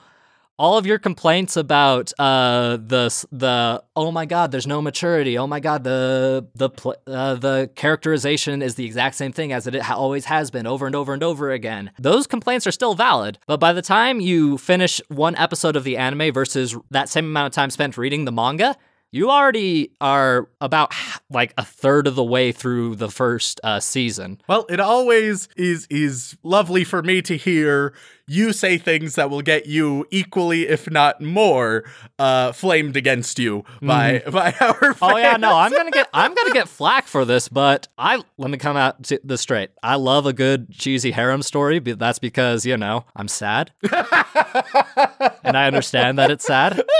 all 0.59 0.77
of 0.77 0.85
your 0.85 0.97
complaints 0.97 1.55
about 1.55 2.11
uh, 2.19 2.77
the 2.77 3.25
the 3.31 3.83
oh 3.95 4.11
my 4.11 4.25
god, 4.25 4.51
there's 4.51 4.67
no 4.67 4.81
maturity. 4.81 5.37
Oh 5.37 5.47
my 5.47 5.59
god, 5.59 5.83
the 5.83 6.47
the 6.55 6.69
uh, 7.07 7.35
the 7.35 7.69
characterization 7.75 8.61
is 8.61 8.75
the 8.75 8.85
exact 8.85 9.15
same 9.15 9.31
thing 9.31 9.51
as 9.51 9.67
it 9.67 9.89
always 9.89 10.25
has 10.25 10.51
been, 10.51 10.65
over 10.65 10.85
and 10.87 10.95
over 10.95 11.13
and 11.13 11.23
over 11.23 11.51
again. 11.51 11.91
Those 11.99 12.27
complaints 12.27 12.65
are 12.65 12.71
still 12.71 12.95
valid, 12.95 13.37
but 13.45 13.59
by 13.59 13.73
the 13.73 13.81
time 13.81 14.19
you 14.19 14.57
finish 14.57 14.99
one 15.09 15.35
episode 15.35 15.75
of 15.75 15.83
the 15.83 15.97
anime 15.97 16.33
versus 16.33 16.75
that 16.91 17.09
same 17.09 17.25
amount 17.25 17.47
of 17.47 17.53
time 17.53 17.69
spent 17.69 17.97
reading 17.97 18.25
the 18.25 18.31
manga, 18.31 18.75
you 19.11 19.29
already 19.29 19.91
are 20.01 20.49
about 20.59 20.93
like 21.29 21.53
a 21.57 21.63
third 21.63 22.07
of 22.07 22.15
the 22.15 22.23
way 22.23 22.51
through 22.51 22.95
the 22.95 23.09
first 23.09 23.59
uh, 23.63 23.79
season. 23.79 24.41
Well, 24.47 24.65
it 24.69 24.79
always 24.79 25.47
is 25.55 25.87
is 25.89 26.37
lovely 26.43 26.83
for 26.83 27.01
me 27.01 27.21
to 27.23 27.37
hear 27.37 27.93
you 28.27 28.51
say 28.51 28.77
things 28.77 29.15
that 29.15 29.29
will 29.29 29.41
get 29.41 29.65
you 29.65 30.05
equally, 30.11 30.67
if 30.67 30.89
not 30.91 31.21
more, 31.21 31.85
uh, 32.19 32.51
flamed 32.51 32.97
against 32.97 33.39
you 33.39 33.63
by 33.81 34.21
by 34.31 34.53
our 34.59 34.93
fans. 34.93 34.97
Oh 35.01 35.17
yeah, 35.17 35.37
no, 35.37 35.55
I'm 35.55 35.71
gonna 35.71 35.91
get 35.91 36.09
I'm 36.13 36.33
gonna 36.35 36.53
get 36.53 36.67
flack 36.67 37.07
for 37.07 37.23
this, 37.23 37.47
but 37.47 37.87
I 37.97 38.21
let 38.37 38.51
me 38.51 38.57
come 38.57 38.75
out 38.75 39.03
to 39.05 39.19
this 39.23 39.41
straight. 39.41 39.69
I 39.81 39.95
love 39.95 40.25
a 40.25 40.33
good 40.33 40.71
cheesy 40.71 41.11
harem 41.11 41.41
story, 41.41 41.79
but 41.79 41.99
that's 41.99 42.19
because 42.19 42.65
you 42.65 42.75
know 42.75 43.05
I'm 43.15 43.29
sad, 43.29 43.71
and 43.83 45.55
I 45.55 45.65
understand 45.67 46.19
that 46.19 46.29
it's 46.29 46.45
sad. 46.45 46.83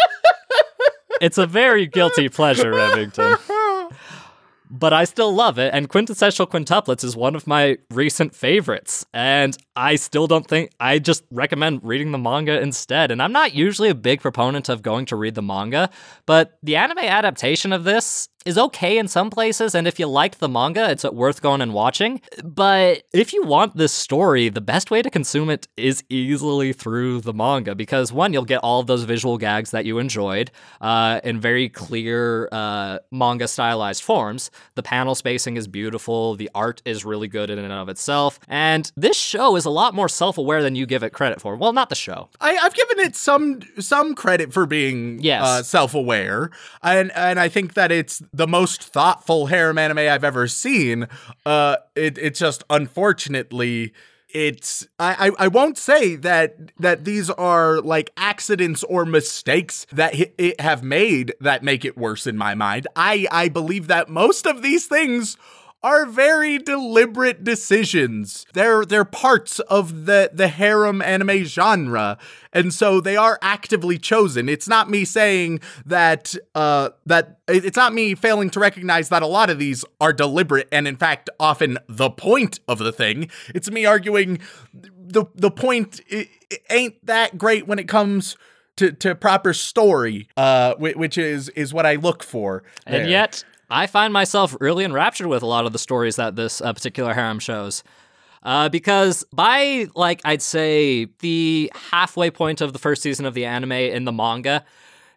It's 1.22 1.38
a 1.38 1.48
very 1.48 1.88
guilty 1.88 2.30
pleasure, 2.30 2.72
Remington. 2.72 3.38
But 4.70 4.92
I 4.92 5.06
still 5.06 5.34
love 5.34 5.58
it, 5.58 5.74
and 5.74 5.88
Quintessential 5.88 6.46
Quintuplets 6.46 7.02
is 7.04 7.16
one 7.16 7.36
of 7.36 7.48
my 7.48 7.78
recent 7.90 8.36
favorites. 8.36 9.06
And 9.14 9.58
I 9.78 9.96
still 9.96 10.28
don't 10.28 10.46
think, 10.46 10.72
I 10.78 11.00
just 11.00 11.24
recommend 11.32 11.86
reading 11.86 12.12
the 12.12 12.18
manga 12.18 12.60
instead. 12.60 13.10
And 13.10 13.22
I'm 13.22 13.32
not 13.32 13.54
usually 13.56 13.88
a 13.88 13.96
big 13.96 14.20
proponent 14.20 14.68
of 14.68 14.82
going 14.82 15.06
to 15.06 15.16
read 15.16 15.36
the 15.36 15.42
manga, 15.42 15.90
but 16.26 16.60
the 16.64 16.76
anime 16.76 16.98
adaptation 16.98 17.72
of 17.72 17.86
this 17.86 18.28
is 18.48 18.58
okay 18.58 18.98
in 18.98 19.08
some 19.08 19.30
places, 19.30 19.76
and 19.76 19.88
if 19.88 20.00
you 20.00 20.08
liked 20.08 20.40
the 20.40 20.48
manga, 20.50 20.90
it's 20.90 21.04
worth 21.04 21.42
going 21.42 21.62
and 21.62 21.74
watching. 21.74 22.22
But 22.44 23.04
if 23.14 23.34
you 23.34 23.44
want 23.44 23.76
this 23.76 23.92
story, 23.94 24.50
the 24.50 24.62
best 24.62 24.90
way 24.90 25.02
to 25.02 25.10
consume 25.10 25.50
it 25.50 25.68
is 25.76 26.04
easily 26.10 26.72
through 26.74 27.22
the 27.22 27.34
manga 27.34 27.76
because 27.76 28.12
one, 28.14 28.34
you'll 28.34 28.46
get 28.46 28.60
all 28.64 28.80
of 28.80 28.88
those 28.88 29.04
visual 29.04 29.38
gags 29.38 29.72
that 29.72 29.86
you 29.86 30.00
enjoyed 30.00 30.50
uh, 30.82 31.20
in 31.24 31.40
very 31.40 31.68
clear 31.70 32.48
uh, 32.52 33.00
manga 33.12 33.48
stylized 33.48 34.02
forms. 34.04 34.50
The 34.76 34.84
panel 34.84 35.14
spacing 35.16 35.58
is 35.58 35.68
beautiful, 35.68 36.36
the 36.36 36.50
art 36.56 36.82
is 36.86 37.04
really 37.06 37.28
good 37.28 37.50
in 37.50 37.60
and 37.60 37.74
of 37.74 37.90
itself, 37.90 38.40
and 38.48 38.90
this 38.96 39.18
show 39.18 39.56
is 39.58 39.66
a 39.66 39.70
lot 39.70 39.94
more 39.94 40.08
self 40.10 40.38
aware 40.38 40.64
than 40.64 40.76
you 40.76 40.86
give 40.86 41.04
it 41.04 41.12
credit 41.12 41.42
for. 41.42 41.56
Well, 41.58 41.74
not 41.74 41.90
the 41.90 41.96
show. 41.96 42.30
I, 42.40 42.58
I've 42.58 42.74
given 42.74 43.00
it 43.00 43.16
some 43.16 43.60
some 43.80 44.16
credit 44.16 44.54
for 44.54 44.66
being 44.66 45.20
Yes. 45.22 45.44
uh, 45.44 45.64
self 45.64 45.94
aware, 45.94 46.50
and 46.82 47.12
and 47.12 47.40
I 47.40 47.50
think 47.50 47.74
that 47.74 47.92
it's 47.92 48.22
the 48.38 48.48
most 48.48 48.84
thoughtful 48.84 49.48
harem 49.48 49.78
anime 49.78 50.00
I've 50.00 50.24
ever 50.24 50.48
seen. 50.48 51.08
Uh, 51.46 51.78
it 51.96 52.18
it's 52.18 52.40
just 52.40 52.64
unfortunately. 52.70 53.94
It's 54.30 54.86
I, 55.00 55.30
I 55.30 55.46
I 55.46 55.48
won't 55.48 55.78
say 55.78 56.18
that 56.18 56.74
that 56.80 57.06
these 57.06 57.30
are 57.30 57.80
like 57.80 58.12
accidents 58.18 58.84
or 58.84 59.06
mistakes 59.06 59.88
that 59.92 60.14
it 60.38 60.60
have 60.60 60.84
made 60.84 61.34
that 61.40 61.64
make 61.64 61.86
it 61.86 61.98
worse 61.98 62.28
in 62.28 62.38
my 62.38 62.54
mind. 62.54 62.88
I 62.96 63.26
I 63.32 63.48
believe 63.48 63.88
that 63.88 64.10
most 64.10 64.46
of 64.46 64.62
these 64.62 64.86
things 64.86 65.38
are 65.88 66.06
very 66.06 66.58
deliberate 66.58 67.46
decisions. 67.46 68.46
They're 68.54 68.84
they're 68.84 69.06
parts 69.06 69.60
of 69.60 70.06
the 70.06 70.30
the 70.34 70.50
harem 70.50 71.02
anime 71.02 71.46
genre, 71.46 72.18
and 72.52 72.74
so 72.74 73.00
they 73.00 73.16
are 73.16 73.40
actively 73.42 73.98
chosen. 73.98 74.50
It's 74.50 74.68
not 74.68 74.90
me 74.90 75.06
saying 75.06 75.62
that 75.86 76.36
uh 76.54 76.90
that 77.06 77.40
it's 77.48 77.78
not 77.78 77.94
me 77.94 78.16
failing 78.16 78.50
to 78.50 78.60
recognize 78.60 79.08
that 79.10 79.24
a 79.24 79.28
lot 79.28 79.50
of 79.50 79.60
these 79.60 79.86
are 80.02 80.12
deliberate 80.12 80.68
and 80.74 80.90
in 80.90 80.98
fact 80.98 81.30
often 81.40 81.78
the 81.88 82.10
point 82.10 82.60
of 82.68 82.80
the 82.80 82.92
thing. 82.92 83.30
It's 83.56 83.72
me 83.72 83.86
arguing 83.86 84.40
the 84.74 85.24
the 85.36 85.52
point 85.52 86.02
ain't 86.70 87.06
that 87.06 87.38
great 87.38 87.66
when 87.66 87.80
it 87.80 87.88
comes 87.88 88.36
to, 88.76 88.92
to 88.92 89.16
proper 89.16 89.54
story, 89.54 90.28
uh, 90.36 90.76
which 90.76 91.18
is 91.18 91.50
is 91.50 91.74
what 91.74 91.86
I 91.86 91.96
look 91.96 92.24
for. 92.24 92.64
And 92.86 93.10
yet, 93.10 93.44
I 93.70 93.88
find 93.88 94.14
myself 94.14 94.56
really 94.60 94.84
enraptured 94.86 95.28
with 95.28 95.44
a 95.44 95.48
lot 95.48 95.66
of 95.66 95.74
the 95.74 95.80
stories 95.80 96.16
that 96.16 96.36
this 96.36 96.62
uh, 96.62 96.74
particular 96.74 97.14
harem 97.14 97.40
shows. 97.40 97.84
Uh, 98.44 98.70
because 98.70 99.26
by, 99.34 99.88
like, 99.96 100.22
I'd 100.24 100.42
say 100.42 101.10
the 101.20 101.72
halfway 101.92 102.32
point 102.32 102.62
of 102.62 102.72
the 102.72 102.80
first 102.80 103.02
season 103.02 103.26
of 103.26 103.34
the 103.34 103.46
anime 103.46 103.72
in 103.74 104.06
the 104.06 104.12
manga, 104.12 104.64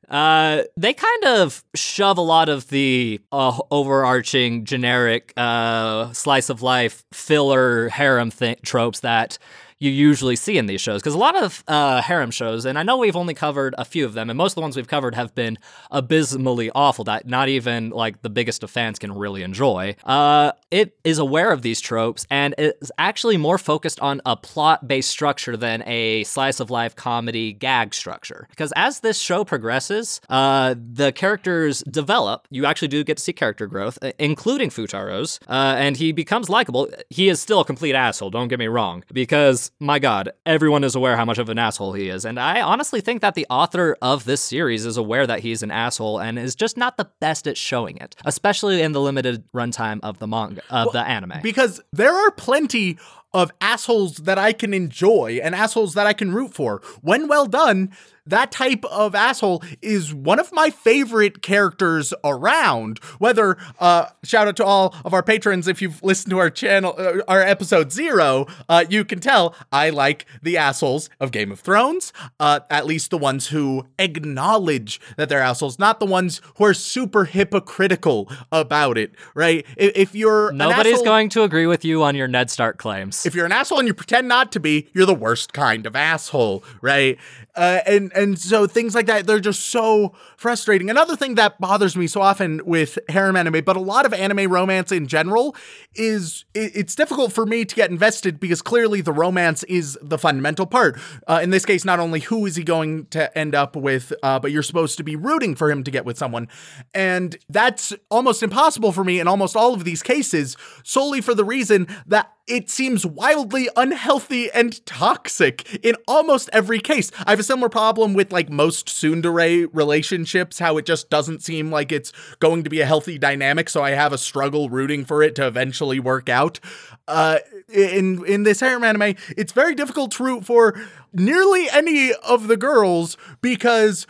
uh, 0.09 0.63
they 0.77 0.93
kind 0.93 1.25
of 1.25 1.63
shove 1.75 2.19
a 2.19 2.23
lot 2.23 2.49
of 2.49 2.69
the 2.71 3.21
uh, 3.31 3.57
overarching 3.71 4.65
generic 4.65 5.33
uh, 5.37 6.13
slice 6.13 6.51
of 6.51 6.63
life 6.63 7.05
filler 7.13 7.89
harem 7.91 8.33
th- 8.33 8.61
tropes 8.63 9.01
that 9.01 9.39
you 9.81 9.91
usually 9.91 10.37
see 10.37 10.59
in 10.59 10.67
these 10.67 10.81
shows. 10.81 11.01
Because 11.01 11.15
a 11.15 11.19
lot 11.19 11.43
of 11.43 11.65
uh, 11.67 12.03
harem 12.03 12.31
shows, 12.31 12.67
and 12.67 12.79
I 12.79 12.83
know 12.83 12.99
we've 12.99 13.17
only 13.17 13.35
covered 13.35 13.75
a 13.79 13.85
few 13.85 14.05
of 14.05 14.13
them, 14.13 14.31
and 14.31 14.37
most 14.37 14.53
of 14.53 14.57
the 14.57 14.61
ones 14.61 14.77
we've 14.77 14.87
covered 14.87 15.15
have 15.15 15.35
been 15.35 15.59
abysmally 15.91 16.71
awful 16.75 17.05
that 17.05 17.27
not 17.27 17.49
even 17.49 17.91
like 17.91 18.23
the 18.23 18.31
biggest 18.31 18.63
of 18.63 18.71
fans 18.71 18.99
can 18.99 19.13
really 19.13 19.43
enjoy. 19.43 19.97
Uh, 20.05 20.53
it 20.71 20.97
is 21.03 21.19
aware 21.19 21.51
of 21.51 21.63
these 21.63 21.81
tropes 21.81 22.27
and 22.31 22.55
is 22.59 22.93
actually 22.99 23.39
more 23.39 23.59
focused 23.59 23.99
on 24.01 24.21
a 24.27 24.37
plot 24.37 24.87
based 24.87 25.11
structure 25.11 25.57
than 25.57 25.83
a 25.87 26.25
slice 26.25 26.61
of 26.61 26.71
life 26.71 26.95
comedy 26.95 27.53
gag 27.53 27.95
structure. 27.95 28.47
Because 28.51 28.73
as 28.77 29.01
this 29.01 29.19
show 29.19 29.45
progresses, 29.45 30.21
uh, 30.29 30.75
the 30.77 31.11
characters 31.13 31.83
develop. 31.91 32.47
You 32.51 32.67
actually 32.67 32.89
do 32.89 33.03
get 33.03 33.17
to 33.17 33.23
see 33.23 33.33
character 33.33 33.67
growth, 33.67 33.99
including 34.19 34.69
Futaro's, 34.69 35.41
uh, 35.49 35.75
and 35.79 35.97
he 35.97 36.13
becomes 36.13 36.51
likable. 36.51 36.89
He 37.09 37.31
is 37.31 37.41
still 37.41 37.61
a 37.61 37.65
complete 37.65 37.95
asshole, 37.95 38.31
don't 38.31 38.49
get 38.49 38.59
me 38.59 38.67
wrong, 38.67 39.05
because 39.13 39.70
my 39.79 39.99
god, 39.99 40.31
everyone 40.45 40.85
is 40.85 40.95
aware 40.95 41.17
how 41.17 41.25
much 41.25 41.39
of 41.39 41.49
an 41.49 41.59
asshole 41.59 41.93
he 41.93 42.09
is. 42.09 42.25
And 42.25 42.39
I 42.39 42.61
honestly 42.61 43.01
think 43.01 43.21
that 43.23 43.35
the 43.35 43.47
author 43.49 43.97
of 44.03 44.25
this 44.25 44.41
series 44.41 44.85
is 44.85 44.97
aware 44.97 45.27
that 45.27 45.41
he's 45.41 45.63
an 45.63 45.71
asshole 45.71 46.21
and 46.21 46.39
is 46.39 46.55
just 46.55 46.77
not 46.77 46.97
the 46.97 47.09
best 47.21 47.47
at 47.47 47.57
showing 47.57 47.97
it, 47.97 48.17
especially 48.25 48.83
in 48.83 48.93
the 48.93 49.01
limited 49.01 49.45
runtime 49.53 50.01
of 50.03 50.19
the 50.19 50.27
manga, 50.27 50.63
of 50.71 50.93
the 50.93 51.01
anime. 51.01 51.41
because 51.43 51.81
there 51.93 52.15
are 52.15 52.31
plenty 52.31 52.99
of 53.33 53.53
assholes 53.61 54.17
that 54.17 54.39
I 54.39 54.53
can 54.53 54.75
enjoy 54.75 55.39
and 55.43 55.55
assholes 55.55 55.95
that 55.95 56.07
I 56.07 56.13
can 56.13 56.33
root 56.33 56.53
for. 56.53 56.83
When 57.01 57.29
well 57.29 57.47
done, 57.47 57.93
that 58.31 58.51
type 58.51 58.85
of 58.87 59.15
asshole 59.15 59.63
is 59.83 60.15
one 60.15 60.39
of 60.39 60.53
my 60.53 60.71
favorite 60.71 61.43
characters 61.43 62.13
around. 62.25 62.99
Whether, 63.19 63.57
uh, 63.79 64.07
shout 64.25 64.49
out 64.49 64.57
to 64.57 64.65
all 64.65 64.95
of 65.05 65.13
our 65.15 65.23
patrons 65.23 65.69
if 65.69 65.83
you've 65.83 66.03
listened 66.03 66.31
to 66.31 66.39
our 66.39 66.51
channel, 66.51 66.95
uh, 66.99 67.19
our 67.29 67.41
episode 67.43 67.93
zero, 67.93 68.47
uh, 68.69 68.85
you 68.89 69.05
can 69.05 69.21
tell 69.21 69.55
I 69.73 69.91
like 69.91 70.27
the 70.43 70.57
assholes 70.57 71.11
of 71.21 71.31
Game 71.33 71.53
of 71.53 71.61
Thrones, 71.61 72.13
uh, 72.39 72.61
at 72.71 72.87
least 72.87 73.11
the 73.11 73.19
ones 73.19 73.49
who 73.49 73.87
acknowledge 73.99 75.01
that 75.17 75.29
they're 75.29 75.41
assholes, 75.43 75.79
not 75.79 76.01
the 76.01 76.07
ones 76.07 76.41
who 76.57 76.65
are 76.65 76.75
super 76.75 77.25
hypocritical 77.25 78.31
about 78.53 78.97
it, 78.99 79.13
right? 79.35 79.67
If, 79.77 79.93
if 79.95 80.15
you're 80.15 80.51
an 80.51 80.57
Nobody's 80.59 80.95
asshole- 80.95 81.05
going 81.05 81.29
to 81.31 81.43
agree 81.43 81.67
with 81.67 81.85
you 81.85 82.03
on 82.03 82.15
your 82.15 82.29
Ned 82.29 82.51
Stark 82.51 82.79
claims. 82.79 83.27
if 83.27 83.35
you're 83.35 83.47
an 83.47 83.53
asshole 83.53 83.79
and 83.79 83.89
you 83.89 83.95
pretend 83.95 84.29
not 84.29 84.53
to 84.53 84.61
be, 84.61 84.89
you're 84.95 85.07
the 85.07 85.15
worst 85.15 85.53
kind 85.53 85.87
of 85.87 85.97
asshole, 85.97 86.65
right? 86.81 87.19
Uh, 87.57 87.81
and 87.87 88.13
and 88.15 88.39
so 88.39 88.67
things 88.67 88.95
like 88.95 89.07
that, 89.07 89.27
they're 89.27 89.41
just 89.41 89.67
so 89.67 90.15
frustrating. 90.37 90.91
Another 90.91 91.17
thing 91.17 91.35
that 91.35 91.61
bothers 91.61 91.97
me 91.97 92.07
so 92.07 92.21
often 92.21 92.61
with 92.65 92.99
harem 93.09 93.37
anime, 93.37 93.65
but 93.65 93.77
a 93.77 93.81
lot 93.81 94.07
of 94.07 94.13
anime 94.13 94.51
romance 94.51 94.93
in 94.93 95.07
general, 95.07 95.55
is 95.95 96.45
it, 96.55 96.73
it's 96.75 96.95
difficult 96.95 97.33
for 97.33 97.47
me 97.47 97.65
to 97.65 97.75
get 97.75 97.91
invested 97.91 98.39
because 98.39 98.63
clearly 98.63 99.01
the 99.01 99.13
romance 99.13 99.63
is 99.65 99.99
the 100.03 100.19
fundamental 100.19 100.67
part. 100.67 100.99
Uh, 101.27 101.41
in 101.43 101.51
this 101.51 101.65
case, 101.65 101.85
not 101.85 102.01
only 102.01 102.21
who 102.21 102.47
is 102.47 102.57
he 102.57 102.63
going 102.63 103.07
to 103.07 103.37
end 103.37 103.55
up 103.55 103.77
with, 103.77 104.13
uh, 104.23 104.39
but 104.39 104.51
you're 104.51 104.63
supposed 104.63 104.97
to 104.97 105.03
be 105.03 105.17
rooting 105.17 105.55
for 105.55 105.71
him 105.71 105.83
to 105.85 105.91
get 105.91 106.05
with 106.05 106.17
someone. 106.19 106.49
And 106.95 107.37
that's 107.49 107.93
almost 108.11 108.43
impossible 108.43 108.93
for 108.93 109.05
me 109.05 109.21
in 109.21 109.29
almost 109.29 109.57
all 109.57 109.75
of 109.75 109.85
these 109.85 110.03
cases, 110.03 110.57
solely 110.85 111.21
for 111.21 111.35
the 111.35 111.45
reason 111.45 111.87
that 112.07 112.33
it 112.51 112.69
seems 112.69 113.07
wildly 113.07 113.69
unhealthy 113.77 114.51
and 114.51 114.85
toxic 114.85 115.85
in 115.85 115.95
almost 116.09 116.51
every 116.53 116.81
case. 116.81 117.11
I 117.25 117.31
have 117.31 117.41
a 117.41 117.45
similar 117.45 117.69
problem 117.69 118.13
with 118.13 118.33
like 118.33 118.51
most 118.51 118.89
tsundere 118.89 119.69
relationships, 119.73 120.59
how 120.59 120.77
it 120.77 120.85
just 120.85 121.09
doesn't 121.11 121.43
seem 121.43 121.71
like 121.71 121.93
it's 121.93 122.13
going 122.41 122.65
to 122.65 122.71
be 122.71 122.81
a 122.81 122.87
healthy 122.87 123.19
dynamic, 123.19 123.69
so 123.69 123.83
I 123.83 123.91
have 123.91 124.13
a 124.13 124.19
struggle 124.19 124.69
rooting 124.69 125.05
for 125.05 125.23
it 125.23 125.35
to 125.37 125.47
eventually 125.47 126.01
work 126.01 126.29
out. 126.29 126.59
Uh, 127.07 127.39
in 127.69 128.25
in 128.27 128.43
this 128.43 128.61
harem 128.61 128.83
anime, 128.83 129.15
it's 129.37 129.53
very 129.53 129.75
difficult 129.75 130.11
to 130.13 130.25
root 130.25 130.45
for 130.45 130.79
nearly 131.13 131.69
any 131.71 132.13
of 132.15 132.49
the 132.49 132.57
girls 132.57 133.17
because 133.41 134.07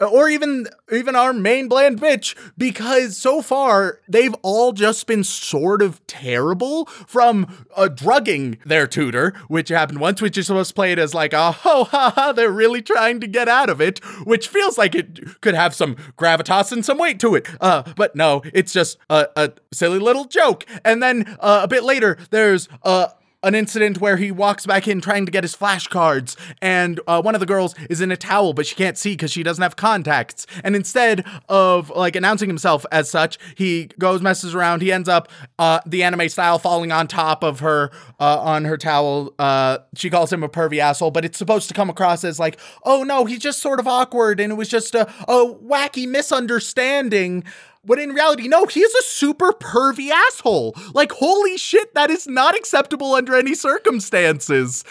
or 0.00 0.28
even 0.28 0.66
even 0.92 1.16
our 1.16 1.32
main 1.32 1.68
bland 1.68 2.00
bitch 2.00 2.36
because 2.56 3.16
so 3.16 3.40
far 3.40 4.00
they've 4.08 4.34
all 4.42 4.72
just 4.72 5.06
been 5.06 5.24
sort 5.24 5.82
of 5.82 6.04
terrible 6.06 6.86
from 6.86 7.66
uh, 7.76 7.88
drugging 7.88 8.58
their 8.64 8.86
tutor 8.86 9.32
which 9.48 9.68
happened 9.68 9.98
once 10.00 10.20
which 10.20 10.36
is 10.36 10.46
supposed 10.46 10.68
to 10.68 10.74
play 10.74 10.92
it 10.92 10.98
as 10.98 11.14
like 11.14 11.32
a 11.32 11.52
ho 11.52 11.84
ha 11.84 12.12
ha 12.14 12.32
they're 12.32 12.50
really 12.50 12.82
trying 12.82 13.20
to 13.20 13.26
get 13.26 13.48
out 13.48 13.70
of 13.70 13.80
it 13.80 13.98
which 14.24 14.48
feels 14.48 14.78
like 14.78 14.94
it 14.94 15.40
could 15.40 15.54
have 15.54 15.74
some 15.74 15.94
gravitas 16.16 16.72
and 16.72 16.84
some 16.84 16.98
weight 16.98 17.20
to 17.20 17.34
it. 17.34 17.46
Uh, 17.60 17.82
but 17.96 18.14
no 18.16 18.42
it's 18.52 18.72
just 18.72 18.98
a, 19.10 19.28
a 19.36 19.52
silly 19.72 19.98
little 19.98 20.24
joke. 20.24 20.64
And 20.84 21.02
then 21.02 21.36
uh, 21.40 21.60
a 21.62 21.68
bit 21.68 21.84
later 21.84 22.18
there's 22.30 22.68
uh 22.82 23.08
an 23.46 23.54
incident 23.54 24.00
where 24.00 24.16
he 24.16 24.32
walks 24.32 24.66
back 24.66 24.88
in 24.88 25.00
trying 25.00 25.24
to 25.24 25.30
get 25.30 25.44
his 25.44 25.54
flashcards, 25.54 26.36
and 26.60 27.00
uh, 27.06 27.22
one 27.22 27.34
of 27.34 27.40
the 27.40 27.46
girls 27.46 27.74
is 27.88 28.00
in 28.00 28.10
a 28.10 28.16
towel, 28.16 28.52
but 28.52 28.66
she 28.66 28.74
can't 28.74 28.98
see 28.98 29.12
because 29.12 29.30
she 29.30 29.44
doesn't 29.44 29.62
have 29.62 29.76
contacts. 29.76 30.46
And 30.64 30.74
instead 30.74 31.24
of 31.48 31.90
like 31.90 32.16
announcing 32.16 32.48
himself 32.48 32.84
as 32.90 33.08
such, 33.08 33.38
he 33.54 33.86
goes 33.98 34.20
messes 34.20 34.54
around. 34.54 34.82
He 34.82 34.90
ends 34.92 35.08
up 35.08 35.28
uh, 35.60 35.78
the 35.86 36.02
anime 36.02 36.28
style 36.28 36.58
falling 36.58 36.90
on 36.90 37.06
top 37.06 37.44
of 37.44 37.60
her 37.60 37.92
uh, 38.18 38.40
on 38.40 38.64
her 38.64 38.76
towel. 38.76 39.32
Uh, 39.38 39.78
she 39.94 40.10
calls 40.10 40.32
him 40.32 40.42
a 40.42 40.48
pervy 40.48 40.78
asshole, 40.78 41.12
but 41.12 41.24
it's 41.24 41.38
supposed 41.38 41.68
to 41.68 41.74
come 41.74 41.88
across 41.88 42.24
as 42.24 42.40
like, 42.40 42.58
oh 42.84 43.04
no, 43.04 43.26
he's 43.26 43.38
just 43.38 43.60
sort 43.62 43.78
of 43.78 43.86
awkward, 43.86 44.40
and 44.40 44.52
it 44.52 44.56
was 44.56 44.68
just 44.68 44.94
a, 44.96 45.08
a 45.28 45.54
wacky 45.54 46.08
misunderstanding. 46.08 47.44
When 47.86 48.00
in 48.00 48.10
reality, 48.10 48.48
no, 48.48 48.66
he 48.66 48.80
is 48.80 48.94
a 48.94 49.02
super 49.02 49.52
pervy 49.52 50.10
asshole. 50.10 50.76
Like, 50.92 51.12
holy 51.12 51.56
shit, 51.56 51.94
that 51.94 52.10
is 52.10 52.26
not 52.26 52.56
acceptable 52.56 53.14
under 53.14 53.36
any 53.36 53.54
circumstances. 53.54 54.84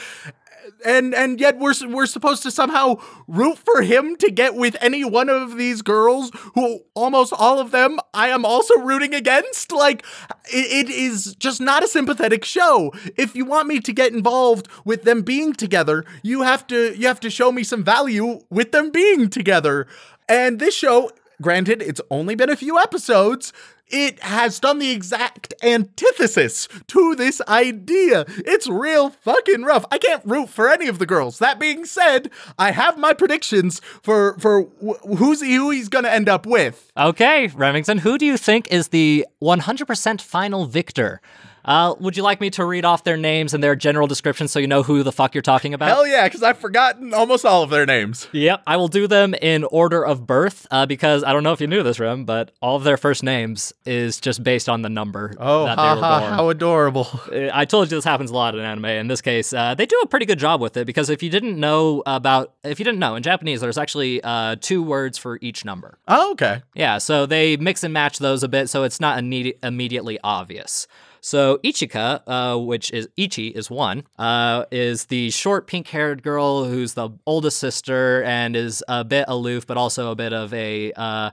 And 0.84 1.14
and 1.14 1.40
yet 1.40 1.60
we're 1.60 1.74
we're 1.88 2.06
supposed 2.08 2.42
to 2.44 2.52
somehow 2.52 2.96
root 3.28 3.60
for 3.60 3.82
him 3.82 4.16
to 4.18 4.32
get 4.32 4.56
with 4.56 4.76
any 4.82 5.06
one 5.06 5.30
of 5.30 5.58
these 5.58 5.82
girls 5.82 6.32
who 6.56 6.80
almost 6.96 7.34
all 7.34 7.60
of 7.60 7.72
them 7.72 8.00
I 8.14 8.30
am 8.30 8.46
also 8.46 8.76
rooting 8.80 9.14
against. 9.14 9.72
Like 9.72 10.04
it, 10.46 10.88
it 10.88 10.90
is 10.90 11.36
just 11.36 11.62
not 11.62 11.84
a 11.84 11.88
sympathetic 11.88 12.44
show. 12.44 12.92
If 13.16 13.36
you 13.36 13.46
want 13.46 13.68
me 13.68 13.80
to 13.80 13.94
get 13.94 14.14
involved 14.14 14.68
with 14.84 15.04
them 15.04 15.22
being 15.22 15.54
together, 15.54 16.04
you 16.24 16.42
have 16.42 16.66
to 16.68 16.98
you 16.98 17.08
have 17.08 17.20
to 17.22 17.30
show 17.30 17.52
me 17.52 17.64
some 17.64 17.84
value 17.84 18.40
with 18.50 18.72
them 18.72 18.90
being 18.90 19.30
together. 19.30 19.86
And 20.28 20.60
this 20.60 20.76
show 20.76 21.12
Granted, 21.42 21.82
it's 21.82 22.02
only 22.10 22.36
been 22.36 22.50
a 22.50 22.56
few 22.56 22.80
episodes. 22.80 23.52
It 23.88 24.20
has 24.22 24.60
done 24.60 24.80
the 24.80 24.92
exact 24.92 25.54
antithesis 25.62 26.68
to 26.88 27.16
this 27.16 27.40
idea. 27.48 28.26
It's 28.40 28.68
real 28.68 29.12
fucking 29.12 29.62
rough. 29.64 29.86
I 29.92 30.00
can't 30.00 30.26
root 30.26 30.50
for 30.50 30.70
any 30.70 30.88
of 30.88 30.98
the 30.98 31.06
girls. 31.06 31.38
That 31.38 31.60
being 31.60 31.86
said, 31.86 32.32
I 32.58 32.72
have 32.72 32.98
my 32.98 33.14
predictions 33.14 33.82
for 34.02 34.38
for 34.40 34.64
wh- 34.84 35.18
who's 35.18 35.42
who 35.42 35.70
he's 35.70 35.90
gonna 35.90 36.10
end 36.10 36.28
up 36.30 36.48
with. 36.48 36.92
Okay, 36.98 37.48
Remington, 37.48 38.00
who 38.00 38.18
do 38.18 38.26
you 38.26 38.38
think 38.38 38.68
is 38.72 38.88
the 38.88 39.26
100% 39.42 40.22
final 40.22 40.66
victor? 40.66 41.22
Uh, 41.66 41.96
would 42.00 42.16
you 42.16 42.24
like 42.24 42.40
me 42.40 42.50
to 42.52 42.64
read 42.64 42.86
off 42.86 43.04
their 43.04 43.18
names 43.18 43.54
and 43.54 43.64
their 43.64 43.76
general 43.76 44.06
description 44.08 44.48
so 44.48 44.60
you 44.60 44.68
know 44.68 44.84
who 44.84 45.02
the 45.04 45.12
fuck 45.12 45.34
you're 45.34 45.42
talking 45.42 45.74
about? 45.74 45.90
Hell 45.90 46.06
yeah, 46.08 46.26
because 46.26 46.44
I've 46.44 46.58
forgotten 46.60 47.14
almost 47.14 47.44
all 47.46 47.64
of 47.64 47.72
their 47.72 47.86
names. 47.86 48.28
Yep, 48.32 48.62
I 48.68 48.78
will 48.78 48.88
do 48.88 49.08
them 49.08 49.34
in 49.34 49.64
order 49.66 50.06
of 50.06 50.28
birth 50.28 50.68
uh, 50.72 50.86
because 50.86 51.24
I 51.24 51.34
don't 51.34 51.44
know 51.44 51.54
if 51.54 51.60
you 51.62 51.68
knew 51.68 51.82
this, 51.84 52.00
Rem, 52.00 52.24
but 52.26 52.52
all 52.62 52.76
of 52.76 52.84
their 52.84 52.98
first 52.98 53.24
names 53.24 53.74
is 53.86 54.20
just 54.20 54.44
based 54.44 54.70
on 54.70 54.84
the 54.84 54.90
number 54.90 55.34
Oh, 55.40 55.66
that 55.66 55.76
they 55.76 55.82
ha 55.82 55.96
were 55.96 56.02
ha, 56.02 56.36
how 56.36 56.50
adorable. 56.50 57.08
Uh, 57.32 57.50
I 57.52 57.66
told 57.66 57.90
you 57.92 57.98
this 57.98 58.06
happens 58.06 58.30
a 58.30 58.34
lot 58.36 58.54
in 58.56 58.62
anime. 58.62 58.86
In 58.86 59.08
this 59.08 59.22
case, 59.22 59.52
uh, 59.52 59.74
they 59.74 59.86
do 59.88 60.00
a 60.04 60.08
pretty 60.08 60.26
good 60.28 60.40
job 60.40 60.62
with 60.62 60.78
it 60.78 60.86
because 60.86 61.10
if 61.10 61.24
you 61.24 61.30
didn't 61.32 61.60
know 61.60 62.04
about, 62.06 62.54
if 62.64 62.78
you 62.80 62.86
didn't 62.86 63.00
know, 63.00 63.16
in 63.16 63.24
Japanese, 63.24 63.62
there's 63.62 63.78
actually 63.78 64.22
uh, 64.24 64.56
two 64.62 64.84
words 64.84 65.18
for 65.18 65.40
each 65.42 65.66
number. 65.66 65.98
Oh, 66.08 66.32
okay. 66.34 66.62
Yeah, 66.76 67.00
so 67.00 67.26
they 67.26 67.58
mix 67.58 67.84
and 67.84 67.92
match 67.94 68.20
those 68.20 68.44
a 68.44 68.48
bit, 68.48 68.70
so 68.70 68.84
it's 68.84 69.00
not 69.00 69.18
immedi- 69.18 69.56
immediately 69.64 70.20
obvious. 70.24 70.86
So 71.26 71.58
Ichika, 71.64 72.22
uh, 72.28 72.60
which 72.60 72.92
is 72.92 73.10
Ichi, 73.18 73.48
is 73.48 73.68
one. 73.68 74.04
Uh, 74.20 74.66
is 74.72 75.06
the 75.06 75.32
short 75.32 75.66
pink-haired 75.66 76.22
girl 76.22 76.66
who's 76.66 76.94
the 76.94 77.10
oldest 77.26 77.58
sister 77.58 78.22
and 78.22 78.56
is 78.56 78.84
a 78.88 79.04
bit 79.04 79.26
aloof, 79.28 79.66
but 79.66 79.76
also 79.76 80.12
a 80.12 80.16
bit 80.16 80.34
of 80.34 80.54
a. 80.54 80.94
Uh, 80.94 81.32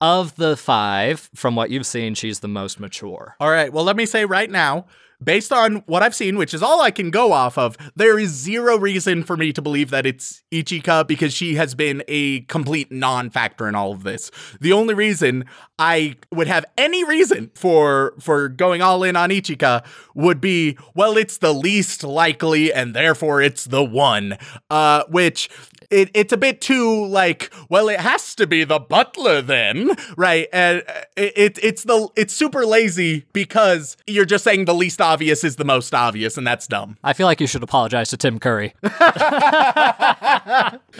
of 0.00 0.34
the 0.36 0.56
five, 0.56 1.28
from 1.34 1.56
what 1.56 1.70
you've 1.70 1.84
seen, 1.84 2.14
she's 2.14 2.40
the 2.40 2.48
most 2.48 2.80
mature. 2.80 3.34
All 3.38 3.50
right. 3.50 3.70
Well, 3.70 3.84
let 3.84 3.96
me 3.96 4.06
say 4.06 4.24
right 4.24 4.48
now, 4.48 4.86
based 5.22 5.52
on 5.52 5.76
what 5.86 6.02
I've 6.02 6.14
seen, 6.14 6.36
which 6.36 6.54
is 6.54 6.62
all 6.62 6.80
I 6.80 6.90
can 6.90 7.10
go 7.10 7.32
off 7.32 7.58
of, 7.58 7.76
there 7.96 8.18
is 8.18 8.30
zero 8.30 8.78
reason 8.78 9.22
for 9.24 9.36
me 9.36 9.52
to 9.52 9.62
believe 9.62 9.90
that 9.90 10.06
it's 10.06 10.42
Ichika 10.52 11.06
because 11.06 11.32
she 11.32 11.56
has 11.56 11.74
been 11.74 12.02
a 12.08 12.40
complete 12.42 12.92
non 12.92 13.30
factor 13.30 13.68
in 13.68 13.74
all 13.74 13.92
of 13.92 14.02
this. 14.02 14.30
The 14.60 14.72
only 14.72 14.94
reason 14.94 15.44
I 15.78 16.16
would 16.30 16.48
have 16.48 16.64
any 16.76 17.04
reason 17.04 17.50
for 17.54 18.14
for 18.20 18.48
going 18.48 18.82
all 18.82 19.02
in 19.04 19.16
on 19.16 19.30
Ichika 19.30 19.84
would 20.14 20.40
be, 20.40 20.76
well, 20.94 21.16
it's 21.16 21.38
the 21.38 21.52
least 21.52 22.04
likely 22.04 22.72
and 22.72 22.94
therefore 22.94 23.42
it's 23.42 23.64
the 23.64 23.84
one. 23.84 24.36
Uh, 24.70 25.04
which 25.08 25.48
it, 25.90 26.10
it's 26.14 26.32
a 26.32 26.36
bit 26.36 26.60
too 26.60 27.06
like 27.06 27.52
well 27.68 27.88
it 27.88 28.00
has 28.00 28.34
to 28.34 28.46
be 28.46 28.64
the 28.64 28.78
butler 28.78 29.40
then 29.42 29.90
right 30.16 30.48
and 30.52 30.82
uh, 30.88 30.92
it, 31.16 31.32
it 31.36 31.58
it's 31.62 31.84
the 31.84 32.08
it's 32.16 32.34
super 32.34 32.66
lazy 32.66 33.26
because 33.32 33.96
you're 34.06 34.24
just 34.24 34.44
saying 34.44 34.64
the 34.64 34.74
least 34.74 35.00
obvious 35.00 35.44
is 35.44 35.56
the 35.56 35.64
most 35.64 35.94
obvious 35.94 36.36
and 36.36 36.46
that's 36.46 36.66
dumb 36.66 36.96
I 37.02 37.12
feel 37.12 37.26
like 37.26 37.40
you 37.40 37.46
should 37.46 37.62
apologize 37.62 38.10
to 38.10 38.16
Tim 38.16 38.38
Curry. 38.38 38.74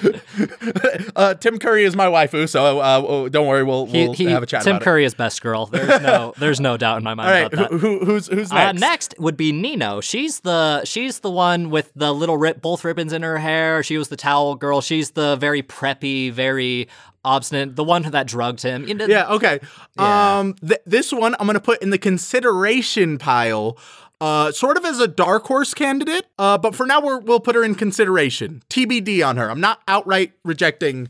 uh, 1.16 1.35
tim 1.35 1.59
curry 1.59 1.85
is 1.85 1.97
my 1.97 2.07
waifu 2.07 2.49
so 2.49 2.79
uh, 2.81 3.29
don't 3.29 3.47
worry 3.47 3.62
we'll, 3.62 3.87
we'll 3.87 4.12
he- 4.12 4.24
have 4.26 4.43
a 4.43 4.47
chat 4.47 4.62
Tim 4.62 4.79
Curry 4.79 5.05
is 5.05 5.14
best 5.14 5.41
girl. 5.43 5.66
There's 5.66 6.03
no, 6.03 6.35
there's 6.39 6.61
no 6.61 6.76
doubt 6.76 6.99
in 6.99 7.05
my 7.05 7.14
mind 7.14 7.29
all 7.29 7.35
right 7.35 7.53
about 7.53 7.70
that. 7.70 7.79
who, 7.79 7.99
who, 7.99 8.05
who's 8.05 8.26
who's 8.29 8.53
Uh, 8.53 8.72
next 8.72 8.81
next 8.81 9.14
would 9.18 9.37
be 9.37 9.53
Nino. 9.53 10.01
She's 10.01 10.41
the 10.41 10.85
she's 10.85 11.20
the 11.20 11.31
one 11.31 11.70
with 11.70 11.91
the 11.95 12.12
little 12.12 12.37
rip, 12.37 12.61
both 12.61 12.85
ribbons 12.85 13.12
in 13.12 13.22
her 13.22 13.39
hair. 13.39 13.83
She 13.83 13.97
was 13.99 14.09
the 14.09 14.16
towel 14.16 14.55
girl. 14.55 14.81
She's 14.81 15.12
the 15.12 15.37
very 15.37 15.62
preppy, 15.62 16.31
very 16.33 16.89
obstinate, 17.24 17.76
the 17.76 17.85
one 17.85 18.03
that 18.03 18.26
drugged 18.26 18.62
him. 18.62 18.87
You 18.89 18.95
know, 18.95 19.07
Yeah, 19.07 19.29
okay. 19.35 19.61
Yeah. 19.99 20.39
Um 20.39 20.55
th- 20.55 20.81
this 20.87 21.12
one 21.12 21.35
I'm 21.39 21.47
going 21.47 21.55
to 21.55 21.61
put 21.61 21.83
in 21.83 21.91
the 21.91 21.99
consideration 21.99 23.18
pile. 23.18 23.79
Uh, 24.21 24.51
sort 24.51 24.77
of 24.77 24.85
as 24.85 24.99
a 24.99 25.07
dark 25.07 25.45
horse 25.47 25.75
candidate, 25.75 26.27
uh, 26.39 26.59
but 26.59 26.75
for 26.75 26.87
now 26.87 27.01
we're, 27.01 27.21
we'll 27.21 27.39
put 27.39 27.55
her 27.55 27.62
in 27.62 27.75
consideration. 27.75 28.62
TBD 28.69 29.25
on 29.27 29.37
her. 29.37 29.49
I'm 29.49 29.61
not 29.61 29.81
outright 29.87 30.33
rejecting 30.45 31.09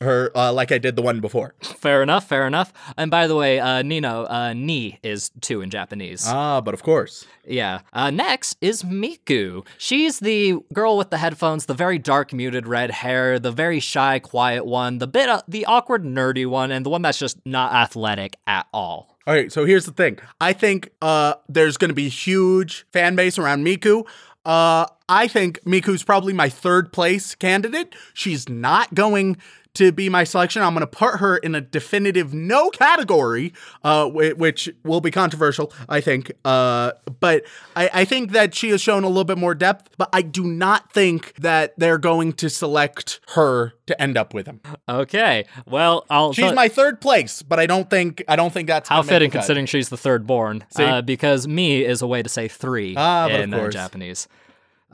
her 0.00 0.30
uh, 0.34 0.52
like 0.52 0.72
I 0.72 0.78
did 0.78 0.96
the 0.96 1.02
one 1.02 1.20
before. 1.20 1.54
Fair 1.62 2.02
enough, 2.02 2.28
fair 2.28 2.46
enough. 2.46 2.72
And 2.96 3.10
by 3.10 3.26
the 3.26 3.34
way, 3.34 3.60
uh, 3.60 3.82
Nino, 3.82 4.24
uh, 4.24 4.52
ni 4.52 4.98
is 5.02 5.30
two 5.40 5.62
in 5.62 5.70
Japanese. 5.70 6.24
Ah, 6.26 6.60
but 6.60 6.74
of 6.74 6.82
course. 6.82 7.26
Yeah. 7.46 7.80
Uh, 7.92 8.10
next 8.10 8.56
is 8.60 8.82
Miku. 8.82 9.66
She's 9.78 10.20
the 10.20 10.58
girl 10.72 10.96
with 10.96 11.10
the 11.10 11.18
headphones, 11.18 11.66
the 11.66 11.74
very 11.74 11.98
dark, 11.98 12.32
muted 12.32 12.66
red 12.66 12.90
hair, 12.90 13.38
the 13.38 13.52
very 13.52 13.80
shy, 13.80 14.18
quiet 14.18 14.66
one, 14.66 14.98
the 14.98 15.06
bit, 15.06 15.28
uh, 15.28 15.42
the 15.48 15.64
awkward, 15.66 16.04
nerdy 16.04 16.46
one, 16.46 16.70
and 16.70 16.84
the 16.84 16.90
one 16.90 17.02
that's 17.02 17.18
just 17.18 17.38
not 17.46 17.72
athletic 17.72 18.36
at 18.46 18.66
all. 18.72 19.15
All 19.26 19.34
right, 19.34 19.50
so 19.50 19.64
here's 19.64 19.86
the 19.86 19.92
thing. 19.92 20.20
I 20.40 20.52
think 20.52 20.90
uh, 21.02 21.34
there's 21.48 21.76
going 21.76 21.88
to 21.88 21.94
be 21.94 22.08
huge 22.08 22.86
fan 22.92 23.16
base 23.16 23.38
around 23.38 23.66
Miku. 23.66 24.06
Uh, 24.44 24.86
I 25.08 25.26
think 25.26 25.58
Miku's 25.64 26.04
probably 26.04 26.32
my 26.32 26.48
third 26.48 26.92
place 26.92 27.34
candidate. 27.34 27.92
She's 28.14 28.48
not 28.48 28.94
going 28.94 29.38
to 29.76 29.92
be 29.92 30.08
my 30.08 30.24
selection. 30.24 30.62
I'm 30.62 30.74
going 30.74 30.80
to 30.80 30.86
put 30.86 31.16
her 31.20 31.36
in 31.36 31.54
a 31.54 31.60
definitive 31.60 32.34
no 32.34 32.70
category, 32.70 33.52
uh, 33.84 34.08
which 34.08 34.68
will 34.84 35.00
be 35.00 35.10
controversial, 35.10 35.72
I 35.88 36.00
think. 36.00 36.32
Uh, 36.44 36.92
but 37.20 37.44
I, 37.74 37.90
I 37.92 38.04
think 38.04 38.32
that 38.32 38.54
she 38.54 38.70
has 38.70 38.80
shown 38.80 39.04
a 39.04 39.08
little 39.08 39.24
bit 39.24 39.38
more 39.38 39.54
depth, 39.54 39.90
but 39.96 40.08
I 40.12 40.22
do 40.22 40.44
not 40.44 40.92
think 40.92 41.34
that 41.36 41.74
they're 41.78 41.98
going 41.98 42.32
to 42.34 42.50
select 42.50 43.20
her 43.34 43.72
to 43.86 44.02
end 44.02 44.16
up 44.18 44.34
with 44.34 44.46
him. 44.46 44.60
Okay. 44.88 45.44
Well, 45.66 46.04
I'll. 46.10 46.32
She's 46.32 46.44
tell- 46.44 46.54
my 46.54 46.68
third 46.68 47.00
place, 47.00 47.42
but 47.42 47.58
I 47.60 47.66
don't 47.66 47.88
think 47.88 48.22
I 48.28 48.36
don't 48.36 48.52
think 48.52 48.68
that's 48.68 48.88
How 48.88 49.02
fitting, 49.02 49.30
considering 49.30 49.66
she's 49.66 49.88
the 49.88 49.96
third 49.96 50.26
born. 50.26 50.64
Uh, 50.76 51.02
because 51.02 51.46
me 51.46 51.84
is 51.84 52.02
a 52.02 52.06
way 52.06 52.22
to 52.22 52.28
say 52.28 52.48
three 52.48 52.94
Ah, 52.96 53.28
in 53.28 53.54
uh. 53.54 53.68
Japanese. 53.70 54.28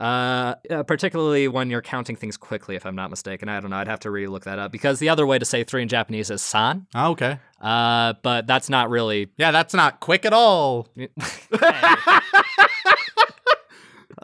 Uh, 0.03 0.55
uh, 0.69 0.83
particularly 0.83 1.47
when 1.47 1.69
you're 1.69 1.81
counting 1.81 2.15
things 2.17 2.35
quickly, 2.35 2.75
if 2.75 2.85
I'm 2.85 2.95
not 2.95 3.09
mistaken. 3.09 3.47
I 3.47 3.59
don't 3.61 3.69
know. 3.69 3.77
I'd 3.77 3.87
have 3.87 4.01
to 4.01 4.11
re-look 4.11 4.43
that 4.43 4.59
up 4.59 4.71
because 4.71 4.99
the 4.99 5.07
other 5.07 5.25
way 5.25 5.39
to 5.39 5.45
say 5.45 5.63
three 5.63 5.81
in 5.81 5.87
Japanese 5.87 6.29
is 6.29 6.41
san. 6.41 6.87
Oh, 6.93 7.11
okay. 7.11 7.39
Uh, 7.61 8.13
but 8.21 8.45
that's 8.45 8.69
not 8.69 8.89
really. 8.89 9.29
Yeah, 9.37 9.51
that's 9.51 9.73
not 9.73 9.99
quick 10.01 10.25
at 10.25 10.33
all. 10.33 10.89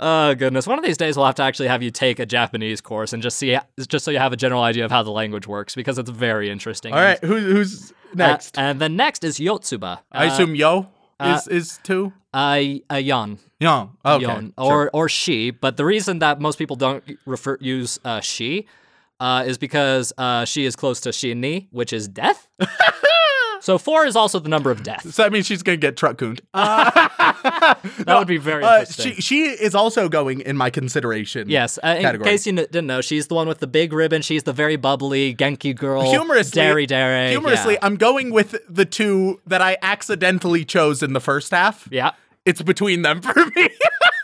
Oh 0.01 0.34
goodness! 0.34 0.65
One 0.65 0.80
of 0.80 0.86
these 0.86 0.95
days 0.95 1.17
we'll 1.17 1.25
have 1.25 1.36
to 1.36 1.43
actually 1.43 1.67
have 1.67 1.84
you 1.84 1.91
take 1.91 2.19
a 2.19 2.25
Japanese 2.25 2.80
course 2.80 3.11
and 3.11 3.21
just 3.21 3.38
see, 3.38 3.57
just 3.89 4.05
so 4.05 4.11
you 4.11 4.19
have 4.19 4.32
a 4.32 4.38
general 4.38 4.61
idea 4.63 4.86
of 4.86 4.91
how 4.91 5.03
the 5.03 5.11
language 5.11 5.45
works 5.45 5.75
because 5.75 5.97
it's 5.97 6.09
very 6.09 6.49
interesting. 6.49 6.93
All 6.93 6.99
right, 7.01 7.19
who, 7.21 7.36
who's 7.38 7.91
Uh, 7.91 8.15
next? 8.15 8.57
and 8.57 8.80
then 8.80 8.95
next 8.95 9.25
is 9.25 9.39
Yotsuba. 9.39 9.99
I 10.11 10.27
Uh, 10.27 10.32
assume 10.32 10.55
Yo 10.55 10.88
uh, 11.20 11.39
is 11.41 11.47
is 11.47 11.80
two. 11.84 12.13
uh, 12.34 12.61
a 12.89 12.99
yon. 12.99 13.39
Young. 13.59 13.97
Okay. 14.05 14.24
yon, 14.24 14.53
sure. 14.57 14.65
or 14.65 14.89
or 14.93 15.09
she. 15.09 15.51
But 15.51 15.78
the 15.78 15.86
reason 15.86 16.20
that 16.20 16.39
most 16.39 16.57
people 16.57 16.76
don't 16.76 17.03
refer 17.26 17.57
use 17.59 17.99
uh, 18.05 18.22
she 18.22 18.67
uh, 19.20 19.43
is 19.45 19.57
because 19.57 20.13
uh, 20.17 20.45
she 20.45 20.65
is 20.65 20.76
close 20.76 21.01
to 21.01 21.09
shinni, 21.09 21.67
which 21.72 21.91
is 21.93 22.07
death. 22.07 22.47
so 23.62 23.78
four 23.78 24.05
is 24.05 24.16
also 24.16 24.39
the 24.39 24.49
number 24.49 24.72
of 24.72 24.84
deaths. 24.84 25.16
So 25.16 25.24
that 25.24 25.32
means 25.32 25.45
she's 25.45 25.64
gonna 25.64 25.78
get 25.78 25.97
truck 25.97 26.18
cooned. 26.18 26.41
That 26.53 28.16
would 28.18 28.28
be 28.28 28.38
very 28.38 28.64
Uh, 28.64 28.80
interesting. 28.80 29.14
she 29.16 29.22
she 29.22 29.43
is 29.43 29.76
also 29.76 30.10
going 30.10 30.41
in 30.41 30.57
my 30.57 30.70
consideration. 30.70 31.49
Yes, 31.49 31.78
uh, 31.84 31.95
in 31.97 32.01
category. 32.01 32.30
case 32.30 32.45
you 32.45 32.51
n- 32.51 32.55
didn't 32.72 32.88
know, 32.88 33.01
she's 33.01 33.28
the 33.28 33.36
one 33.36 33.47
with 33.47 33.60
the 33.60 33.68
big 33.68 33.93
ribbon. 33.93 34.22
She's 34.22 34.43
the 34.43 34.53
very 34.53 34.76
bubbly 34.76 35.36
Genki 35.36 35.76
girl. 35.76 36.01
Humorously, 36.10 36.62
dere 36.62 36.86
dere. 36.86 37.30
humorously, 37.30 37.74
yeah. 37.74 37.80
I'm 37.86 37.95
going 37.97 38.32
with 38.32 38.55
the 38.70 38.86
two 38.86 39.39
that 39.47 39.62
I 39.62 39.78
accidentally 39.82 40.66
chose 40.66 41.01
in 41.03 41.14
the 41.14 41.22
first 41.22 41.51
half. 41.51 41.88
yeah. 41.91 42.12
It's 42.45 42.62
between 42.62 43.01
them 43.03 43.22
for 43.22 43.36
me. 43.55 43.70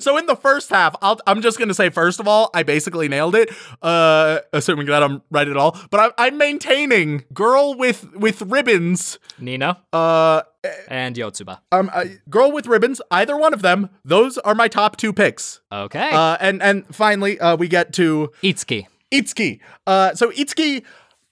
so 0.00 0.16
in 0.16 0.26
the 0.26 0.36
first 0.36 0.70
half, 0.70 0.94
I'll, 1.02 1.18
I'm 1.26 1.42
just 1.42 1.58
gonna 1.58 1.74
say 1.74 1.90
first 1.90 2.20
of 2.20 2.28
all, 2.28 2.50
I 2.54 2.62
basically 2.62 3.08
nailed 3.08 3.34
it, 3.34 3.50
uh, 3.82 4.38
assuming 4.52 4.86
that 4.86 5.02
I'm 5.02 5.22
right 5.30 5.46
at 5.48 5.56
all. 5.56 5.78
But 5.90 6.00
I'm, 6.00 6.10
I'm 6.18 6.38
maintaining 6.38 7.24
girl 7.32 7.74
with 7.74 8.06
with 8.14 8.42
ribbons. 8.42 9.18
Nino, 9.38 9.76
Uh, 9.92 10.42
and 10.88 11.14
Yotsuba. 11.16 11.58
um, 11.72 11.90
I, 11.92 12.18
girl 12.30 12.50
with 12.52 12.66
ribbons. 12.66 13.00
Either 13.10 13.36
one 13.36 13.52
of 13.52 13.62
them. 13.62 13.90
Those 14.04 14.38
are 14.38 14.54
my 14.54 14.68
top 14.68 14.96
two 14.96 15.12
picks. 15.12 15.60
Okay. 15.70 16.10
Uh, 16.10 16.36
and 16.40 16.62
and 16.62 16.86
finally, 16.94 17.38
uh, 17.40 17.56
we 17.56 17.68
get 17.68 17.92
to 17.94 18.30
Itsuki. 18.42 18.86
Itsuki. 19.12 19.60
Uh, 19.86 20.14
so 20.14 20.30
Itsuki, 20.30 20.82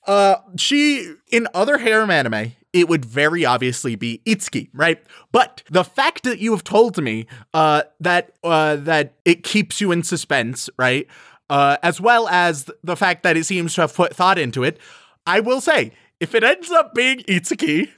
uh, 0.06 0.36
she 0.56 1.14
in 1.30 1.48
other 1.54 1.78
harem 1.78 2.10
anime, 2.10 2.52
it 2.72 2.88
would 2.88 3.04
very 3.04 3.44
obviously 3.44 3.96
be 3.96 4.20
Itsuki, 4.26 4.68
right? 4.72 5.02
But 5.30 5.62
the 5.70 5.84
fact 5.84 6.22
that 6.24 6.38
you 6.38 6.52
have 6.52 6.64
told 6.64 7.02
me 7.02 7.26
uh, 7.54 7.82
that 8.00 8.32
uh, 8.42 8.76
that 8.76 9.14
it 9.24 9.42
keeps 9.44 9.80
you 9.80 9.92
in 9.92 10.02
suspense, 10.02 10.70
right? 10.78 11.06
Uh, 11.50 11.76
as 11.82 12.00
well 12.00 12.28
as 12.28 12.70
the 12.82 12.96
fact 12.96 13.22
that 13.24 13.36
it 13.36 13.44
seems 13.44 13.74
to 13.74 13.82
have 13.82 13.94
put 13.94 14.14
thought 14.16 14.38
into 14.38 14.62
it, 14.64 14.78
I 15.26 15.40
will 15.40 15.60
say, 15.60 15.92
if 16.18 16.34
it 16.34 16.42
ends 16.42 16.70
up 16.70 16.94
being 16.94 17.18
Itsuki, 17.28 17.90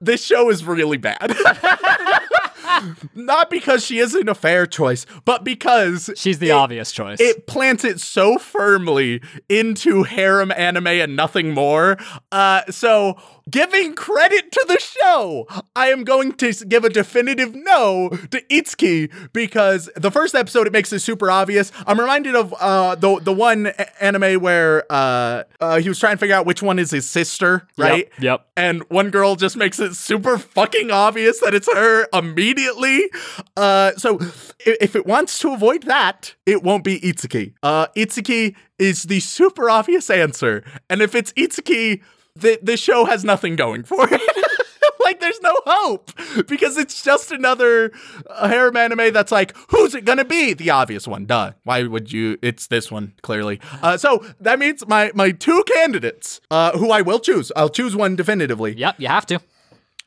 this 0.00 0.22
show 0.24 0.50
is 0.50 0.62
really 0.64 0.98
bad. 0.98 1.34
Not 3.14 3.50
because 3.50 3.84
she 3.84 3.98
isn't 3.98 4.28
a 4.28 4.34
fair 4.34 4.66
choice, 4.66 5.06
but 5.24 5.42
because 5.42 6.10
She's 6.16 6.38
the 6.38 6.50
it- 6.50 6.52
obvious 6.52 6.92
choice. 6.92 7.18
it 7.20 7.46
plants 7.46 7.82
it 7.84 7.98
so 8.00 8.38
firmly 8.38 9.20
into 9.48 10.02
harem 10.02 10.52
anime 10.52 10.86
and 10.86 11.16
nothing 11.16 11.52
more. 11.54 11.96
Uh, 12.30 12.62
so, 12.70 13.16
giving 13.50 13.94
credit 13.94 14.52
to 14.52 14.64
the 14.68 14.78
show, 14.78 15.46
I 15.74 15.88
am 15.88 16.04
going 16.04 16.32
to 16.32 16.52
give 16.66 16.84
a 16.84 16.88
definitive 16.88 17.54
no 17.54 18.10
to 18.30 18.40
Itsuki 18.50 19.12
because 19.32 19.90
the 19.96 20.10
first 20.10 20.34
episode 20.34 20.66
it 20.66 20.72
makes 20.72 20.92
it 20.92 21.00
super 21.00 21.30
obvious. 21.30 21.72
I'm 21.86 21.98
reminded 22.00 22.34
of 22.34 22.54
uh, 22.58 22.94
the 22.94 23.20
the 23.20 23.32
one 23.32 23.68
anime 24.00 24.40
where 24.40 24.84
uh, 24.90 25.44
uh, 25.60 25.80
he 25.80 25.88
was 25.88 25.98
trying 25.98 26.16
to 26.16 26.18
figure 26.18 26.34
out 26.34 26.46
which 26.46 26.62
one 26.62 26.78
is 26.78 26.90
his 26.90 27.08
sister, 27.08 27.66
right? 27.76 28.08
Yep. 28.18 28.46
and 28.56 28.82
one 28.90 29.10
girl 29.10 29.36
just 29.36 29.56
makes 29.56 29.78
it 29.78 29.94
super 29.94 30.38
fucking 30.38 30.90
obvious 30.90 31.40
that 31.40 31.54
it's 31.54 31.72
her 31.72 32.06
immediately. 32.12 33.08
Uh, 33.56 33.92
so 33.96 34.18
if, 34.20 34.52
if 34.60 34.96
it 34.96 35.06
wants 35.06 35.38
to 35.40 35.52
avoid 35.52 35.84
that, 35.84 36.34
it 36.46 36.62
won't 36.62 36.84
be 36.84 37.00
Itsuki. 37.00 37.54
Uh, 37.62 37.86
Itsuki 37.96 38.54
is 38.78 39.04
the 39.04 39.20
super 39.20 39.70
obvious 39.70 40.10
answer, 40.10 40.64
and 40.88 41.02
if 41.02 41.14
it's 41.14 41.32
Itsuki, 41.34 42.02
the 42.36 42.58
the 42.62 42.76
show 42.76 43.04
has 43.04 43.24
nothing 43.24 43.56
going 43.56 43.82
for 43.84 44.06
it. 44.10 44.20
like 45.04 45.20
there's 45.20 45.40
no 45.40 45.54
hope 45.64 46.10
because 46.48 46.76
it's 46.76 47.02
just 47.02 47.30
another 47.32 47.90
uh, 48.28 48.48
harem 48.48 48.76
anime 48.76 49.12
that's 49.12 49.32
like 49.32 49.56
who's 49.70 49.94
it 49.94 50.04
gonna 50.04 50.24
be 50.24 50.52
the 50.52 50.68
obvious 50.70 51.06
one 51.06 51.24
duh 51.24 51.52
why 51.64 51.82
would 51.84 52.12
you 52.12 52.36
it's 52.42 52.66
this 52.66 52.90
one 52.90 53.12
clearly 53.22 53.58
uh, 53.82 53.96
so 53.96 54.24
that 54.40 54.58
means 54.58 54.86
my 54.86 55.10
my 55.14 55.30
two 55.30 55.62
candidates 55.74 56.40
uh, 56.50 56.76
who 56.76 56.90
i 56.90 57.00
will 57.00 57.20
choose 57.20 57.50
i'll 57.56 57.70
choose 57.70 57.96
one 57.96 58.16
definitively 58.16 58.74
Yep, 58.76 58.96
you 58.98 59.08
have 59.08 59.24
to. 59.26 59.40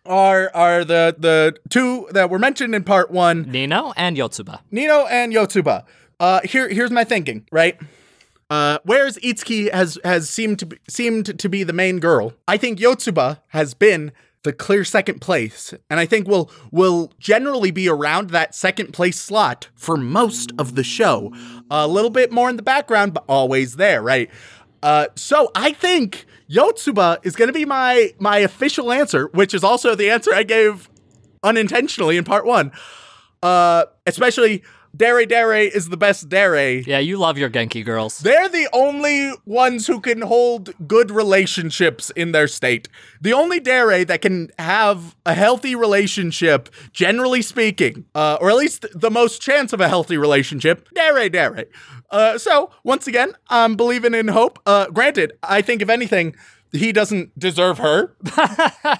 are 0.05 0.51
are 0.53 0.83
the 0.83 1.15
the 1.17 1.55
two 1.69 2.07
that 2.11 2.29
were 2.29 2.39
mentioned 2.39 2.75
in 2.75 2.83
part 2.83 3.09
one 3.11 3.43
Nino 3.49 3.93
and 3.97 4.17
Yotsuba. 4.17 4.59
Nino 4.71 5.05
and 5.07 5.33
Yotsuba. 5.33 5.85
Uh, 6.19 6.41
here, 6.43 6.69
here's 6.69 6.91
my 6.91 7.03
thinking, 7.03 7.47
right? 7.51 7.79
Uh, 8.51 8.79
whereas 8.83 9.17
Itsuki 9.19 9.71
has 9.71 9.97
has 10.03 10.29
seemed 10.29 10.59
to 10.59 10.65
be, 10.65 10.77
seemed 10.89 11.39
to 11.39 11.47
be 11.47 11.63
the 11.63 11.71
main 11.71 11.99
girl, 11.99 12.33
I 12.49 12.57
think 12.57 12.79
Yotsuba 12.79 13.39
has 13.47 13.73
been 13.73 14.11
the 14.43 14.51
clear 14.51 14.83
second 14.83 15.21
place, 15.21 15.73
and 15.89 16.01
I 16.01 16.05
think 16.05 16.27
will 16.27 16.51
will 16.69 17.13
generally 17.17 17.71
be 17.71 17.87
around 17.87 18.31
that 18.31 18.53
second 18.53 18.91
place 18.91 19.17
slot 19.17 19.69
for 19.73 19.95
most 19.95 20.51
of 20.57 20.75
the 20.75 20.83
show. 20.83 21.33
A 21.71 21.87
little 21.87 22.09
bit 22.09 22.33
more 22.33 22.49
in 22.49 22.57
the 22.57 22.61
background, 22.61 23.13
but 23.13 23.23
always 23.29 23.77
there, 23.77 24.01
right? 24.01 24.29
Uh, 24.83 25.07
so 25.15 25.49
I 25.55 25.71
think 25.71 26.25
Yotsuba 26.49 27.25
is 27.25 27.37
going 27.37 27.47
to 27.47 27.53
be 27.53 27.63
my 27.63 28.13
my 28.19 28.39
official 28.39 28.91
answer, 28.91 29.27
which 29.27 29.53
is 29.53 29.63
also 29.63 29.95
the 29.95 30.09
answer 30.09 30.33
I 30.33 30.43
gave 30.43 30.89
unintentionally 31.41 32.17
in 32.17 32.25
part 32.25 32.45
one. 32.45 32.73
Uh, 33.41 33.85
especially 34.05 34.61
Dere 34.95 35.25
Dere 35.25 35.61
is 35.61 35.89
the 35.89 35.97
best 35.97 36.27
Dere. 36.29 36.79
Yeah, 36.79 36.99
you 36.99 37.17
love 37.17 37.37
your 37.37 37.49
Genki 37.49 37.83
girls. 37.83 38.19
They're 38.19 38.49
the 38.49 38.67
only 38.73 39.31
ones 39.45 39.87
who 39.87 40.01
can 40.01 40.21
hold 40.21 40.73
good 40.87 41.11
relationships 41.11 42.09
in 42.11 42.33
their 42.33 42.47
state. 42.47 42.89
The 43.21 43.33
only 43.33 43.59
Dere 43.59 44.03
that 44.03 44.21
can 44.21 44.49
have 44.59 45.15
a 45.25 45.33
healthy 45.33 45.75
relationship, 45.75 46.69
generally 46.91 47.41
speaking, 47.41 48.05
uh, 48.13 48.37
or 48.41 48.49
at 48.49 48.57
least 48.57 48.85
the 48.93 49.11
most 49.11 49.41
chance 49.41 49.71
of 49.71 49.79
a 49.79 49.87
healthy 49.87 50.17
relationship, 50.17 50.87
Dare 50.93 51.29
Dare. 51.29 51.65
Uh, 52.09 52.37
so, 52.37 52.71
once 52.83 53.07
again, 53.07 53.33
I'm 53.49 53.75
believing 53.75 54.13
in 54.13 54.27
hope. 54.27 54.59
Uh, 54.65 54.87
granted, 54.87 55.33
I 55.41 55.61
think 55.61 55.81
if 55.81 55.89
anything, 55.89 56.35
he 56.71 56.91
doesn't 56.91 57.37
deserve 57.37 57.79
her. 57.79 58.15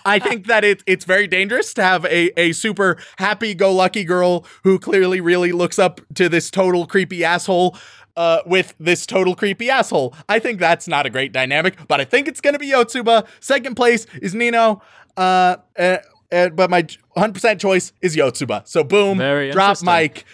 I 0.05 0.19
think 0.23 0.47
that 0.47 0.63
it, 0.63 0.83
it's 0.85 1.05
very 1.05 1.27
dangerous 1.27 1.73
to 1.75 1.83
have 1.83 2.05
a, 2.05 2.39
a 2.39 2.51
super 2.51 2.97
happy 3.17 3.53
go 3.53 3.73
lucky 3.73 4.03
girl 4.03 4.45
who 4.63 4.79
clearly 4.79 5.21
really 5.21 5.51
looks 5.51 5.79
up 5.79 6.01
to 6.15 6.27
this 6.29 6.51
total 6.51 6.85
creepy 6.85 7.23
asshole 7.23 7.77
uh, 8.17 8.39
with 8.45 8.73
this 8.79 9.05
total 9.05 9.35
creepy 9.35 9.69
asshole. 9.69 10.13
I 10.27 10.39
think 10.39 10.59
that's 10.59 10.87
not 10.87 11.05
a 11.05 11.09
great 11.09 11.31
dynamic, 11.31 11.77
but 11.87 12.01
I 12.01 12.05
think 12.05 12.27
it's 12.27 12.41
going 12.41 12.53
to 12.53 12.59
be 12.59 12.69
Yotsuba. 12.71 13.25
Second 13.39 13.75
place 13.75 14.05
is 14.21 14.35
Nino. 14.35 14.81
Uh, 15.15 15.57
uh, 15.77 15.97
uh, 16.31 16.49
but 16.49 16.69
my 16.69 16.83
100% 17.17 17.59
choice 17.59 17.93
is 18.01 18.15
Yotsuba. 18.15 18.67
So 18.67 18.83
boom, 18.83 19.17
drop 19.53 19.81
mic. 19.83 20.25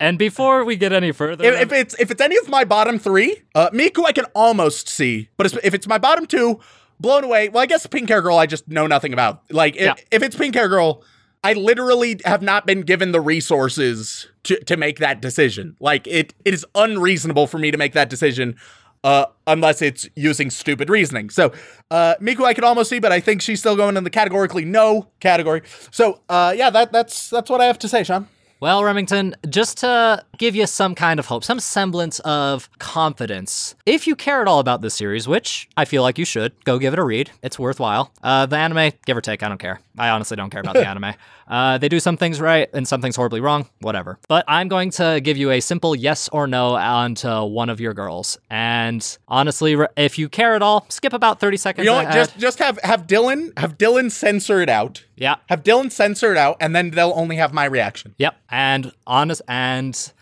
And 0.00 0.18
before 0.18 0.64
we 0.64 0.76
get 0.76 0.92
any 0.92 1.10
further, 1.12 1.44
if, 1.44 1.60
if 1.62 1.72
it's 1.72 1.94
if 1.98 2.10
it's 2.10 2.20
any 2.20 2.36
of 2.36 2.48
my 2.48 2.64
bottom 2.64 2.98
three, 2.98 3.42
uh, 3.54 3.70
Miku 3.70 4.04
I 4.06 4.12
can 4.12 4.26
almost 4.34 4.88
see, 4.88 5.28
but 5.36 5.46
it's- 5.46 5.60
if 5.64 5.74
it's 5.74 5.88
my 5.88 5.98
bottom 5.98 6.26
two, 6.26 6.60
blown 7.00 7.24
away. 7.24 7.48
Well, 7.48 7.62
I 7.62 7.66
guess 7.66 7.86
Pink 7.86 8.08
Hair 8.08 8.22
Girl 8.22 8.38
I 8.38 8.46
just 8.46 8.68
know 8.68 8.86
nothing 8.86 9.12
about. 9.12 9.42
Like 9.50 9.74
if, 9.76 9.82
Yeah. 9.82 9.94
if 10.10 10.22
it's 10.22 10.36
Pink 10.36 10.54
Hair 10.54 10.68
Girl, 10.68 11.02
I 11.42 11.52
literally 11.54 12.20
have 12.24 12.42
not 12.42 12.64
been 12.66 12.82
given 12.82 13.10
the 13.12 13.20
resources 13.20 14.28
to 14.44 14.58
to 14.64 14.76
make 14.76 14.98
that 15.00 15.20
decision. 15.20 15.76
Like 15.80 16.06
it 16.06 16.32
it 16.44 16.54
is 16.54 16.64
unreasonable 16.76 17.46
for 17.48 17.58
me 17.58 17.70
to 17.72 17.78
make 17.78 17.92
that 17.94 18.08
decision. 18.08 18.54
Uh, 19.04 19.26
unless 19.46 19.80
it's 19.80 20.08
using 20.16 20.50
stupid 20.50 20.90
reasoning. 20.90 21.30
So, 21.30 21.52
uh, 21.88 22.16
Miku, 22.20 22.44
I 22.44 22.52
could 22.52 22.64
almost 22.64 22.90
see, 22.90 22.98
but 22.98 23.12
I 23.12 23.20
think 23.20 23.40
she's 23.42 23.60
still 23.60 23.76
going 23.76 23.96
in 23.96 24.02
the 24.02 24.10
categorically 24.10 24.64
no 24.64 25.06
category. 25.20 25.62
So, 25.92 26.20
uh, 26.28 26.52
yeah, 26.56 26.68
that 26.70 26.90
that's 26.90 27.30
that's 27.30 27.48
what 27.48 27.60
I 27.60 27.66
have 27.66 27.78
to 27.78 27.88
say, 27.88 28.02
Sean. 28.02 28.26
Well, 28.60 28.82
Remington, 28.82 29.36
just 29.48 29.78
to 29.78 30.24
give 30.36 30.56
you 30.56 30.66
some 30.66 30.96
kind 30.96 31.20
of 31.20 31.26
hope, 31.26 31.44
some 31.44 31.60
semblance 31.60 32.18
of 32.20 32.68
confidence, 32.80 33.76
if 33.86 34.04
you 34.08 34.16
care 34.16 34.40
at 34.42 34.48
all 34.48 34.58
about 34.58 34.80
this 34.80 34.96
series, 34.96 35.28
which 35.28 35.68
I 35.76 35.84
feel 35.84 36.02
like 36.02 36.18
you 36.18 36.24
should, 36.24 36.64
go 36.64 36.80
give 36.80 36.92
it 36.92 36.98
a 36.98 37.04
read. 37.04 37.30
It's 37.40 37.56
worthwhile. 37.56 38.12
Uh, 38.20 38.46
the 38.46 38.56
anime, 38.56 38.90
give 39.06 39.16
or 39.16 39.20
take, 39.20 39.44
I 39.44 39.48
don't 39.48 39.58
care. 39.58 39.80
I 39.98 40.10
honestly 40.10 40.36
don't 40.36 40.50
care 40.50 40.60
about 40.60 40.74
the 40.74 40.86
anime. 40.88 41.14
Uh, 41.46 41.78
they 41.78 41.88
do 41.88 41.98
some 42.00 42.16
things 42.16 42.40
right 42.40 42.68
and 42.72 42.86
some 42.86 43.00
things 43.00 43.16
horribly 43.16 43.40
wrong, 43.40 43.68
whatever. 43.80 44.18
But 44.28 44.44
I'm 44.48 44.68
going 44.68 44.90
to 44.92 45.20
give 45.22 45.36
you 45.36 45.50
a 45.50 45.60
simple 45.60 45.96
yes 45.96 46.28
or 46.30 46.46
no 46.46 46.76
onto 46.76 47.28
one 47.44 47.70
of 47.70 47.80
your 47.80 47.94
girls. 47.94 48.38
And 48.50 49.18
honestly, 49.28 49.76
if 49.96 50.18
you 50.18 50.28
care 50.28 50.54
at 50.54 50.62
all, 50.62 50.86
skip 50.88 51.12
about 51.12 51.40
30 51.40 51.56
seconds. 51.56 51.84
You 51.84 51.90
know 51.92 52.02
what? 52.02 52.12
Just 52.12 52.38
just 52.38 52.58
have 52.58 52.78
have 52.82 53.06
Dylan 53.06 53.58
have 53.58 53.78
Dylan 53.78 54.10
censor 54.10 54.60
it 54.60 54.68
out. 54.68 55.04
yeah. 55.16 55.36
Have 55.48 55.62
Dylan 55.62 55.90
censor 55.90 56.32
it 56.32 56.38
out, 56.38 56.56
and 56.60 56.74
then 56.76 56.90
they'll 56.90 57.12
only 57.16 57.36
have 57.36 57.52
my 57.52 57.64
reaction. 57.64 58.14
Yep. 58.18 58.36
And 58.50 58.92
honest 59.06 59.42
and 59.48 60.12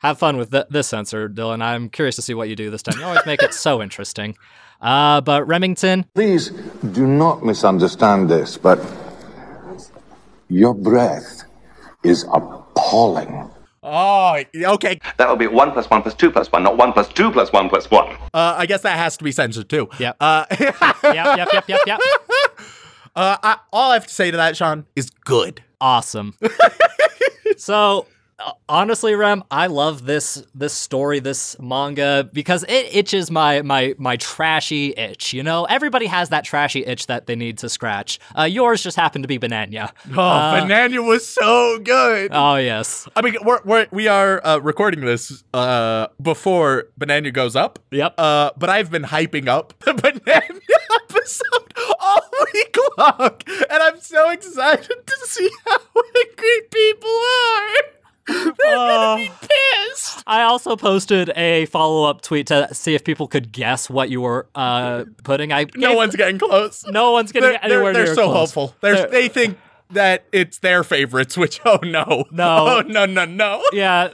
have 0.00 0.18
fun 0.18 0.36
with 0.36 0.50
th- 0.50 0.66
this 0.70 0.86
censor, 0.88 1.28
Dylan. 1.28 1.62
I'm 1.62 1.88
curious 1.88 2.16
to 2.16 2.22
see 2.22 2.34
what 2.34 2.48
you 2.50 2.54
do 2.56 2.70
this 2.70 2.82
time. 2.82 2.98
You 3.00 3.06
always 3.06 3.24
make 3.26 3.42
it 3.42 3.54
so 3.54 3.82
interesting. 3.82 4.36
Uh, 4.78 5.22
but 5.22 5.46
Remington, 5.48 6.04
Please 6.14 6.50
do 6.92 7.06
not 7.06 7.42
misunderstand 7.42 8.28
this, 8.28 8.58
but 8.58 8.78
your 10.48 10.74
breath 10.74 11.44
is 12.04 12.24
appalling. 12.32 13.50
Oh, 13.82 14.42
okay. 14.54 14.98
That 15.16 15.28
would 15.28 15.38
be 15.38 15.46
1 15.46 15.72
plus 15.72 15.88
1 15.88 16.02
plus 16.02 16.14
2 16.14 16.30
plus 16.32 16.50
1, 16.50 16.62
not 16.62 16.76
1 16.76 16.92
plus 16.92 17.08
2 17.08 17.30
plus 17.30 17.52
1 17.52 17.68
plus 17.68 17.88
1. 17.90 18.08
Uh, 18.08 18.16
I 18.34 18.66
guess 18.66 18.82
that 18.82 18.98
has 18.98 19.16
to 19.18 19.24
be 19.24 19.30
censored 19.30 19.68
too. 19.68 19.88
Yep. 19.98 20.16
Uh, 20.18 20.46
yep, 20.60 20.76
yep, 21.12 21.48
yep, 21.52 21.68
yep, 21.68 21.80
yep. 21.86 22.00
uh, 23.14 23.36
I, 23.42 23.58
all 23.72 23.92
I 23.92 23.94
have 23.94 24.06
to 24.06 24.12
say 24.14 24.32
to 24.32 24.36
that, 24.38 24.56
Sean, 24.56 24.86
is 24.96 25.10
good. 25.10 25.62
Awesome. 25.80 26.34
so 27.56 28.06
honestly, 28.68 29.14
Rem, 29.14 29.44
I 29.50 29.66
love 29.66 30.04
this 30.06 30.44
this 30.54 30.72
story, 30.72 31.20
this 31.20 31.58
manga 31.58 32.28
because 32.32 32.64
it 32.64 32.94
itches 32.94 33.30
my 33.30 33.62
my 33.62 33.94
my 33.98 34.16
trashy 34.16 34.94
itch. 34.96 35.32
You 35.32 35.42
know, 35.42 35.64
everybody 35.64 36.06
has 36.06 36.28
that 36.30 36.44
trashy 36.44 36.84
itch 36.84 37.06
that 37.06 37.26
they 37.26 37.36
need 37.36 37.58
to 37.58 37.68
scratch. 37.68 38.18
Uh, 38.36 38.44
yours 38.44 38.82
just 38.82 38.96
happened 38.96 39.24
to 39.24 39.28
be 39.28 39.38
Banana. 39.38 39.92
Oh, 40.10 40.60
Banana 40.60 41.02
was 41.02 41.26
so 41.26 41.78
good. 41.78 42.30
Oh 42.32 42.56
yes. 42.56 43.08
I 43.16 43.22
mean, 43.22 43.36
we're, 43.42 43.60
we're 43.64 43.86
we 43.90 44.08
are 44.08 44.44
uh, 44.44 44.58
recording 44.58 45.04
this 45.04 45.44
uh, 45.54 46.08
before 46.20 46.88
Banana 46.96 47.30
goes 47.30 47.56
up. 47.56 47.78
Yep. 47.90 48.14
Uh, 48.18 48.50
but 48.56 48.70
I've 48.70 48.90
been 48.90 49.04
hyping 49.04 49.48
up 49.48 49.74
the 49.84 49.94
Banana 49.94 50.60
episode 51.04 51.74
all 52.00 52.22
week 52.52 52.76
long, 52.98 53.30
and 53.70 53.82
I'm 53.82 54.00
so 54.00 54.30
excited 54.30 55.06
to 55.06 55.16
see 55.24 55.50
how 55.66 55.78
angry 56.26 56.60
people 56.70 57.10
are. 57.10 57.95
They're 58.28 58.52
gonna 58.64 59.22
be 59.22 59.30
pissed. 59.40 60.22
I 60.26 60.42
also 60.42 60.76
posted 60.76 61.30
a 61.36 61.66
follow 61.66 62.08
up 62.08 62.20
tweet 62.22 62.48
to 62.48 62.72
see 62.74 62.94
if 62.94 63.04
people 63.04 63.28
could 63.28 63.52
guess 63.52 63.88
what 63.88 64.10
you 64.10 64.20
were 64.20 64.46
uh, 64.54 65.04
putting. 65.24 65.52
I 65.52 65.66
No 65.76 65.88
gave- 65.90 65.96
one's 65.96 66.16
getting 66.16 66.38
close. 66.38 66.84
no 66.88 67.12
one's 67.12 67.32
getting 67.32 67.50
They're, 67.50 67.64
anywhere 67.64 67.92
they're, 67.92 68.04
near 68.04 68.06
they're 68.06 68.14
so 68.14 68.24
close. 68.30 68.36
hopeful. 68.52 68.74
They're, 68.80 68.94
They're- 68.94 69.08
they 69.10 69.28
think 69.28 69.58
that 69.90 70.24
it's 70.32 70.58
their 70.58 70.82
favorites, 70.82 71.36
which 71.36 71.60
oh 71.64 71.78
no, 71.82 72.24
No. 72.32 72.82
oh 72.82 72.82
no, 72.86 73.06
no, 73.06 73.24
no. 73.24 73.62
Yeah, 73.72 74.08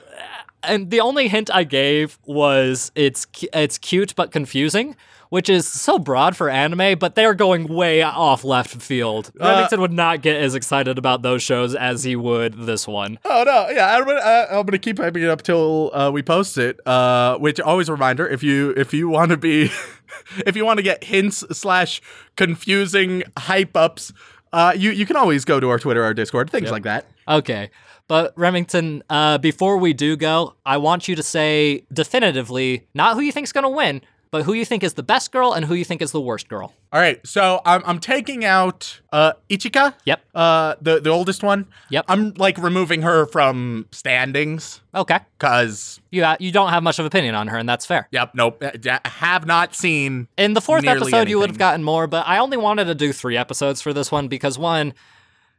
and 0.63 0.91
the 0.91 1.01
only 1.01 1.29
hint 1.29 1.51
I 1.53 1.65
gave 1.65 2.19
was 2.27 2.93
it's 2.95 3.27
it's 3.55 3.79
cute 3.79 4.15
but 4.15 4.31
confusing, 4.33 4.95
which 5.33 5.49
is 5.49 5.67
so 5.67 5.99
broad 5.99 6.37
for 6.37 6.51
anime. 6.51 6.99
But 6.99 7.15
they're 7.15 7.33
going 7.33 7.67
way 7.67 8.03
off 8.03 8.45
left 8.45 8.83
field. 8.83 9.33
Uh, 9.41 9.47
Remington 9.49 9.81
would 9.81 9.93
not 9.93 10.21
get 10.21 10.37
as 10.37 10.55
excited 10.55 10.99
about 10.99 11.23
those 11.23 11.43
shows 11.43 11.75
as 11.75 12.05
he 12.05 12.17
would 12.17 12.53
this 12.53 12.87
one. 12.87 13.19
Oh 13.25 13.43
no, 13.47 13.71
yeah, 13.71 13.97
I'm 13.97 14.05
gonna 14.05 14.21
uh, 14.21 14.47
I'm 14.51 14.67
gonna 14.67 14.77
keep 14.77 14.99
hyping 14.99 15.23
it 15.23 15.31
up 15.31 15.41
till 15.41 15.91
uh, 15.95 16.11
we 16.13 16.23
post 16.23 16.59
it. 16.59 16.87
Uh, 16.87 17.39
which 17.39 17.59
always 17.59 17.89
a 17.89 17.93
reminder 17.93 18.29
if 18.29 18.43
you 18.43 18.75
if 18.77 18.93
you 18.93 19.09
want 19.09 19.31
to 19.31 19.39
be 19.39 19.71
if 20.47 20.55
you 20.55 20.67
want 20.67 20.77
to 20.77 20.83
get 20.83 21.03
hints 21.03 21.43
slash 21.51 22.03
confusing 22.37 23.23
hype 23.39 23.75
ups, 23.75 24.13
uh, 24.53 24.75
you 24.77 24.91
you 24.91 25.07
can 25.07 25.17
always 25.17 25.47
go 25.47 25.59
to 25.59 25.71
our 25.71 25.79
Twitter, 25.79 26.05
our 26.05 26.13
Discord, 26.13 26.51
things 26.51 26.71
like 26.71 26.83
that. 26.83 27.07
Okay. 27.27 27.71
But 28.07 28.35
Remington, 28.37 29.03
uh, 29.09 29.39
before 29.39 29.79
we 29.79 29.95
do 29.95 30.15
go, 30.17 30.57
I 30.67 30.77
want 30.77 31.09
you 31.09 31.17
to 31.17 31.23
say 31.23 31.87
definitively 31.91 32.87
not 32.93 33.15
who 33.15 33.23
you 33.23 33.33
think's 33.33 33.53
gonna 33.53 33.71
win, 33.71 34.03
but 34.33 34.43
who 34.43 34.55
you 34.55 34.65
think 34.65 34.83
is 34.83 34.95
the 34.95 35.03
best 35.05 35.31
girl 35.31 35.53
and 35.53 35.65
who 35.67 35.75
you 35.75 35.85
think 35.85 36.03
is 36.03 36.11
the 36.11 36.21
worst 36.21 36.49
girl. 36.49 36.75
All 36.93 37.01
right, 37.01 37.25
so 37.25 37.61
I'm 37.65 37.83
I'm 37.87 38.01
taking 38.01 38.45
out 38.45 39.01
uh, 39.13 39.35
Ichika. 39.49 39.95
Yep. 40.05 40.21
Uh, 40.35 40.75
the 40.81 41.01
the 41.01 41.11
oldest 41.11 41.45
one. 41.45 41.67
Yep. 41.91 42.07
I'm 42.09 42.33
like 42.35 42.59
removing 42.59 43.03
her 43.03 43.27
from 43.27 43.87
standings 43.93 44.81
Okay. 44.95 45.19
because 45.39 46.01
You 46.11 46.25
uh, 46.25 46.37
you 46.41 46.51
don't 46.51 46.71
have 46.71 46.83
much 46.83 46.99
of 46.99 47.07
opinion 47.07 47.35
on 47.37 47.47
her, 47.49 47.59
and 47.59 47.69
that's 47.69 47.87
fair. 47.87 48.09
yep, 48.11 48.33
nope, 48.35 48.63
uh, 48.63 48.99
have 49.05 49.47
not 49.47 49.75
seen. 49.75 50.27
In 50.37 50.55
the 50.55 50.61
fourth 50.61 50.85
episode, 50.85 51.29
you 51.29 51.39
would 51.39 51.51
have 51.51 51.59
gotten 51.59 51.85
more, 51.85 52.07
but 52.09 52.27
I 52.27 52.39
only 52.39 52.57
wanted 52.57 52.87
to 52.87 52.95
do 52.95 53.13
three 53.13 53.37
episodes 53.37 53.81
for 53.83 53.93
this 53.93 54.11
one 54.11 54.29
because 54.29 54.59
one, 54.59 54.95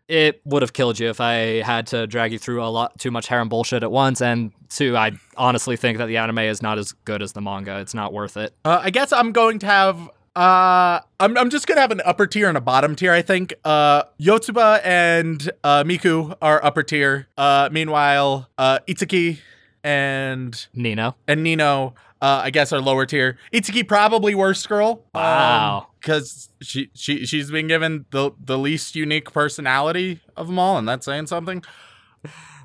it 0.07 0.41
would 0.45 0.61
have 0.61 0.73
killed 0.73 0.99
you 0.99 1.09
if 1.09 1.21
I 1.21 1.61
had 1.61 1.87
to 1.87 2.07
drag 2.07 2.31
you 2.33 2.39
through 2.39 2.63
a 2.63 2.67
lot 2.67 2.99
too 2.99 3.11
much 3.11 3.27
harem 3.27 3.49
bullshit 3.49 3.83
at 3.83 3.91
once, 3.91 4.21
and 4.21 4.51
two, 4.69 4.97
I 4.97 5.11
honestly 5.37 5.75
think 5.77 5.97
that 5.97 6.07
the 6.07 6.17
anime 6.17 6.39
is 6.39 6.61
not 6.61 6.77
as 6.77 6.91
good 7.05 7.21
as 7.21 7.33
the 7.33 7.41
manga. 7.41 7.79
It's 7.79 7.93
not 7.93 8.13
worth 8.13 8.37
it. 8.37 8.53
Uh, 8.65 8.79
I 8.81 8.89
guess 8.89 9.11
I'm 9.13 9.31
going 9.31 9.59
to 9.59 9.65
have. 9.65 10.09
Uh, 10.35 10.99
I'm, 11.19 11.37
I'm 11.37 11.49
just 11.51 11.67
gonna 11.67 11.81
have 11.81 11.91
an 11.91 12.01
upper 12.03 12.25
tier 12.25 12.49
and 12.49 12.57
a 12.57 12.61
bottom 12.61 12.95
tier. 12.95 13.13
I 13.13 13.21
think. 13.21 13.53
Uh, 13.63 14.03
Yotsuba 14.19 14.81
and 14.83 15.51
uh, 15.63 15.83
Miku 15.83 16.35
are 16.41 16.63
upper 16.65 16.81
tier. 16.83 17.27
Uh, 17.37 17.69
meanwhile, 17.71 18.49
uh, 18.57 18.79
Itsuki 18.87 19.39
and 19.83 20.67
Nino. 20.73 21.15
and 21.27 21.43
Nino, 21.43 21.93
uh, 22.23 22.39
I 22.45 22.51
guess, 22.51 22.71
are 22.71 22.79
lower 22.79 23.05
tier. 23.05 23.37
Itsuki 23.51 23.85
probably 23.85 24.33
worst 24.33 24.69
girl. 24.69 25.03
Wow. 25.13 25.87
Because 25.99 26.47
she 26.61 26.89
she 26.93 27.25
she's 27.25 27.51
been 27.51 27.67
given 27.67 28.05
the 28.11 28.31
the 28.41 28.57
least 28.57 28.95
unique 28.95 29.33
personality 29.33 30.21
of 30.37 30.47
them 30.47 30.57
all, 30.57 30.77
and 30.77 30.87
that's 30.87 31.05
saying 31.05 31.27
something. 31.27 31.61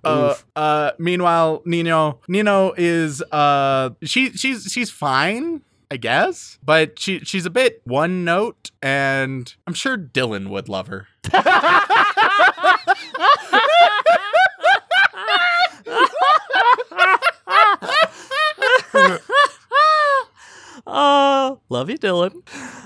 Uh, 0.04 0.36
uh, 0.54 0.92
meanwhile, 1.00 1.62
Nino 1.64 2.20
Nino 2.28 2.72
is 2.76 3.20
uh 3.32 3.90
she 4.02 4.30
she's 4.30 4.70
she's 4.70 4.92
fine, 4.92 5.62
I 5.90 5.96
guess, 5.96 6.61
but 6.62 7.00
she 7.00 7.18
she's 7.20 7.44
a 7.44 7.50
bit 7.50 7.82
one 7.82 8.24
note, 8.24 8.70
and 8.80 9.52
I'm 9.66 9.74
sure 9.74 9.98
Dylan 9.98 10.50
would 10.50 10.68
love 10.68 10.86
her. 10.86 11.09
Oh, 20.91 21.61
love 21.68 21.91
you, 21.91 21.99
Dylan. 21.99 22.32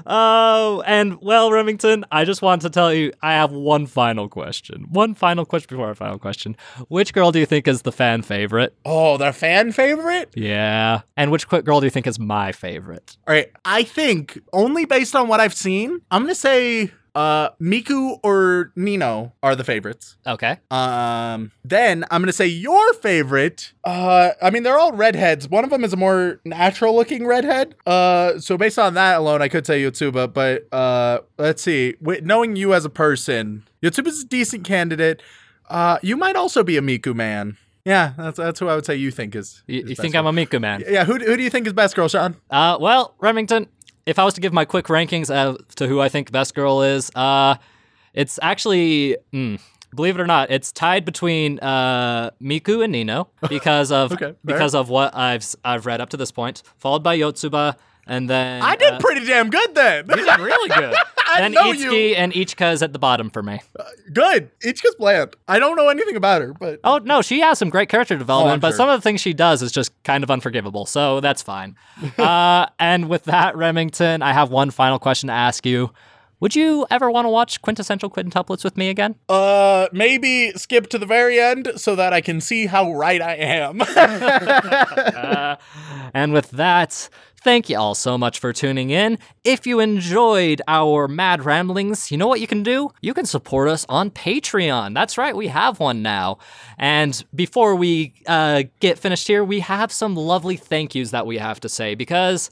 Oh, 0.05 0.82
and 0.84 1.22
well, 1.22 1.53
Remington, 1.53 2.05
I 2.11 2.24
just 2.24 2.42
want 2.42 2.62
to 2.62 2.70
tell 2.70 2.92
you, 2.92 3.12
I 3.22 3.32
have 3.34 3.53
one 3.53 3.86
final 3.86 4.28
question. 4.28 4.86
One 4.90 5.14
final 5.14 5.44
question 5.44 5.68
before 5.76 5.86
our 5.86 5.94
final 5.94 6.18
question. 6.18 6.57
Which 6.88 7.12
girl 7.12 7.30
do 7.30 7.38
you 7.38 7.46
think 7.46 7.68
is 7.68 7.82
the 7.82 7.92
fan 7.92 8.22
favorite? 8.22 8.76
Oh, 8.84 9.16
the 9.18 9.32
fan 9.32 9.70
favorite. 9.70 10.32
Yeah. 10.34 11.03
And 11.16 11.30
which 11.30 11.46
quick 11.46 11.64
girl 11.64 11.78
do 11.78 11.86
you 11.86 11.90
think 11.90 12.09
is 12.09 12.18
my 12.18 12.50
favorite? 12.50 13.16
All 13.28 13.34
right, 13.34 13.53
I 13.64 13.84
think 13.84 14.40
only 14.53 14.84
based 14.84 15.14
on 15.14 15.28
what 15.28 15.38
I've 15.38 15.55
seen, 15.55 16.00
I'm 16.11 16.22
gonna 16.22 16.34
say 16.34 16.90
uh 17.14 17.50
Miku 17.60 18.18
or 18.22 18.72
Nino 18.74 19.32
are 19.42 19.54
the 19.54 19.64
favorites. 19.64 20.16
Okay. 20.26 20.58
Um, 20.70 21.52
then 21.64 22.04
I'm 22.10 22.22
gonna 22.22 22.32
say 22.32 22.46
your 22.46 22.94
favorite. 22.94 23.72
Uh, 23.84 24.30
I 24.40 24.50
mean 24.50 24.62
they're 24.62 24.78
all 24.78 24.92
redheads. 24.92 25.48
One 25.48 25.64
of 25.64 25.70
them 25.70 25.84
is 25.84 25.92
a 25.92 25.96
more 25.96 26.40
natural 26.44 26.94
looking 26.94 27.26
redhead. 27.26 27.74
Uh, 27.86 28.38
so 28.38 28.56
based 28.56 28.78
on 28.78 28.94
that 28.94 29.18
alone, 29.18 29.42
I 29.42 29.48
could 29.48 29.66
say 29.66 29.82
Yotsuba. 29.82 30.32
But 30.32 30.72
uh, 30.72 31.20
let's 31.38 31.62
see. 31.62 31.92
Wi- 32.00 32.22
knowing 32.24 32.56
you 32.56 32.72
as 32.72 32.84
a 32.84 32.90
person, 32.90 33.64
Yotsuba's 33.82 34.22
a 34.22 34.26
decent 34.26 34.64
candidate. 34.64 35.22
Uh, 35.68 35.98
you 36.02 36.16
might 36.16 36.36
also 36.36 36.62
be 36.62 36.76
a 36.76 36.80
Miku 36.82 37.14
man. 37.14 37.56
Yeah, 37.84 38.12
that's 38.16 38.36
that's 38.38 38.60
who 38.60 38.68
I 38.68 38.74
would 38.76 38.86
say 38.86 38.94
you 38.94 39.10
think 39.10 39.34
is. 39.34 39.62
You, 39.66 39.82
is 39.82 39.90
you 39.90 39.96
think 39.96 40.12
girl. 40.14 40.26
I'm 40.26 40.38
a 40.38 40.46
Miku 40.46 40.60
man? 40.60 40.84
Yeah, 40.88 41.04
who, 41.04 41.14
who 41.18 41.36
do 41.36 41.42
you 41.42 41.50
think 41.50 41.66
is 41.66 41.72
best 41.72 41.96
girl, 41.96 42.08
Sean? 42.08 42.36
Uh, 42.48 42.78
well, 42.80 43.14
Remington, 43.18 43.66
if 44.07 44.18
I 44.18 44.24
was 44.24 44.34
to 44.34 44.40
give 44.40 44.53
my 44.53 44.64
quick 44.64 44.86
rankings 44.86 45.34
as 45.34 45.57
to 45.76 45.86
who 45.86 46.00
I 46.00 46.09
think 46.09 46.32
best 46.32 46.55
girl 46.55 46.82
is, 46.82 47.11
uh, 47.14 47.57
it's 48.14 48.38
actually, 48.42 49.16
mm, 49.32 49.61
believe 49.94 50.16
it 50.18 50.20
or 50.20 50.26
not, 50.26 50.50
it's 50.50 50.72
tied 50.72 51.05
between 51.05 51.59
uh, 51.61 52.30
Miku 52.42 52.82
and 52.82 52.92
Nino 52.92 53.28
because 53.48 53.92
of 53.92 54.12
Okay, 54.12 54.34
because 54.44 54.74
of 54.74 54.88
what 54.88 55.14
I've 55.14 55.46
I've 55.64 55.86
read 55.86 56.00
up 56.00 56.11
to 56.11 56.16
this 56.16 56.32
point, 56.32 56.62
followed 56.78 57.03
by 57.03 57.16
Yotsuba, 57.18 57.76
and 58.07 58.28
then 58.28 58.62
I 58.62 58.76
did 58.76 58.94
uh, 58.94 58.98
pretty 58.98 59.24
damn 59.26 59.48
good 59.50 59.74
then. 59.74 60.07
you 60.09 60.16
did 60.16 60.38
really 60.40 60.68
good. 60.68 60.94
I 61.28 61.40
then 61.40 61.53
know 61.53 61.72
you. 61.72 61.92
and 62.14 62.32
Ichika 62.32 62.72
is 62.72 62.82
at 62.82 62.92
the 62.92 62.98
bottom 62.98 63.30
for 63.30 63.42
me. 63.42 63.61
Good. 64.12 64.50
Ichika's 64.61 64.94
bland. 64.96 65.34
I 65.48 65.59
don't 65.59 65.76
know 65.76 65.88
anything 65.88 66.16
about 66.16 66.42
her, 66.42 66.53
but 66.53 66.80
Oh 66.84 66.98
no, 66.98 67.22
she 67.22 67.40
has 67.40 67.59
some 67.59 67.70
great 67.70 67.88
character 67.88 68.16
development, 68.16 68.59
Oh, 68.59 68.61
but 68.61 68.68
sure. 68.70 68.76
some 68.78 68.88
of 68.88 68.98
the 68.98 69.03
things 69.03 69.20
she 69.20 69.32
does 69.32 69.62
is 69.62 69.72
just 69.72 69.92
kind 70.03 70.22
of 70.24 70.30
unforgivable. 70.30 70.84
So 70.84 71.20
that's 71.20 71.42
fine. 71.42 71.76
uh, 72.18 72.66
and 72.78 73.09
with 73.09 73.24
that, 73.24 73.57
Remington, 73.57 74.20
I 74.22 74.32
have 74.32 74.50
one 74.50 74.70
final 74.70 74.98
question 74.98 75.28
to 75.28 75.32
ask 75.34 75.64
you. 75.64 75.90
Would 76.40 76.57
you 76.57 76.86
ever 76.90 77.09
want 77.09 77.26
to 77.26 77.28
watch 77.28 77.62
quintessential 77.62 78.11
quintuplets 78.11 78.64
with 78.64 78.76
me 78.76 78.88
again? 78.88 79.14
Uh, 79.28 79.86
maybe 79.92 80.50
skip 80.57 80.88
to 80.88 80.98
the 80.98 81.07
very 81.07 81.38
end 81.38 81.70
so 81.76 81.94
that 81.94 82.12
I 82.12 82.20
can 82.20 82.40
see 82.40 82.66
how 82.66 82.92
right 82.94 83.22
I 83.22 83.36
am. 83.36 83.78
And 86.14 86.32
with 86.34 86.50
that, 86.50 87.09
thank 87.43 87.68
you 87.68 87.78
all 87.78 87.95
so 87.95 88.16
much 88.16 88.38
for 88.38 88.53
tuning 88.53 88.90
in. 88.90 89.18
If 89.45 89.66
you 89.66 89.80
enjoyed 89.80 90.62
our 90.68 91.09
mad 91.09 91.45
ramblings, 91.45 92.11
you 92.11 92.16
know 92.16 92.26
what 92.26 92.40
you 92.40 92.47
can 92.47 92.62
do? 92.62 92.90
You 93.01 93.14
can 93.14 93.26
support 93.26 93.68
us 93.68 93.84
on 93.88 94.11
Patreon. 94.11 94.95
That's 94.95 95.18
right, 95.18 95.34
we 95.36 95.49
have 95.49 95.80
one 95.80 96.03
now. 96.03 96.38
And 96.78 97.22
before 97.34 97.74
we 97.74 98.14
uh, 98.26 98.64
get 98.80 98.99
finished 98.99 99.26
here, 99.26 99.45
we 99.45 99.61
have 99.61 99.93
some 99.93 100.14
lovely 100.14 100.57
thank 100.57 100.95
yous 100.95 101.11
that 101.11 101.26
we 101.26 101.38
have 101.38 101.61
to 101.61 101.68
say 101.68 101.95
because. 101.95 102.51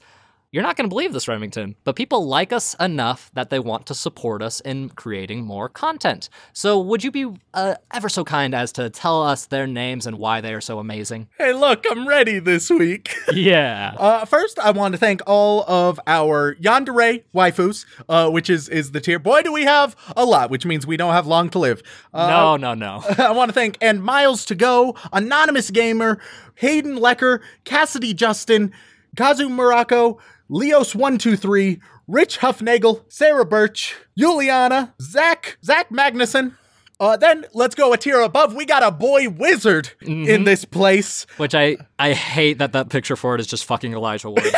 You're 0.53 0.63
not 0.63 0.75
going 0.75 0.89
to 0.89 0.93
believe 0.93 1.13
this, 1.13 1.29
Remington, 1.29 1.77
but 1.85 1.95
people 1.95 2.27
like 2.27 2.51
us 2.51 2.75
enough 2.77 3.31
that 3.35 3.49
they 3.49 3.59
want 3.59 3.85
to 3.85 3.93
support 3.95 4.41
us 4.41 4.59
in 4.59 4.89
creating 4.89 5.45
more 5.45 5.69
content. 5.69 6.27
So, 6.51 6.77
would 6.77 7.05
you 7.05 7.11
be 7.11 7.25
uh, 7.53 7.75
ever 7.93 8.09
so 8.09 8.25
kind 8.25 8.53
as 8.53 8.73
to 8.73 8.89
tell 8.89 9.23
us 9.23 9.45
their 9.45 9.65
names 9.65 10.05
and 10.05 10.17
why 10.19 10.41
they 10.41 10.53
are 10.53 10.59
so 10.59 10.79
amazing? 10.79 11.29
hey, 11.37 11.53
look, 11.53 11.85
I'm 11.89 12.05
ready 12.05 12.39
this 12.39 12.69
week. 12.69 13.15
Yeah. 13.31 13.95
Uh, 13.97 14.25
first, 14.25 14.59
I 14.59 14.71
want 14.71 14.93
to 14.93 14.97
thank 14.97 15.21
all 15.25 15.63
of 15.63 15.99
our 16.05 16.55
yandere 16.55 17.23
waifus, 17.33 17.85
uh, 18.09 18.29
which 18.29 18.49
is 18.49 18.67
is 18.67 18.91
the 18.91 18.99
tier. 18.99 19.19
Boy, 19.19 19.41
do 19.41 19.53
we 19.53 19.63
have 19.63 19.95
a 20.17 20.25
lot, 20.25 20.49
which 20.49 20.65
means 20.65 20.85
we 20.85 20.97
don't 20.97 21.13
have 21.13 21.27
long 21.27 21.49
to 21.51 21.59
live. 21.59 21.81
Uh, 22.13 22.27
no, 22.27 22.57
no, 22.57 22.73
no. 22.73 23.03
I 23.17 23.31
want 23.31 23.49
to 23.49 23.53
thank 23.53 23.77
and 23.79 24.03
Miles 24.03 24.43
to 24.45 24.55
go, 24.55 24.95
Anonymous 25.13 25.71
Gamer, 25.71 26.19
Hayden 26.55 26.97
Lecker, 26.97 27.39
Cassidy 27.63 28.13
Justin, 28.13 28.73
Kazu 29.15 29.47
Morocco, 29.47 30.19
Leos123, 30.51 31.79
Rich 32.07 32.39
Huffnagel, 32.39 33.03
Sarah 33.07 33.45
Birch, 33.45 33.95
Juliana, 34.17 34.93
Zach, 35.01 35.57
Zach 35.63 35.89
Magnuson. 35.89 36.55
Uh, 36.99 37.17
then 37.17 37.45
let's 37.53 37.73
go 37.73 37.93
a 37.93 37.97
tier 37.97 38.19
above. 38.19 38.53
We 38.53 38.65
got 38.65 38.83
a 38.83 38.91
boy 38.91 39.29
wizard 39.29 39.89
in 40.01 40.43
this 40.43 40.65
place. 40.65 41.25
Which 41.37 41.55
I 41.55 41.77
I 41.97 42.13
hate 42.13 42.59
that 42.59 42.73
that 42.73 42.89
picture 42.89 43.15
for 43.15 43.33
it 43.33 43.41
is 43.41 43.47
just 43.47 43.65
fucking 43.65 43.93
Elijah 43.93 44.29
Wood. 44.29 44.43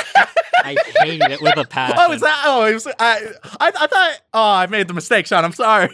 I 0.63 0.75
hate 0.97 1.21
it 1.21 1.41
with 1.41 1.57
a 1.57 1.65
passion. 1.65 1.97
Oh, 1.99 2.11
is 2.11 2.21
that? 2.21 2.43
Oh, 2.45 2.65
it 2.65 2.73
was, 2.73 2.87
I, 2.87 2.93
I, 2.99 3.67
I 3.67 3.87
thought. 3.87 4.21
Oh, 4.33 4.51
I 4.51 4.67
made 4.67 4.87
the 4.87 4.93
mistake, 4.93 5.25
Sean. 5.27 5.43
I'm 5.45 5.53
sorry. 5.53 5.89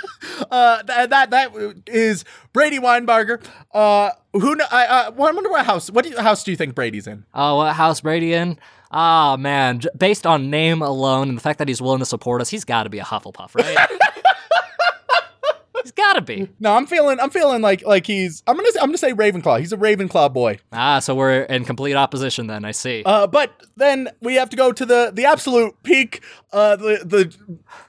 uh, 0.50 0.82
that, 0.84 1.10
that 1.10 1.30
that 1.30 1.82
is 1.86 2.24
Brady 2.52 2.78
Weinbarger. 2.78 3.44
Uh, 3.72 4.10
who? 4.32 4.56
kn- 4.56 4.68
I, 4.70 4.86
uh, 4.86 5.04
I 5.06 5.08
wonder 5.10 5.50
what 5.50 5.66
house. 5.66 5.90
What 5.90 6.04
do 6.04 6.10
you, 6.10 6.18
house 6.18 6.44
do 6.44 6.50
you 6.50 6.56
think 6.56 6.74
Brady's 6.74 7.06
in? 7.06 7.24
Oh, 7.34 7.56
what 7.56 7.74
house 7.74 8.00
Brady 8.02 8.32
in? 8.34 8.58
Ah, 8.90 9.36
man. 9.38 9.80
Based 9.96 10.26
on 10.26 10.50
name 10.50 10.82
alone 10.82 11.28
and 11.28 11.36
the 11.38 11.42
fact 11.42 11.58
that 11.58 11.68
he's 11.68 11.80
willing 11.80 12.00
to 12.00 12.06
support 12.06 12.40
us, 12.40 12.48
he's 12.48 12.64
got 12.64 12.84
to 12.84 12.90
be 12.90 12.98
a 12.98 13.04
Hufflepuff, 13.04 13.54
right? 13.54 13.88
he's 15.82 15.92
got 15.92 16.14
to 16.14 16.20
be. 16.20 16.48
No, 16.58 16.74
I'm 16.74 16.86
feeling. 16.86 17.20
I'm 17.20 17.30
feeling 17.30 17.62
like 17.62 17.84
like 17.86 18.06
he's. 18.06 18.42
I'm 18.46 18.56
gonna. 18.56 18.68
I'm 18.80 18.88
gonna 18.88 18.98
say 18.98 19.12
Ravenclaw. 19.12 19.60
He's 19.60 19.72
a 19.72 19.76
Ravenclaw 19.76 20.32
boy. 20.32 20.58
Ah, 20.72 20.98
so 20.98 21.14
we're 21.14 21.42
in 21.42 21.64
complete 21.64 21.94
opposition 21.94 22.48
then. 22.48 22.64
I 22.64 22.72
see. 22.72 23.02
Uh, 23.06 23.26
but 23.26 23.52
then 23.76 24.08
we 24.20 24.34
have 24.34 24.50
to 24.50 24.56
go 24.56 24.72
to 24.72 24.84
the 24.84 25.10
the 25.14 25.24
absolute 25.24 25.80
peak. 25.84 26.22
Uh, 26.52 26.76
the 26.76 27.02
the 27.04 27.36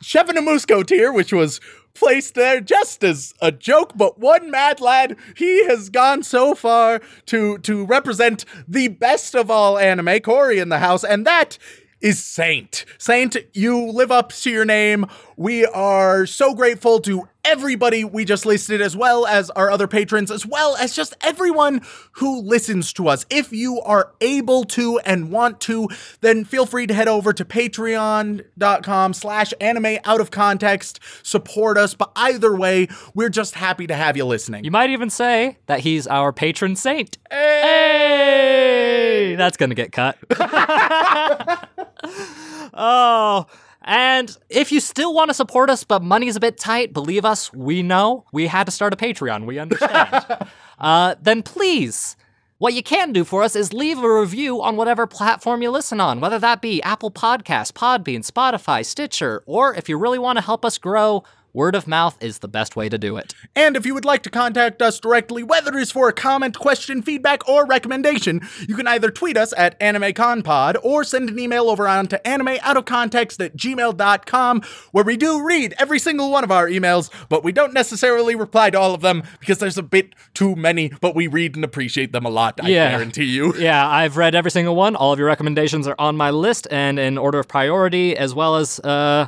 Chevanamusco 0.03 0.85
tier, 0.85 1.11
which 1.11 1.33
was 1.33 1.59
placed 1.93 2.35
there 2.35 2.61
just 2.61 3.03
as 3.03 3.33
a 3.41 3.51
joke, 3.51 3.93
but 3.95 4.19
one 4.19 4.49
mad 4.51 4.79
lad, 4.81 5.15
he 5.35 5.65
has 5.65 5.89
gone 5.89 6.23
so 6.23 6.55
far 6.55 7.01
to 7.27 7.57
to 7.59 7.85
represent 7.85 8.45
the 8.67 8.87
best 8.87 9.35
of 9.35 9.51
all 9.51 9.77
anime, 9.77 10.19
Corey 10.19 10.59
in 10.59 10.69
the 10.69 10.79
house, 10.79 11.03
and 11.03 11.25
that 11.25 11.57
is 12.01 12.23
Saint. 12.23 12.83
Saint, 12.97 13.37
you 13.53 13.85
live 13.85 14.11
up 14.11 14.31
to 14.33 14.49
your 14.49 14.65
name. 14.65 15.05
We 15.37 15.65
are 15.65 16.25
so 16.25 16.53
grateful 16.53 16.99
to 17.01 17.29
everybody 17.45 18.03
we 18.03 18.25
just 18.25 18.45
listed, 18.45 18.81
as 18.81 18.95
well 18.95 19.25
as 19.25 19.49
our 19.51 19.71
other 19.71 19.87
patrons, 19.87 20.31
as 20.31 20.45
well 20.45 20.75
as 20.77 20.95
just 20.95 21.15
everyone 21.21 21.81
who 22.13 22.41
listens 22.41 22.93
to 22.93 23.07
us. 23.07 23.25
If 23.29 23.51
you 23.51 23.79
are 23.81 24.13
able 24.21 24.63
to 24.65 24.99
and 24.99 25.31
want 25.31 25.59
to, 25.61 25.87
then 26.21 26.45
feel 26.45 26.65
free 26.65 26.87
to 26.87 26.93
head 26.93 27.07
over 27.07 27.33
to 27.33 27.45
patreon.com 27.45 29.13
slash 29.13 29.53
anime 29.59 29.97
out 30.05 30.21
of 30.21 30.31
context. 30.31 30.99
Support 31.23 31.77
us. 31.77 31.95
But 31.95 32.11
either 32.15 32.55
way, 32.55 32.87
we're 33.13 33.29
just 33.29 33.55
happy 33.55 33.87
to 33.87 33.95
have 33.95 34.17
you 34.17 34.25
listening. 34.25 34.63
you 34.63 34.71
might 34.71 34.89
even 34.89 35.09
say 35.09 35.57
that 35.65 35.81
he's 35.81 36.07
our 36.07 36.33
patron 36.33 36.75
saint. 36.75 37.17
Hey! 37.29 39.35
That's 39.35 39.57
going 39.57 39.69
to 39.69 39.75
get 39.75 39.91
cut. 39.91 40.17
oh. 42.73 43.45
And 43.83 44.35
if 44.49 44.71
you 44.71 44.79
still 44.79 45.13
want 45.13 45.29
to 45.29 45.33
support 45.33 45.69
us, 45.69 45.83
but 45.83 46.03
money's 46.03 46.35
a 46.35 46.39
bit 46.39 46.57
tight, 46.57 46.93
believe 46.93 47.25
us, 47.25 47.51
we 47.51 47.81
know. 47.81 48.25
We 48.31 48.47
had 48.47 48.65
to 48.65 48.71
start 48.71 48.93
a 48.93 48.95
Patreon, 48.95 49.45
we 49.45 49.57
understand. 49.57 50.25
uh, 50.79 51.15
then 51.21 51.41
please, 51.41 52.15
what 52.59 52.75
you 52.75 52.83
can 52.83 53.11
do 53.11 53.23
for 53.23 53.41
us 53.41 53.55
is 53.55 53.73
leave 53.73 53.97
a 54.03 54.19
review 54.19 54.61
on 54.61 54.75
whatever 54.75 55.07
platform 55.07 55.63
you 55.63 55.71
listen 55.71 55.99
on, 55.99 56.19
whether 56.19 56.37
that 56.37 56.61
be 56.61 56.79
Apple 56.83 57.09
Podcasts, 57.09 57.71
Podbean, 57.71 58.19
Spotify, 58.19 58.85
Stitcher, 58.85 59.41
or 59.47 59.73
if 59.73 59.89
you 59.89 59.97
really 59.97 60.19
want 60.19 60.37
to 60.37 60.45
help 60.45 60.63
us 60.63 60.77
grow, 60.77 61.23
word 61.53 61.75
of 61.75 61.87
mouth 61.87 62.17
is 62.23 62.39
the 62.39 62.47
best 62.47 62.75
way 62.75 62.87
to 62.89 62.97
do 62.97 63.17
it. 63.17 63.33
And 63.55 63.75
if 63.75 63.85
you 63.85 63.93
would 63.93 64.05
like 64.05 64.23
to 64.23 64.29
contact 64.29 64.81
us 64.81 64.99
directly, 64.99 65.43
whether 65.43 65.77
it's 65.77 65.91
for 65.91 66.07
a 66.07 66.13
comment, 66.13 66.57
question, 66.57 67.01
feedback, 67.01 67.47
or 67.47 67.65
recommendation, 67.65 68.41
you 68.67 68.75
can 68.75 68.87
either 68.87 69.09
tweet 69.11 69.37
us 69.37 69.53
at 69.57 69.79
AnimeConPod 69.79 70.77
or 70.83 71.03
send 71.03 71.29
an 71.29 71.39
email 71.39 71.69
over 71.69 71.87
on 71.87 72.07
to 72.07 72.21
animeoutofcontext 72.25 73.43
at 73.43 73.55
gmail.com, 73.57 74.61
where 74.91 75.03
we 75.03 75.17
do 75.17 75.43
read 75.43 75.73
every 75.79 75.99
single 75.99 76.31
one 76.31 76.43
of 76.43 76.51
our 76.51 76.67
emails, 76.67 77.09
but 77.29 77.43
we 77.43 77.51
don't 77.51 77.73
necessarily 77.73 78.35
reply 78.35 78.69
to 78.69 78.79
all 78.79 78.93
of 78.93 79.01
them 79.01 79.23
because 79.39 79.59
there's 79.59 79.77
a 79.77 79.83
bit 79.83 80.13
too 80.33 80.55
many, 80.55 80.89
but 81.01 81.15
we 81.15 81.27
read 81.27 81.55
and 81.55 81.65
appreciate 81.65 82.11
them 82.13 82.25
a 82.25 82.29
lot, 82.29 82.59
I 82.63 82.69
Yeah. 82.69 82.91
guarantee 82.91 83.25
you. 83.25 83.53
Yeah, 83.61 83.87
I've 83.87 84.17
read 84.17 84.33
every 84.33 84.49
single 84.51 84.75
one. 84.75 84.95
All 84.95 85.13
of 85.13 85.19
your 85.19 85.27
recommendations 85.27 85.87
are 85.87 85.95
on 85.99 86.17
my 86.17 86.31
list 86.31 86.67
and 86.71 86.97
in 86.97 87.17
order 87.17 87.37
of 87.39 87.47
priority, 87.47 88.17
as 88.17 88.33
well 88.33 88.55
as, 88.55 88.79
uh, 88.79 89.27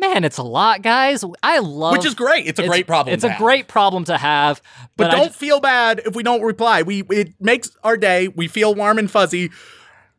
man, 0.00 0.24
it's 0.24 0.38
a 0.38 0.42
lot, 0.42 0.82
guys. 0.82 1.24
I 1.42 1.58
love. 1.60 1.92
Which 1.92 2.04
is 2.06 2.14
great. 2.14 2.46
It's 2.46 2.58
a 2.58 2.66
great 2.66 2.86
problem 2.86 3.14
It's 3.14 3.24
a 3.24 3.30
have. 3.30 3.38
great 3.38 3.68
problem 3.68 4.04
to 4.04 4.16
have. 4.16 4.60
But, 4.96 5.10
But, 5.10 5.16
don't 5.16 5.26
ju- 5.28 5.32
feel 5.34 5.60
bad 5.60 6.00
if 6.06 6.14
we 6.16 6.22
don't 6.22 6.42
reply. 6.42 6.82
We 6.82 7.02
it 7.10 7.34
makes 7.40 7.70
our 7.84 7.96
day. 7.96 8.28
We 8.28 8.48
feel 8.48 8.74
warm 8.74 8.98
and 8.98 9.10
fuzzy. 9.10 9.50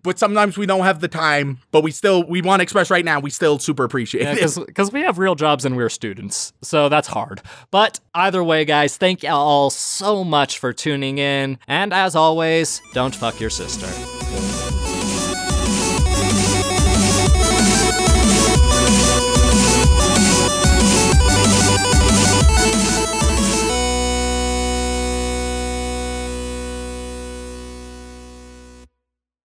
But 0.04 0.18
sometimes 0.18 0.58
we 0.58 0.66
don't 0.66 0.84
have 0.84 1.00
the 1.00 1.08
time, 1.08 1.60
but 1.70 1.84
we 1.84 1.92
still 1.92 2.24
we 2.28 2.42
want 2.42 2.60
to 2.60 2.64
express 2.64 2.90
right 2.90 3.06
now. 3.06 3.20
We 3.20 3.30
still 3.30 3.60
super 3.60 3.84
appreciate 3.84 4.28
it. 4.40 4.66
because 4.66 4.92
we 4.92 5.02
have 5.02 5.20
real 5.20 5.36
jobs 5.36 5.64
and 5.64 5.78
we're 5.78 5.90
students, 5.90 6.54
so 6.64 6.90
that's 6.90 7.08
hard. 7.08 7.40
But 7.70 8.00
either 8.16 8.44
way, 8.44 8.66
guys, 8.66 8.98
thank 8.98 9.22
you 9.22 9.30
all 9.30 9.70
so 9.70 10.24
much 10.24 10.58
for 10.58 10.74
tuning 10.74 11.20
in, 11.20 11.60
and 11.68 11.94
as 11.94 12.16
always, 12.16 12.82
don't 12.94 13.14
fuck 13.16 13.40
your 13.40 13.52
sister. 13.52 13.88